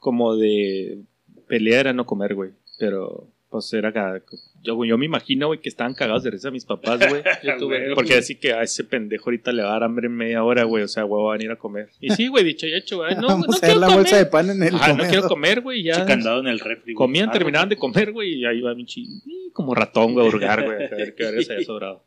[0.00, 0.98] Como de
[1.46, 2.50] pelear era no comer, güey.
[2.78, 3.92] Pero, pues era.
[3.92, 4.20] ca-
[4.62, 7.22] Yo, yo me imagino, güey, que estaban cagados de risa mis papás, güey.
[7.44, 10.16] Yo tuve- Porque así que a ese pendejo ahorita le va a dar hambre en
[10.16, 10.82] media hora, güey.
[10.84, 11.90] O sea, güey, van a ir a comer.
[12.00, 13.14] Y sí, güey, dicho y hecho, güey.
[13.16, 14.00] No, Vamos no a quiero la comer.
[14.02, 15.82] bolsa de pan en el Ajá, no quiero comer, güey.
[15.82, 15.94] Ya.
[15.96, 16.94] Pinche candado en el refri.
[16.94, 20.24] Comían, Ah, terminaban de comer, güey, y ahí va mi chi, y como ratón, güey,
[20.26, 22.04] a hurgar, güey, a ver qué verga se había sobrado.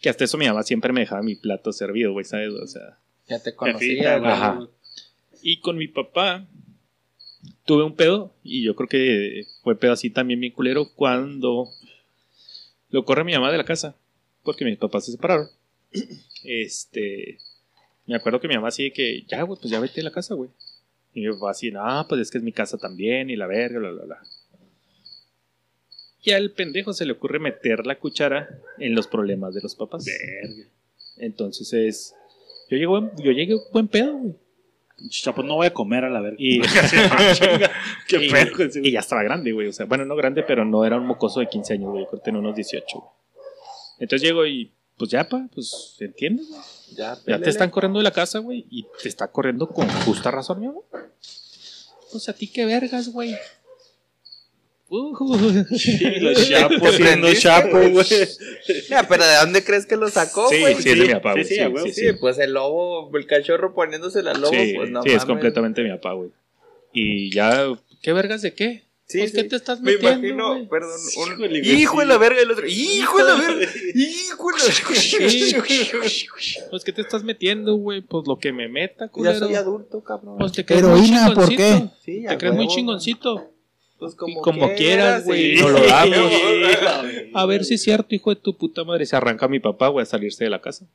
[0.00, 2.50] Que hasta eso mi mamá siempre me dejaba mi plato servido, güey, ¿sabes?
[2.50, 2.98] O sea.
[3.28, 4.30] Ya te conocía, güey.
[4.30, 4.66] Ajá.
[5.42, 6.46] Y con mi papá
[7.64, 11.68] tuve un pedo, y yo creo que fue pedo así también bien culero, cuando
[12.90, 13.96] lo corre mi mamá de la casa,
[14.42, 15.48] porque mis papás se separaron.
[16.44, 17.38] Este.
[18.06, 20.10] Me acuerdo que mi mamá así de que, ya, güey, pues ya vete de la
[20.10, 20.50] casa, güey.
[21.14, 23.78] Y mi papá así, no, pues es que es mi casa también, y la verga,
[23.78, 24.22] bla, bla, bla.
[26.22, 28.48] Y al pendejo se le ocurre meter la cuchara
[28.78, 30.04] en los problemas de los papás.
[30.04, 30.68] Verga.
[31.16, 32.14] Entonces es.
[32.70, 34.34] Yo llego, yo llegué buen pedo, güey.
[35.08, 36.36] Chapo, no voy a comer a la verga.
[36.38, 36.60] Y,
[38.08, 38.32] Qué y-
[38.62, 39.68] ese y ya estaba grande, güey.
[39.68, 42.04] O sea, bueno, no grande, pero no era un mocoso de 15 años, güey.
[42.04, 43.10] Yo creo que tenía unos 18, güey.
[43.98, 46.60] Entonces llego y, pues ya, pa, pues, ¿entiendes, güey?
[46.96, 50.30] Ya, Ya te están corriendo de la casa, güey, y te está corriendo con justa
[50.30, 50.84] razón, mi amor.
[52.12, 53.34] Pues a ti qué vergas, güey.
[54.96, 55.36] Uh,
[56.20, 58.06] Los chapos siendo chapo, güey.
[58.88, 60.74] Ya, pero ¿de dónde crees que lo sacó, Sí, güey?
[60.76, 61.46] sí, es de mi papá, sí, güey.
[61.46, 62.16] sí, Sí, sí, Sí, sí.
[62.20, 65.24] pues el lobo, el cachorro poniéndose al lobo, Sí, pues no sí, es mames.
[65.24, 66.30] completamente mi papá, güey.
[66.92, 67.66] Y ya,
[68.02, 68.84] ¿qué vergas de qué?
[69.06, 69.36] Sí, pues, sí.
[69.36, 70.68] ¿qué te estás Me metiendo, imagino, güey?
[70.68, 72.08] perdón, un hijo de sí.
[72.08, 75.52] la verga y el otro, hijo de la verga, hijo de la Sí.
[75.52, 76.06] verga.
[76.70, 78.00] Pues, ¿qué te estás metiendo, güey?
[78.00, 79.38] Pues lo que me meta, Ya culero.
[79.40, 80.36] soy adulto, cabrón.
[80.38, 81.92] Pues te crees muy Heroína, ¿por chingoncito.
[82.04, 82.74] Sí, Te crees muy huevo.
[82.76, 83.50] chingoncito.
[83.98, 86.32] Pues Y como quieras, güey, no lo damos.
[87.32, 89.06] A ver si es cierto, hijo de tu puta madre.
[89.06, 90.86] Se arranca mi papá, güey, a salirse de la casa.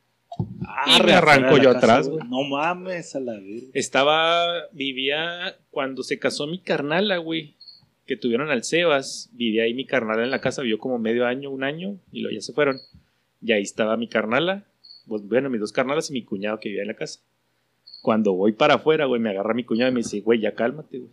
[0.65, 2.27] Ah, Y me arranco yo casa, atrás, güey.
[2.27, 3.67] No mames a la verga.
[3.73, 7.55] Estaba, vivía, cuando se casó mi carnala, güey,
[8.05, 11.51] que tuvieron al Sebas, vivía ahí mi carnala en la casa, vivió como medio año,
[11.51, 12.77] un año, y luego ya se fueron.
[13.41, 14.65] Y ahí estaba mi carnala,
[15.07, 17.19] pues bueno, mis dos carnalas y mi cuñado que vivía en la casa.
[18.01, 20.99] Cuando voy para afuera, güey, me agarra mi cuñado y me dice, güey, ya cálmate,
[20.99, 21.11] güey.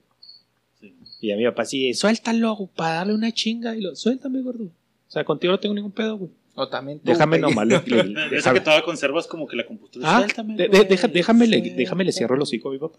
[1.21, 1.27] Sí.
[1.29, 4.65] Y a mi papá así, suéltalo, para darle una chinga, y lo, suéltame, gordo.
[4.65, 6.31] O sea, contigo no tengo ningún pedo, güey.
[6.55, 7.67] O también tú, Déjame nomás.
[7.67, 8.01] le- le-
[8.37, 10.05] Esa déjame- que todavía conservas como que la compostura.
[10.09, 12.99] Ah, Suéltame, de- de- deja- déjame, le, déjame le cierro el hocico a mi papá.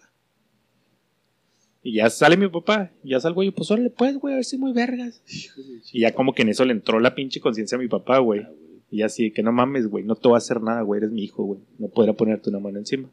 [1.83, 4.45] Y ya sale mi papá, y ya salgo yo, pues órale, pues, güey, a ver
[4.45, 5.21] si muy vergas.
[5.93, 8.45] Y ya como que en eso le entró la pinche conciencia a mi papá, güey.
[8.91, 11.23] Y así, que no mames, güey, no te voy a hacer nada, güey, eres mi
[11.23, 11.59] hijo, güey.
[11.79, 13.09] No podrá ponerte una mano encima.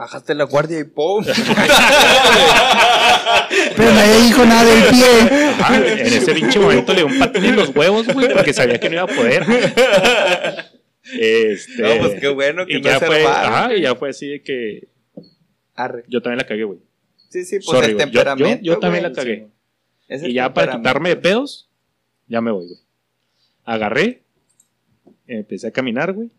[0.00, 1.22] Bajaste la guardia y ¡pum!
[3.76, 5.04] Pero nadie dijo nada del pie.
[5.60, 8.80] Ajá, en ese pinche momento le dio un patín en los huevos, güey, porque sabía
[8.80, 9.44] que no iba a poder.
[11.12, 14.08] Este, No, pues qué bueno que y no ya se fue, ajá, y ya fue
[14.10, 14.88] así de que
[15.74, 16.04] Arre.
[16.08, 16.78] yo también la cagué, güey.
[17.28, 18.06] Sí, sí, pues Sorry, el güey.
[18.06, 19.12] Yo- yo- temperamento, yo también güey.
[19.14, 19.48] la cagué.
[20.28, 21.68] Y ya para quitarme de pedos,
[22.26, 22.78] ya me voy, güey.
[23.66, 24.22] Agarré,
[25.26, 26.30] empecé a caminar, güey.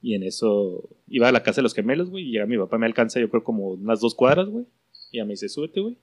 [0.00, 2.28] Y en eso iba a la casa de los gemelos, güey.
[2.28, 4.66] Y llega mi papá, me alcanza, yo creo, como unas dos cuadras, güey.
[5.10, 5.96] Y ya me dice, súbete, güey.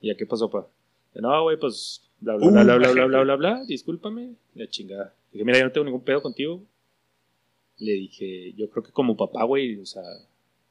[0.00, 0.68] ¿Y ya qué pasó, pa?
[1.14, 2.64] No, güey, pues, bla, bla, bla, uh.
[2.64, 4.34] bla, bla, bla, bla, bla, bla, discúlpame.
[4.54, 5.14] La chingada.
[5.32, 6.62] Dije, mira, yo no tengo ningún pedo contigo.
[7.78, 10.02] Le dije, yo creo que como papá, güey, o sea,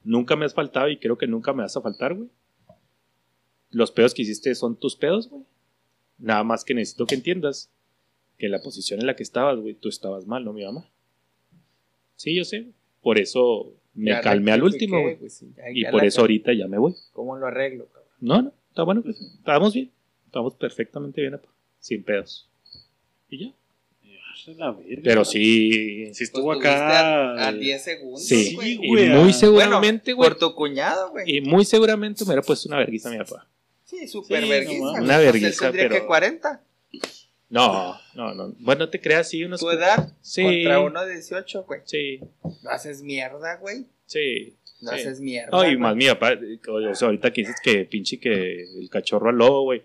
[0.03, 2.29] nunca me has faltado y creo que nunca me vas a faltar, güey.
[3.71, 5.43] Los pedos que hiciste son tus pedos, güey.
[6.17, 7.69] Nada más que necesito que entiendas
[8.37, 10.89] que en la posición en la que estabas, güey, tú estabas mal, no mi mamá.
[12.15, 12.67] Sí, yo sé.
[13.01, 15.15] Por eso me Ya calmé al rectifiqué, último, güey.
[15.17, 15.43] pues,
[15.73, 16.93] Y por eso ahorita ya me voy.
[17.13, 18.09] ¿Cómo lo arreglo, cabrón?
[18.19, 19.19] No, no, está bueno, pues.
[19.19, 19.91] Estamos bien.
[20.25, 21.47] Estamos perfectamente bien, apa.
[21.79, 22.49] Sin pedos.
[23.29, 23.53] Y ya.
[24.57, 25.01] La verga.
[25.03, 25.71] Pero sí.
[25.71, 27.31] Sí Pues estuvo acá.
[27.31, 28.73] a, a 10 segundos, Sí, güey.
[28.83, 30.29] y muy seguramente, güey.
[30.29, 31.37] Por tu cuñado, güey.
[31.37, 33.47] y muy seguramente me hubiera puesto una vergüenza a mi papá.
[33.85, 34.91] Sí, súper Sí, no.
[34.93, 36.61] Una vergüenza, tendría pero- que 40.
[37.49, 38.53] No, no, no.
[38.59, 39.59] Bueno, no te creas, sí, unos.
[39.59, 40.43] Tu edad Sí.
[40.43, 41.81] contra uno de 18, güey.
[41.85, 42.19] Sí,
[42.63, 43.85] Lo haces mierda, güey.
[44.05, 44.57] sí.
[44.81, 44.95] Lo Sí.
[44.99, 45.49] haces mierda.
[45.51, 45.77] No, y güey.
[45.77, 46.33] más mi papá,
[46.67, 49.83] o sea, ahorita que dices que pinche que el cachorro al lobo, güey.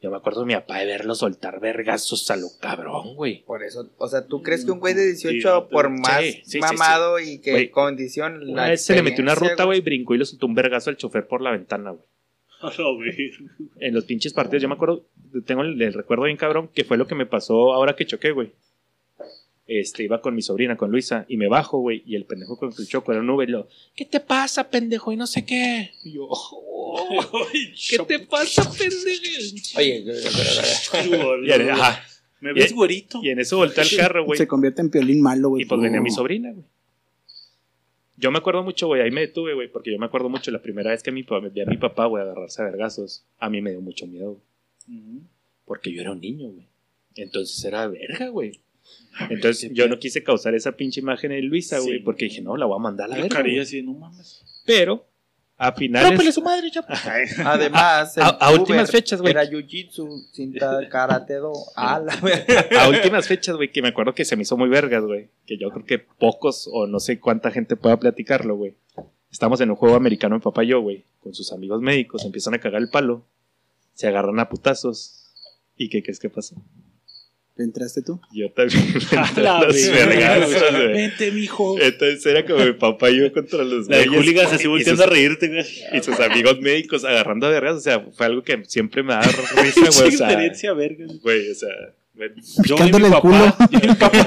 [0.00, 3.44] Yo me acuerdo de mi papá de verlo soltar vergazos a lo cabrón, güey.
[3.44, 6.20] Por eso, o sea, ¿tú crees que un güey de 18, Sí, no, por más
[6.22, 8.42] sí, sí, mamado y que Güey, condición.
[8.50, 10.90] Una la vez se le metió una ruta, güey, brincó y le soltó un vergazo
[10.90, 12.04] al chofer por la ventana, güey.
[12.78, 13.36] A la verga.
[13.80, 15.06] En los pinches partidos, yo me acuerdo,
[15.46, 18.30] tengo el, el recuerdo bien cabrón, que fue lo que me pasó ahora que choqué,
[18.32, 18.52] güey.
[19.66, 22.72] Este, iba con mi sobrina, con Luisa, y me bajo, güey, y el pendejo con
[22.76, 25.12] el choco era un Uber, y lo, ¿qué te pasa, pendejo?
[25.12, 25.92] Y no sé qué.
[26.04, 27.46] Y yo, "Oh,
[27.88, 29.78] ¿qué te pasa, pendejo?
[29.78, 30.04] Oye,
[31.70, 32.02] ajá,
[32.40, 33.20] ¿Me ves güerito?
[33.22, 34.36] y en eso volteó al carro, güey.
[34.36, 35.62] Se convierte en piolín malo, güey.
[35.62, 36.66] Y pues venía mi sobrina, güey.
[38.16, 40.60] Yo me acuerdo mucho, güey, ahí me detuve, güey, porque yo me acuerdo mucho la
[40.62, 41.22] primera vez que mi,
[41.52, 43.24] vi a mi papá, güey, agarrarse a vergazos.
[43.38, 44.40] A mí me dio mucho miedo,
[44.86, 45.22] güey,
[45.64, 46.68] porque yo era un niño, güey.
[47.14, 48.60] Entonces era verga, güey.
[49.30, 52.02] Entonces yo no quise causar esa pinche imagen de Luisa, güey, Sí.
[52.04, 53.62] porque dije, no, la voy a mandar a la verga.
[53.62, 54.62] así, no mames.
[54.66, 55.06] Pero,
[55.68, 56.34] a finales...
[56.34, 56.92] Su madre, chapo.
[57.44, 59.30] Además, A- a últimas fechas, güey.
[59.30, 61.52] Era jiu-jitsu, cinta karate do.
[61.76, 62.66] A la verga.
[62.82, 65.28] a últimas fechas, güey, que me acuerdo que se me hizo muy vergas, güey.
[65.46, 68.74] Que yo creo que pocos o no sé cuánta gente pueda platicarlo, güey.
[69.30, 72.54] Estamos en un juego americano, mi papá y yo, güey, con sus amigos médicos, empiezan
[72.54, 73.24] a cagar el palo,
[73.94, 75.18] se agarran a putazos.
[75.76, 76.56] ¿Y qué crees que pasó?
[77.54, 78.18] ¿Le entraste tú?
[78.32, 78.80] Yo también.
[79.12, 80.06] me A entré la a los verga.
[80.38, 80.92] vergazos, güey.
[80.94, 81.78] Vente, mijo.
[81.78, 84.68] Entonces era como mi papá y yo contra los La de güeyes hooligans así y
[84.68, 85.64] volteando a reírte, güey.
[85.92, 89.20] Y sus amigos médicos agarrando a vergas, o sea, fue algo que siempre me da
[89.62, 89.88] risa, güey.
[89.88, 91.04] O sea, experiencia, verga.
[91.22, 91.68] güey, o sea,
[92.64, 93.56] Yo Picándole el culo.
[93.70, 94.26] yo y mi papá.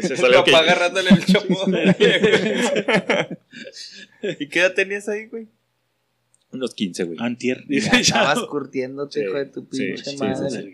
[0.00, 1.66] es El algo que- papá agarrándole el chopo.
[4.38, 5.48] ¿Y qué edad tenías ahí, güey?
[6.54, 7.18] Unos 15, güey.
[7.20, 7.64] Antier.
[7.68, 10.72] Ya Estabas curtiéndote, Sí, hijo de tu pinche sí, madre.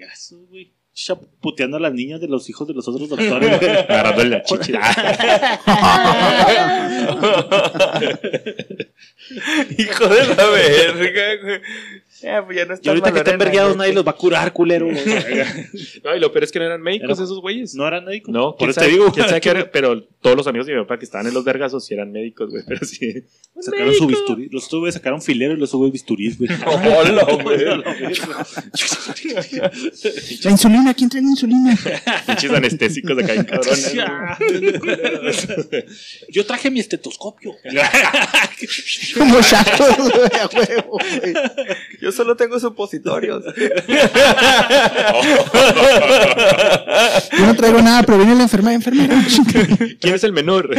[0.49, 0.73] güey.
[0.93, 3.63] Ya puteando a las niñas de los hijos de los otros doctores.
[3.89, 4.73] Agarrándole la chichi.
[9.79, 11.61] Hijo de la verga, güey.
[12.21, 14.89] Pues ya no Y ahorita que están vergueados, nadie los va a curar, culero.
[16.05, 17.75] No, y lo peor es que no eran médicos Era- esos güeyes.
[17.75, 18.33] No eran médicos.
[18.33, 19.13] No, por eso sabe- te digo.
[19.13, 21.45] quién sabe qué era, pero todos los amigos de mi papá que estaban en los
[21.45, 22.63] vergazos sí eran médicos, güey.
[22.67, 23.25] Pero sí.
[23.61, 24.49] Sacaron su bisturí.
[24.51, 26.51] Los tuve, sacaron filero y los tuve bisturís, güey.
[26.67, 27.65] Hola, güey.
[30.45, 31.79] La insulina, ¿quién trae la insulina?
[32.27, 33.95] Pinches anestésicos acá en cabrones.
[36.31, 37.55] Yo traje mi estetoscopio.
[39.17, 41.35] Como chatos, güey, a huevo, güey.
[42.11, 43.45] Yo solo tengo supositorios.
[47.39, 49.15] Yo no traigo nada, pero viene la enfermera, enfermera.
[50.01, 50.71] ¿Quién es el menor?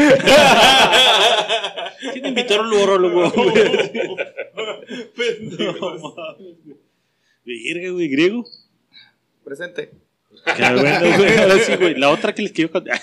[2.12, 3.32] ¿Quién invitó al urólogo?
[7.46, 8.46] Verga, güey, griego.
[9.46, 9.92] Presente.
[10.58, 11.38] Qué bueno, güey.
[11.38, 11.96] Ahora sí, güey.
[11.96, 13.00] La otra que les quiero contar.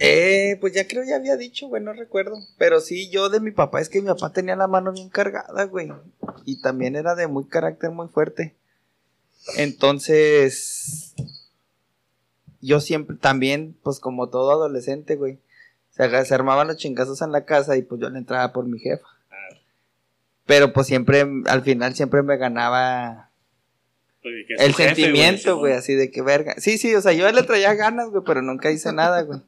[0.00, 2.36] Eh, pues ya creo ya había dicho, güey, no recuerdo.
[2.56, 5.64] Pero sí, yo de mi papá, es que mi papá tenía la mano bien cargada,
[5.64, 5.90] güey.
[6.44, 8.54] Y también era de muy carácter muy fuerte.
[9.56, 11.14] Entonces,
[12.60, 15.38] yo siempre, también, pues como todo adolescente, güey,
[15.90, 19.06] se, armaban los chingazos en la casa y pues yo le entraba por mi jefa.
[20.46, 23.30] Pero pues siempre, al final siempre me ganaba
[24.22, 26.54] el sentimiento, güey, así de que verga.
[26.58, 29.40] Sí, sí, o sea, yo le traía ganas, güey, pero nunca hice nada, güey.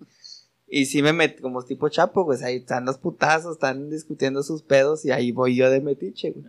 [0.72, 4.62] Y sí me metí como tipo chapo, pues ahí están los putazos, están discutiendo sus
[4.62, 6.46] pedos y ahí voy yo de metiche, güey.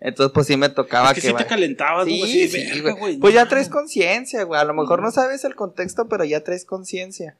[0.00, 2.22] Entonces, pues sí me tocaba Es que sí va- te calentabas, Sí.
[2.22, 2.98] Así de sí, verga, güey.
[2.98, 3.16] güey.
[3.18, 4.60] Pues ya traes conciencia, güey.
[4.60, 7.36] A lo mejor no sabes el contexto, pero ya traes conciencia.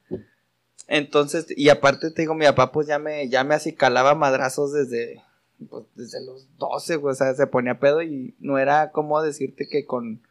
[0.87, 5.21] Entonces, y aparte te digo, mi papá pues ya me, ya me acicalaba madrazos desde,
[5.69, 7.11] pues, desde los 12, güey.
[7.11, 10.21] O sea, se ponía pedo y no era como decirte que con,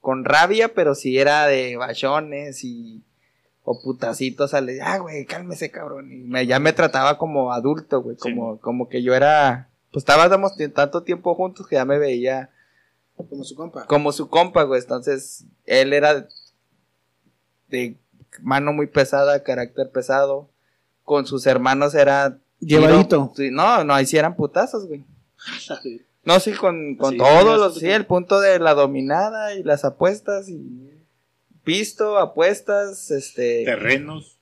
[0.00, 3.02] con rabia, pero sí era de bachones y,
[3.70, 6.10] o putacitos, o sea, le decía, ah, güey, cálmese, cabrón.
[6.10, 10.54] Y me, ya me trataba como adulto, güey, como, como que yo era, pues estábamos
[10.74, 12.50] tanto tiempo juntos que ya me veía
[13.14, 13.86] Como su compa.
[13.86, 14.80] como su compa, güey.
[14.80, 16.26] Entonces, él era
[17.68, 17.96] de
[18.42, 20.50] mano muy pesada, carácter pesado.
[21.04, 22.38] Con sus hermanos era.
[22.58, 23.32] Llevadito.
[23.52, 25.04] No, no, ahí sí eran putazos, güey.
[26.22, 29.86] No, sí, con, con Sí, todos los, sí, el punto de la dominada y las
[29.86, 30.89] apuestas y
[31.64, 33.64] pisto, apuestas, este.
[33.64, 34.38] Terrenos.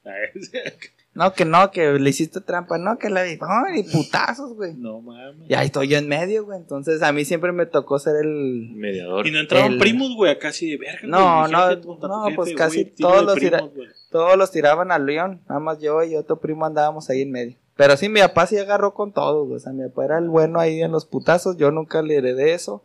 [1.15, 2.79] No, que no, que le hiciste trampa.
[2.79, 3.41] No, que le...
[3.41, 4.75] Ay, putazos, güey.
[4.75, 5.51] No mames.
[5.51, 6.59] Y ahí estoy yo en medio, güey.
[6.61, 8.71] Entonces a mí siempre me tocó ser el...
[8.77, 9.27] Mediador.
[9.27, 11.01] Y no entraban El- primos, güey, acá así de verga.
[11.09, 13.93] No, no, jefe no, jefe, pues casi todos los primos, tira-.
[14.13, 15.43] Todos los tiraban al león.
[15.49, 17.57] Nada más yo y otro primo andábamos ahí en medio.
[17.75, 19.57] Pero sí, mi papá sí agarró con todo, güey.
[19.57, 21.57] O sea, mi papá era el bueno ahí en los putazos.
[21.57, 22.85] Yo nunca le heredé eso.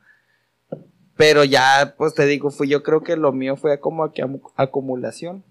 [1.15, 4.25] Pero ya, pues te digo, fui, yo creo que lo mío fue como que
[4.55, 5.43] acumulación.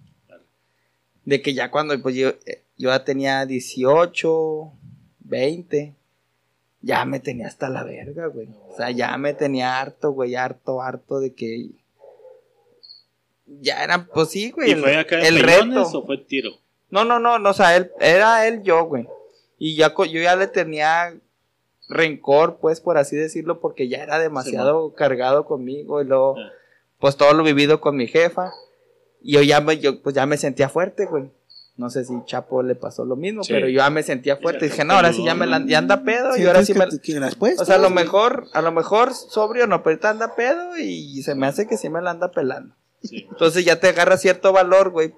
[1.24, 4.72] De que ya cuando pues yo, eh, yo ya tenía 18,
[5.20, 5.94] 20,
[6.80, 8.48] ya me tenía hasta la verga, güey.
[8.70, 11.70] O sea, ya me tenía harto, güey, harto, harto de que...
[13.60, 14.70] Ya eran, pues sí, güey.
[14.70, 15.82] ¿Y el- fue acá el reto.
[15.82, 16.50] o fue tiro?
[16.90, 19.06] No, no, no, no, o sea, él, era él yo, güey.
[19.58, 21.14] Y ya yo ya le tenía
[21.88, 26.50] rencor, pues, por así decirlo, porque ya era demasiado cargado conmigo y luego, Ah.
[26.98, 28.50] pues, todo lo vivido con mi jefa.
[29.20, 31.30] Y yo ya me, yo, pues, ya me sentía fuerte, güey.
[31.76, 33.52] No sé si Chapo le pasó lo mismo, Sí.
[33.52, 34.66] pero yo ya me sentía fuerte.
[34.66, 36.86] Y dije, no, ahora sí ya me la, ya anda pedo y ahora sí me...
[37.20, 38.04] las puedes, O sea, a lo güey.
[38.04, 41.78] mejor, a lo mejor sobrio no, pero ahorita anda pedo y se me hace que
[41.78, 42.74] sí me la anda pelando.
[43.02, 43.26] Sí.
[43.30, 45.14] Entonces ya te agarra cierto valor, güey.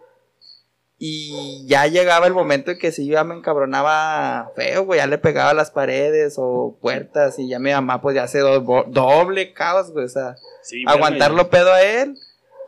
[0.99, 5.07] Y ya llegaba el momento en que si yo ya me encabronaba feo, güey, ya
[5.07, 8.85] le pegaba a las paredes o puertas y ya mi mamá pues ya hace do-
[8.87, 12.17] doble caos, güey, o sea, Sí, aguantarlo pedo a él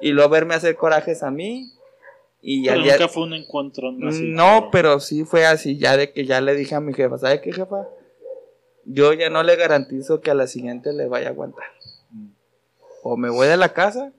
[0.00, 1.72] y luego verme hacer corajes a mí.
[2.42, 2.72] Y ya.
[2.74, 4.22] Pero nunca fue un encuentro así.
[4.24, 7.40] no, pero sí fue así, ya de que ya le dije a mi jefa, ¿sabe
[7.40, 7.88] qué jefa?
[8.84, 11.64] Yo ya no le garantizo que a la siguiente le vaya a aguantar.
[13.02, 14.12] O me voy de la casa.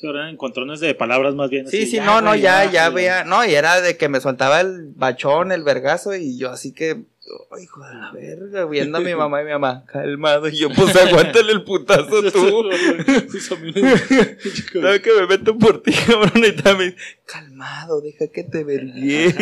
[0.00, 1.68] Sí, eran encontrones de palabras más bien.
[1.68, 4.08] Sí, así, sí, ya, no, no, ya, ya, ya veía, no, y era de que
[4.08, 7.02] me soltaba el bachón, el vergazo, y yo así que,
[7.50, 10.68] "Ay, hijo de la verga, viendo a mi mamá y mi mamá, calmado, y yo,
[10.70, 12.64] pues aguántale el putazo tú.
[14.74, 16.96] No, que me meto por ti, cabrón, y también,
[17.26, 19.26] calmado, deja que te vergué.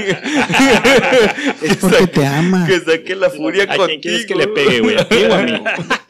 [1.62, 2.66] Es porque te ama.
[2.66, 3.86] que saque la furia ¿A contigo.
[3.86, 4.96] quién quieres que le pegue, güey?
[4.96, 5.64] ¿A ti o a mí?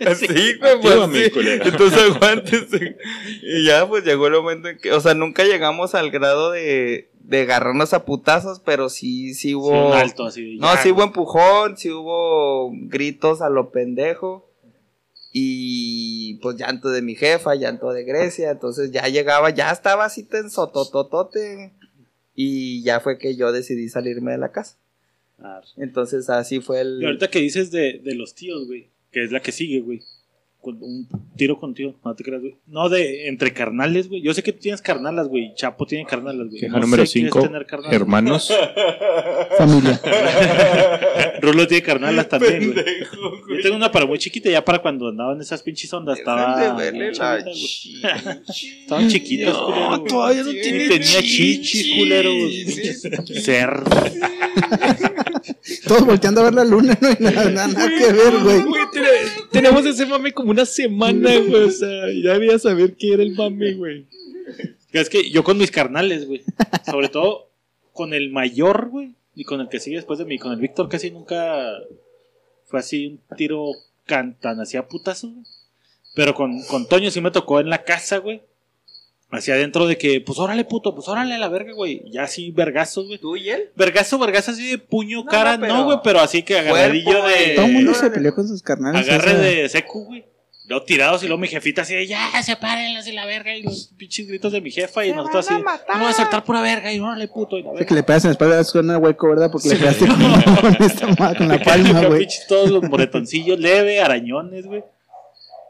[0.07, 1.31] Así, güey, ¿A ti pues, o a mí, sí.
[1.31, 1.65] colega?
[1.65, 2.97] Entonces aguántese.
[3.43, 7.11] Y ya, pues llegó el momento en que, o sea, nunca llegamos al grado de,
[7.29, 9.89] de agarrarnos a putazos, pero sí, sí Sí, hubo.
[9.89, 10.57] un alto así.
[10.57, 14.51] no, ya, sí hubo empujón, sí hubo gritos a lo pendejo.
[15.33, 18.51] Y pues llanto de mi jefa, llanto de Grecia.
[18.51, 21.73] Entonces ya llegaba, ya estaba así tenso, tototote.
[22.35, 24.77] Y ya fue que yo decidí salirme de la casa.
[25.77, 26.99] Entonces así fue el.
[27.03, 30.03] Y ahorita que dices de, de los tíos, güey, que es la que sigue, güey.
[30.70, 32.57] Un tiro con tío, no te creas, güey.
[32.66, 34.20] No, de entre carnales, güey.
[34.23, 35.55] Yo sé que tú tienes carnalas, güey.
[35.55, 36.61] Chapo tiene carnalas, güey.
[36.61, 37.95] Queja No número sé qué es 5, tener carnalas.
[37.95, 38.53] hermanos.
[39.59, 40.01] Familia.
[41.40, 42.85] Rulo tiene carnalas también, güey.
[43.57, 46.19] Yo tengo una para muy chiquita, ya para cuando andaba en esas pinches ondas.
[46.19, 46.74] Estaba.
[46.74, 47.39] Verle la.
[48.49, 50.03] Estaban chiquitas, culero.
[50.05, 51.61] todavía no Sí, tiene Tenía chichis.
[51.62, 52.31] chichis, culero.
[52.31, 53.09] Pinches
[53.45, 53.95] Cerdos.
[55.86, 58.62] Todos volteando a ver la luna, no hay nada, nada, nada que ver, güey.
[58.62, 59.09] Güey, tene-
[59.51, 61.65] tenemos ese mame como una semana, güey.
[61.65, 64.06] O sea, ya debía saber qué era el mame, güey.
[64.93, 66.43] Es que yo con mis carnales, güey.
[66.90, 67.48] Sobre todo
[67.93, 69.12] con el mayor, güey.
[69.35, 70.39] Y con el que sigue después de mí.
[70.39, 71.65] Con el Víctor casi nunca
[72.66, 73.73] fue así un tiro
[74.06, 75.44] can- tan así a putazo, güey.
[76.15, 78.40] Pero con, con Toño sí me tocó en la casa, güey.
[79.31, 82.03] Hacia adentro de que, pues órale, puto, pues órale a la verga, güey.
[82.11, 83.19] Ya así, vergazos, güey.
[83.19, 83.69] ¿Tú y él?
[83.77, 87.05] Vergazo, vergazo así de puño, No, cara, no, pero- no, güey, pero así que agarradillo
[87.11, 87.55] Cuerpo, de.
[87.55, 89.07] Todo el mundo se peleó con sus carnales.
[89.07, 90.25] Agarre esa- de seco, güey.
[90.67, 93.55] Luego tirados y luego mi jefita así de ya, sepárenlos y la verga.
[93.57, 95.55] Y los pinches gritos de mi jefa y nosotros así.
[95.63, 97.57] No voy a soltar pura verga y órale puto.
[97.59, 97.89] Y la O sea, verga.
[97.89, 99.51] que le pegas en la espalda, suena hueco, ¿verdad?
[99.51, 100.17] Porque le pegaste con,
[100.57, 102.21] con esta con la palma, güey.
[102.21, 104.85] Pinches todos los moretoncillos leve, arañones, güey.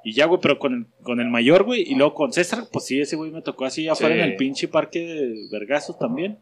[0.08, 1.82] Y ya, güey, pero con el, con el mayor, güey.
[1.82, 4.20] Y luego con César, pues sí, ese güey me tocó así afuera Sí.
[4.22, 6.38] en el pinche parque de Vergazos también.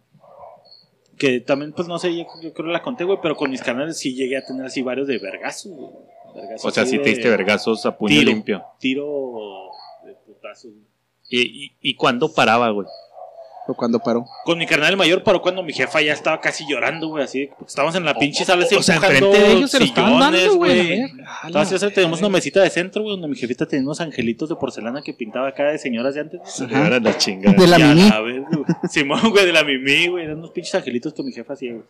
[1.19, 3.63] Que también, pues no sé, yo, yo creo que la conté, güey, pero con mis
[3.63, 5.91] canales sí llegué a tener así varios de Vergazos, güey.
[6.37, 8.31] Vergazos O sea, de te diste vergazos a puño tiro.
[8.31, 8.63] limpio.
[8.79, 9.71] Tiro
[10.05, 10.85] de putazos, güey.
[11.29, 12.87] ¿Y, y, y cuándo paraba, güey?
[13.69, 14.25] O cuando paró.
[14.45, 17.49] Con mi carnal mayor paró cuando mi jefa ya estaba casi llorando, güey, así.
[17.49, 20.13] Porque estábamos en la pinche sala así o sea, enfrente de ellos se lo estaban
[20.13, 21.05] sillones, dando, güey.
[21.45, 24.49] Entonces, o sea, tenemos una mesita de centro, güey, donde mi jefita tenía unos angelitos
[24.49, 26.41] de porcelana que pintaba acá de señoras de antes.
[26.71, 27.57] Era la chingada.
[27.57, 28.43] De la güey.
[28.91, 30.25] Simón, güey, de la mimi, güey.
[30.25, 31.85] Eran unos pinches angelitos que mi jefa hacía, güey.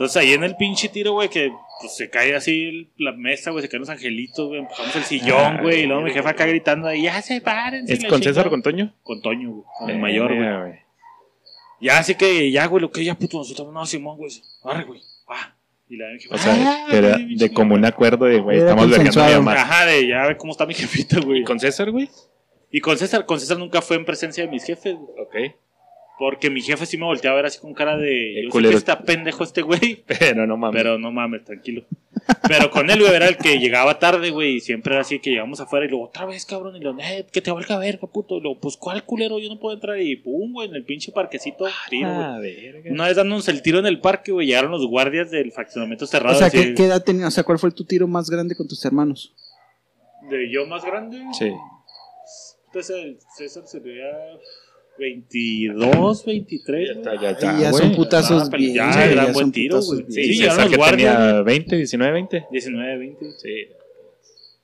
[0.00, 3.60] Entonces ahí en el pinche tiro, güey, que pues, se cae así la mesa, güey,
[3.60, 6.46] se caen los angelitos, güey, empujamos el sillón, Ah, güey, y luego mi jefa acá
[6.46, 7.84] gritando ahí, ya se paren.
[7.86, 8.94] ¿Es con César o con Toño?
[9.02, 10.80] Con Toño, güey, con el mayor, güey.
[11.80, 14.30] Ya, así que, ya, güey, lo que ya, puto, nosotros, no, Simón, güey,
[14.64, 15.00] arre, güey,
[15.30, 15.56] va.
[15.88, 19.26] Y la jefa, O sea, "Ah, era de común acuerdo de, güey, estamos vergando a
[19.26, 19.52] mi mamá.
[19.54, 21.40] Ajá, de ya ve cómo está mi jefita, güey.
[21.40, 22.08] ¿Y con César, güey?
[22.70, 25.48] Y con César, con César nunca fue en presencia de mis jefes, güey.
[25.48, 25.54] Ok.
[26.20, 28.40] Porque mi jefe sí me volteaba a ver así con cara de.
[28.40, 30.04] El Yo sé que está pendejo este güey.
[30.20, 30.78] Pero no mames.
[30.78, 31.82] Pero no mames, tranquilo.
[32.46, 34.56] Pero con él, güey, era el que llegaba tarde, güey.
[34.56, 36.76] Y siempre era así que llegamos afuera y luego, otra vez, cabrón.
[36.76, 38.38] Y luego, eh, que te valga verga, puto.
[38.38, 39.38] Y luego, pues, ¿cuál culero?
[39.38, 40.00] Yo no puedo entrar.
[40.00, 41.66] Y pum, güey, en el pinche parquecito.
[41.88, 42.22] Tiro, güey.
[42.22, 42.90] Ah, verga.
[42.90, 46.36] Una vez dándonos el tiro en el parque, güey, llegaron los guardias del fraccionamiento cerrado.
[46.36, 47.28] O sea, así, ¿qué, qué edad tenías?
[47.28, 49.34] O sea, ¿cuál fue tu tiro más grande con tus hermanos?
[50.28, 51.18] De yo más grande.
[51.32, 51.50] Sí.
[52.66, 54.06] Entonces, el César sería
[55.00, 56.86] 22, 23.
[56.88, 57.82] Ya está, ya está, ya güey.
[57.82, 58.74] son putazos Ah, bien.
[58.74, 60.04] ya, era ya buen tiro, güey.
[60.08, 62.46] Sí, Sí, César los que guardias, tenía 20, 19, 20.
[62.50, 63.24] 19, 20.
[63.38, 63.48] Sí.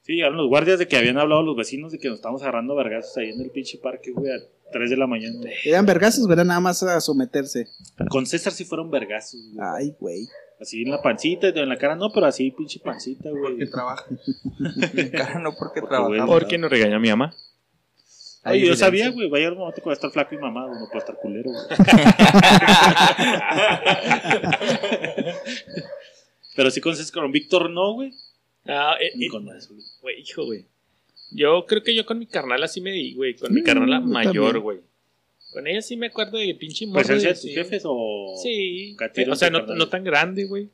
[0.02, 2.76] Sí, llegaron los guardias de que habían hablado los vecinos de que nos estábamos agarrando
[2.76, 4.36] vergazos ahí en el pinche parque, güey, a
[4.72, 5.40] 3 de la mañana.
[5.64, 6.44] Eran vergazos, ¿verdad?
[6.44, 7.66] Nada más a someterse.
[8.08, 9.66] Con César sí fueron vergazos, güey.
[9.76, 10.28] Ay, güey.
[10.60, 13.42] Así en la pancita, en la cara no, pero así pinche pancita, güey.
[13.42, 14.04] Porque trabaja.
[15.12, 16.26] Cara, no porque Porque, trabaja.
[16.26, 17.34] Porque nos regañó mi mamá.
[18.52, 20.38] Oye, yo sabía, güey, va a llegar un momento que va a estar flaco y
[20.38, 21.64] mamado, no puede estar culero, güey.
[26.54, 28.12] Pero sí con César, con Víctor no, güey.
[28.66, 29.86] Ah, eh, Ni eh, con eso, güey.
[30.02, 30.64] güey, hijo, güey.
[31.32, 33.34] Yo creo que yo con mi carnal así me di, güey.
[33.36, 34.78] Con mi Mm, carnala yo mayor, güey.
[35.52, 36.98] Con ella sí me acuerdo de pinche morro.
[36.98, 38.34] ¿Presencia de de- tus jefes o...?
[38.42, 38.96] Sí.
[39.30, 39.78] O sea, no, carnal?
[39.78, 40.68] no tan grande, güey.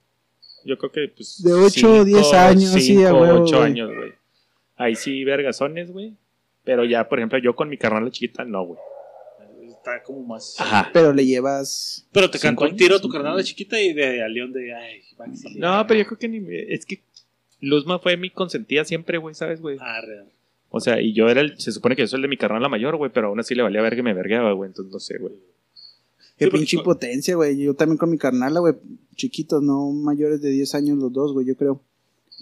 [0.65, 1.43] Yo creo que, pues.
[1.43, 3.71] De ocho, diez años, sí, cinco, ocho güey.
[3.71, 4.13] años, güey.
[4.77, 6.15] Ahí sí, vergazones, güey.
[6.65, 8.79] Pero ya, por ejemplo, yo con mi carnal chiquita, no, güey.
[9.69, 10.55] Está como más...
[10.61, 10.91] Ajá.
[10.93, 12.07] Pero le llevas.
[12.13, 12.77] Pero te ¿Cinco cantó años?
[12.77, 14.73] tiro tu carnal chiquita y de a León de...
[14.75, 15.59] Ay, Maxi.
[15.59, 16.39] No, pero yo creo que ni.
[16.41, 17.03] me- Es que
[17.61, 19.79] Luzma fue mi consentida siempre, güey, ¿sabes, güey?
[19.81, 20.31] Ah, real.
[20.71, 21.59] O sea, y yo era el.
[21.61, 23.55] Se supone que yo soy el de mi carnal la mayor, güey, pero aún así
[23.55, 24.69] le valía verga y me vergueaba, güey.
[24.69, 25.35] Entonces no sé, güey.
[26.39, 27.59] Qué Sí, pinche impotencia, güey.
[27.59, 28.75] Yo también con mi carnala, güey.
[29.17, 31.83] Chiquitos, no mayores de 10 años los dos, güey, yo creo.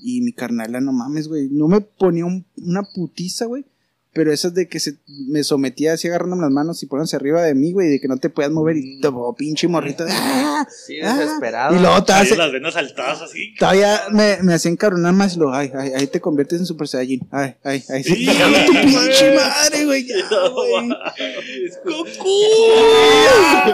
[0.03, 1.49] Y mi carnala, no mames, güey.
[1.51, 3.65] No me ponía un- una putiza, güey.
[4.13, 4.97] Pero esas de que se
[5.29, 8.17] me sometía así agarrándome las manos y ponerse arriba de mí, güey, de que no
[8.17, 10.05] te puedas mover y te oh, pinche morrito.
[10.05, 10.67] de, ¡ah!
[10.87, 11.17] Sí, ¡ah!
[11.17, 11.77] desesperado.
[11.77, 13.55] Y luego te las venas saltadas así.
[13.59, 16.89] todavía me, me hacía encabronar más y lo, ay, ay, ahí te conviertes en Super
[16.89, 17.27] Saiyajin.
[17.31, 18.05] Ay, ay, ay.
[18.05, 18.27] Sí, Sí,
[18.67, 20.07] tu pinche madre, güey.
[20.07, 20.91] ya, No, güey.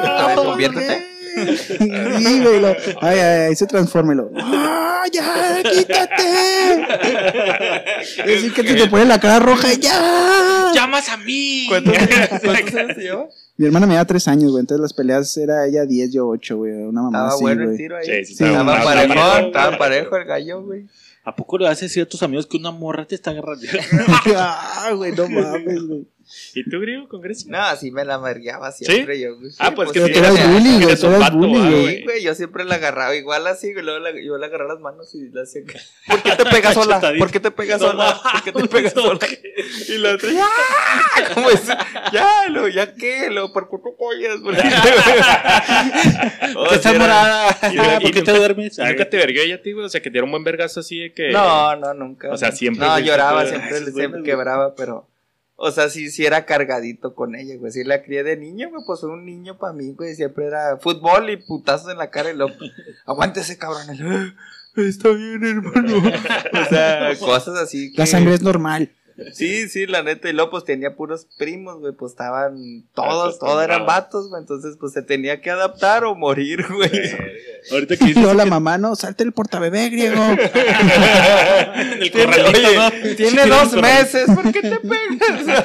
[0.07, 1.16] A ver, conviértete.
[2.19, 2.69] Sí, güey, lo-
[3.01, 4.31] ay, ay, ay, se transforma y lo.
[4.37, 6.25] ¡Ah, ya, quítate!
[8.19, 10.73] Es decir, que te, te pone la cara roja, ya.
[10.75, 11.67] ¡Llamas a mí!
[11.69, 11.95] ¿Cuántos
[12.45, 13.27] cuántos años lleva?
[13.59, 16.57] Mi hermana me da tres años, güey, entonces las peleas era ella 10, yo 8,
[16.59, 18.05] güey, una mamá Estaba así, bueno el tiro ahí.
[18.05, 20.87] Sí, sí, estaba estaba parejo, Estaba parejo, estaba parejo el gallo, güey.
[21.25, 23.65] ¿A poco le vas a decir a tus amigos que una morra te está agarrando?
[24.37, 26.07] ah, güey, no mames, güey.
[26.55, 27.51] ¿Y tú, griego, con Grecia?
[27.51, 29.51] No, así me la mergueaba siempre yo, güey.
[29.59, 31.97] Ah, Sí, pues que sí, tú eras eras- bullying, güey, eras bullying, ah, güey.
[31.99, 34.83] Sí, güey, yo siempre la agarraba igual así, güey, luego la- yo le agarraba las
[34.83, 35.79] manos y le hacía que-
[36.09, 37.01] ¿Por qué te pegas sola?
[37.19, 38.21] ¿Por qué te pegas sola?
[38.33, 39.19] ¿Por qué te pegas sola?
[39.89, 40.47] Y la otra, ¡ya!
[41.35, 41.63] ¿Cómo es?
[42.13, 43.31] Ya, lo, ¿ya qué?
[43.31, 44.37] Lo, ¿por qué te collas?
[44.43, 44.63] ¿Por qué
[46.57, 47.49] Oh, ¿Qué estás sí, morada?
[47.63, 48.79] Ah, ¿Por qué te duermes?
[48.79, 49.87] ¿Nunca te vergué ella a ti, güey?
[49.87, 51.31] O sea, que te dieron un buen vergazo así de que...
[51.31, 52.31] No, no, nunca.
[52.31, 54.23] O sea, siempre, No, güey, lloraba, siempre- siempre, güey.
[54.23, 55.09] quebraba, pero.
[55.59, 57.73] O sea, sí, sí era cargadito con ella, güey.
[57.73, 58.83] Sí la crié de niño, güey.
[58.87, 60.15] Pues un niño para mí, güey.
[60.15, 62.49] Siempre era fútbol y putazos en la cara y lo.
[63.07, 63.81] Aguántese, cabrón.
[63.99, 64.35] Lo, "Ah,
[64.77, 65.97] Está bien, hermano.
[66.63, 67.91] o sea, cosas así.
[67.93, 67.99] Que...
[67.99, 68.93] La sangre es normal.
[69.33, 70.29] Sí, sí, la neta.
[70.29, 71.95] Y luego, pues tenía puros primos, güey.
[71.95, 74.41] Pues estaban todos, todos eran vatos, güey.
[74.43, 76.91] Entonces, pues se tenía que adaptar o morir, güey.
[77.73, 80.23] Ahorita que Y dices luego la mamá, no, salte el portabebé, griego.
[80.55, 82.91] en el Tiene, oye, ¿no?
[83.17, 84.27] tiene dos meses.
[84.27, 85.65] ¿Por qué te pegas?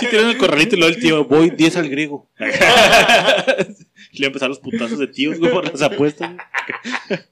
[0.00, 2.28] Sí, tienen el corralito y luego el tío, voy 10 al griego.
[4.12, 6.32] Y le empezaron los putazos de tíos, güey, por las apuestas.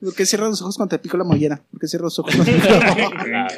[0.01, 1.63] ¿Por qué cierras los ojos cuando te pico la mollera?
[1.71, 3.49] ¿Por qué cierras los ojos cuando te pico la mollera?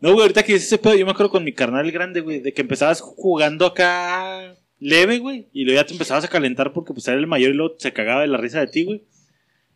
[0.00, 2.40] No, güey, ahorita que dices ese pedo, yo me acuerdo con mi carnal grande, güey,
[2.40, 6.92] de que empezabas jugando acá leve, güey, y luego ya te empezabas a calentar porque
[6.92, 9.04] pues era el mayor y luego se cagaba de la risa de ti, güey.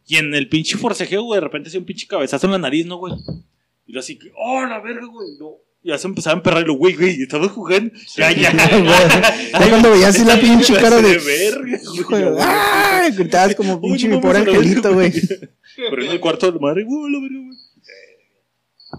[0.06, 2.86] Y en el pinche forcejeo, güey, de repente hacía un pinche cabezazo en la nariz,
[2.86, 3.14] ¿no, güey?
[3.86, 5.52] Y lo así oh, la verga, güey, no.
[5.82, 7.92] Y ya se empezaba a emperrar y lo, güey, güey, estamos jugando.
[8.16, 8.52] Ya, ya.
[9.52, 11.18] Ya cuando veías así la pinche cara de.
[11.18, 12.24] verga, güey.
[12.38, 13.08] ¡Ah!
[13.16, 15.12] Gritabas como pinche mi pobre angelito, güey.
[15.76, 17.58] Pero en el cuarto de la madre, güey, la verga, güey.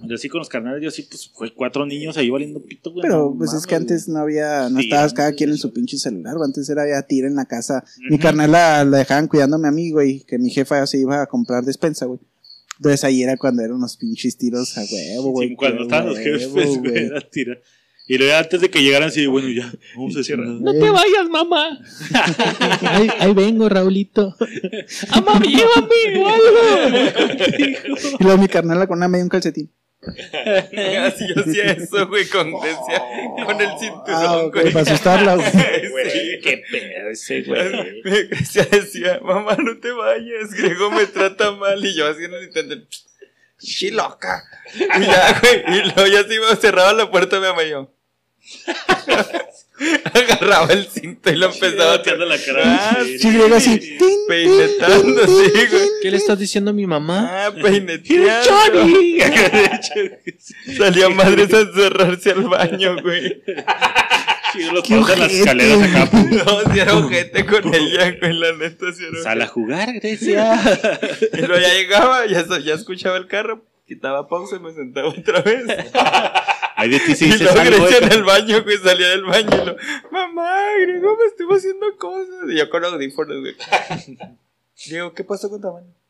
[0.08, 3.02] Yo sí con los carnales, yo sí, pues fue cuatro niños ahí valiendo pito, güey.
[3.04, 5.62] Pero no pues es que antes no había, no Sí, estabas cada quien en sí.
[5.62, 6.48] su pinche celular, güey.
[6.48, 7.84] antes era ya tira en la casa.
[8.10, 11.28] Mi carnal la, la dejaban cuidándome a mí, güey, que mi jefa se iba a
[11.28, 12.20] comprar despensa, güey.
[12.78, 15.56] Entonces ahí era cuando eran unos pinches tiros a huevo, Sí, güey.
[15.56, 17.58] cuando qué estaban los jefes, güey, era tira.
[18.08, 20.48] Y luego antes de que llegaran, así, bueno, ya, vamos a cerrar.
[20.48, 21.80] No te vayas, mamá.
[22.82, 24.36] ahí, ahí vengo, Raulito.
[25.12, 28.18] Mamá, llévame o algo.
[28.20, 29.72] Y luego mi carnal con una media un calcetín.
[31.06, 33.04] Así yo hacía eso, güey, con, decía,
[33.46, 34.72] con el cinturón, Ah, güey.
[34.74, 35.52] para asustarla, güey.
[36.12, 36.40] Sí.
[36.44, 38.02] Qué pedo ese, güey.
[38.04, 41.86] Me Grecia decía, mamá, no te vayas, Grego me trata mal.
[41.86, 42.88] Y yo así en el
[43.60, 44.44] ¡Chi loca!
[44.74, 47.94] Y ya, güey, y luego ya se iba, cerraba la puerta, mi mamá y yo.
[50.14, 52.62] Agarraba el cinto y lo empezaba a Volteando la cara.
[52.66, 53.32] Ah, Sí.
[53.32, 53.98] Grego así.
[54.28, 55.90] Peinetando, sí, güey.
[56.02, 57.46] ¿Qué le estás diciendo a mi mamá?
[57.48, 58.32] Ah, peineteando.
[60.78, 63.42] Salía madres a encerrarse al baño, güey.
[64.54, 66.10] Sí, los Qué pasan las escaleras acá.
[66.46, 70.60] No, si era ojete con ella, güey, la neta, si era Sal a jugar, Grecia.
[71.34, 75.42] Y luego ya llegaba, ya, ya escuchaba el carro, quitaba pausa y me sentaba otra
[75.42, 75.64] vez.
[76.82, 77.62] Ay, de ti sí y luego.
[77.64, 79.76] Grecia en el baño, güey, salía del baño y lo,
[80.10, 82.50] mamá, Grego, me estuvo haciendo cosas.
[82.50, 83.56] Y yo con audífonos, güey.
[84.88, 85.86] Digo, ¿qué pasó con Tamaño?
[85.86, 86.01] ¿Eh?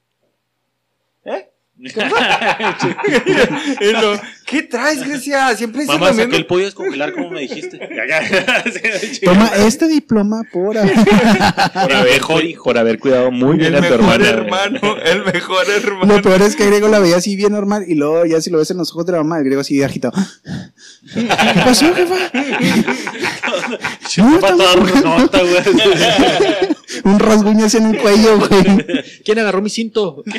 [3.82, 5.56] y lo, ¿qué traes, Grecia?
[5.56, 6.38] Siempre dices Mamá, lo saqué mismo.
[6.38, 7.80] el pollo a descongelar como me dijiste.
[9.24, 10.76] Toma este diploma por.
[10.76, 12.22] Por haber,
[12.64, 14.80] por haber cuidado muy bien El a tu mejor hermana.
[14.80, 14.92] güey.
[14.92, 16.16] hermano, el mejor hermano.
[16.18, 18.60] Lo peor es que Grego la veía así bien normal y luego ya si lo
[18.60, 20.14] ves en los ojos de la mamá, el Grego así agitado.
[21.14, 21.28] ¿Qué
[21.66, 22.16] pasó, jefa?
[24.18, 24.40] No,
[27.06, 28.64] Un rasguño así en el cuello, güey.
[29.24, 30.24] ¿Quién agarró mi cinto?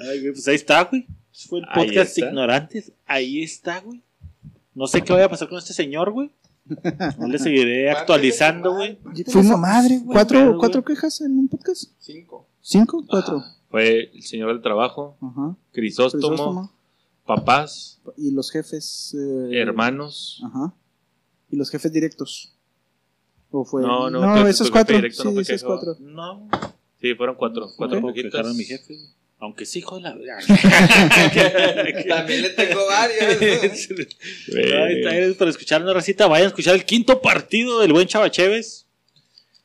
[0.00, 1.06] Ay, güey, pues ahí está, güey.
[1.48, 2.28] Fue el Ahí podcast está.
[2.28, 2.92] Ignorantes.
[3.06, 4.02] Ahí está, güey.
[4.74, 6.30] No sé qué vaya a pasar con este señor, güey.
[7.18, 8.98] No le seguiré actualizando, güey.
[9.26, 10.14] Fuimos madre, güey.
[10.14, 11.90] ¿Cuatro, Pedo, ¿Cuatro quejas en un podcast?
[11.98, 12.46] Cinco.
[12.60, 13.04] ¿Cinco?
[13.06, 13.44] ¿Cuatro?
[13.70, 15.56] Fue el señor del trabajo, Ajá.
[15.72, 16.72] Crisóstomo, Crisóstomo.
[17.26, 19.14] papás, Y los jefes.
[19.18, 20.42] eh, hermanos.
[20.46, 20.72] Ajá.
[21.50, 22.53] Y los jefes directos.
[23.56, 23.82] ¿O fue?
[23.82, 24.96] No, no, no esos jefe cuatro.
[24.96, 25.96] directo no sí, esos queja, cuatro.
[26.00, 26.48] No,
[27.00, 27.68] Sí, fueron cuatro.
[27.76, 28.56] Cuatro poquitos.
[28.56, 28.94] mi jefe.
[29.38, 30.10] Aunque sí, hijo de la.
[32.08, 33.40] También le tengo varios.
[33.40, 36.26] Ahí está, gracias por escucharnos, racita.
[36.26, 38.86] Vayan a escuchar el quinto partido del buen Chava Chévez.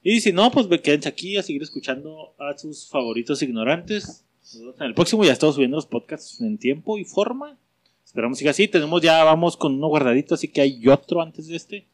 [0.03, 4.23] Y si no, pues ve- quédense aquí a seguir escuchando a sus favoritos ignorantes.
[4.53, 7.57] En el próximo ya estamos subiendo los podcasts en tiempo y forma.
[8.05, 8.67] Esperamos que siga así.
[8.67, 11.85] Tenemos ya, vamos con uno guardadito, así que hay otro antes de este.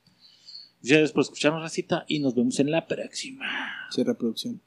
[0.85, 3.87] Pues Gracias por escucharnos, Racita, y nos vemos en la próxima.
[3.89, 4.61] Cierra producción.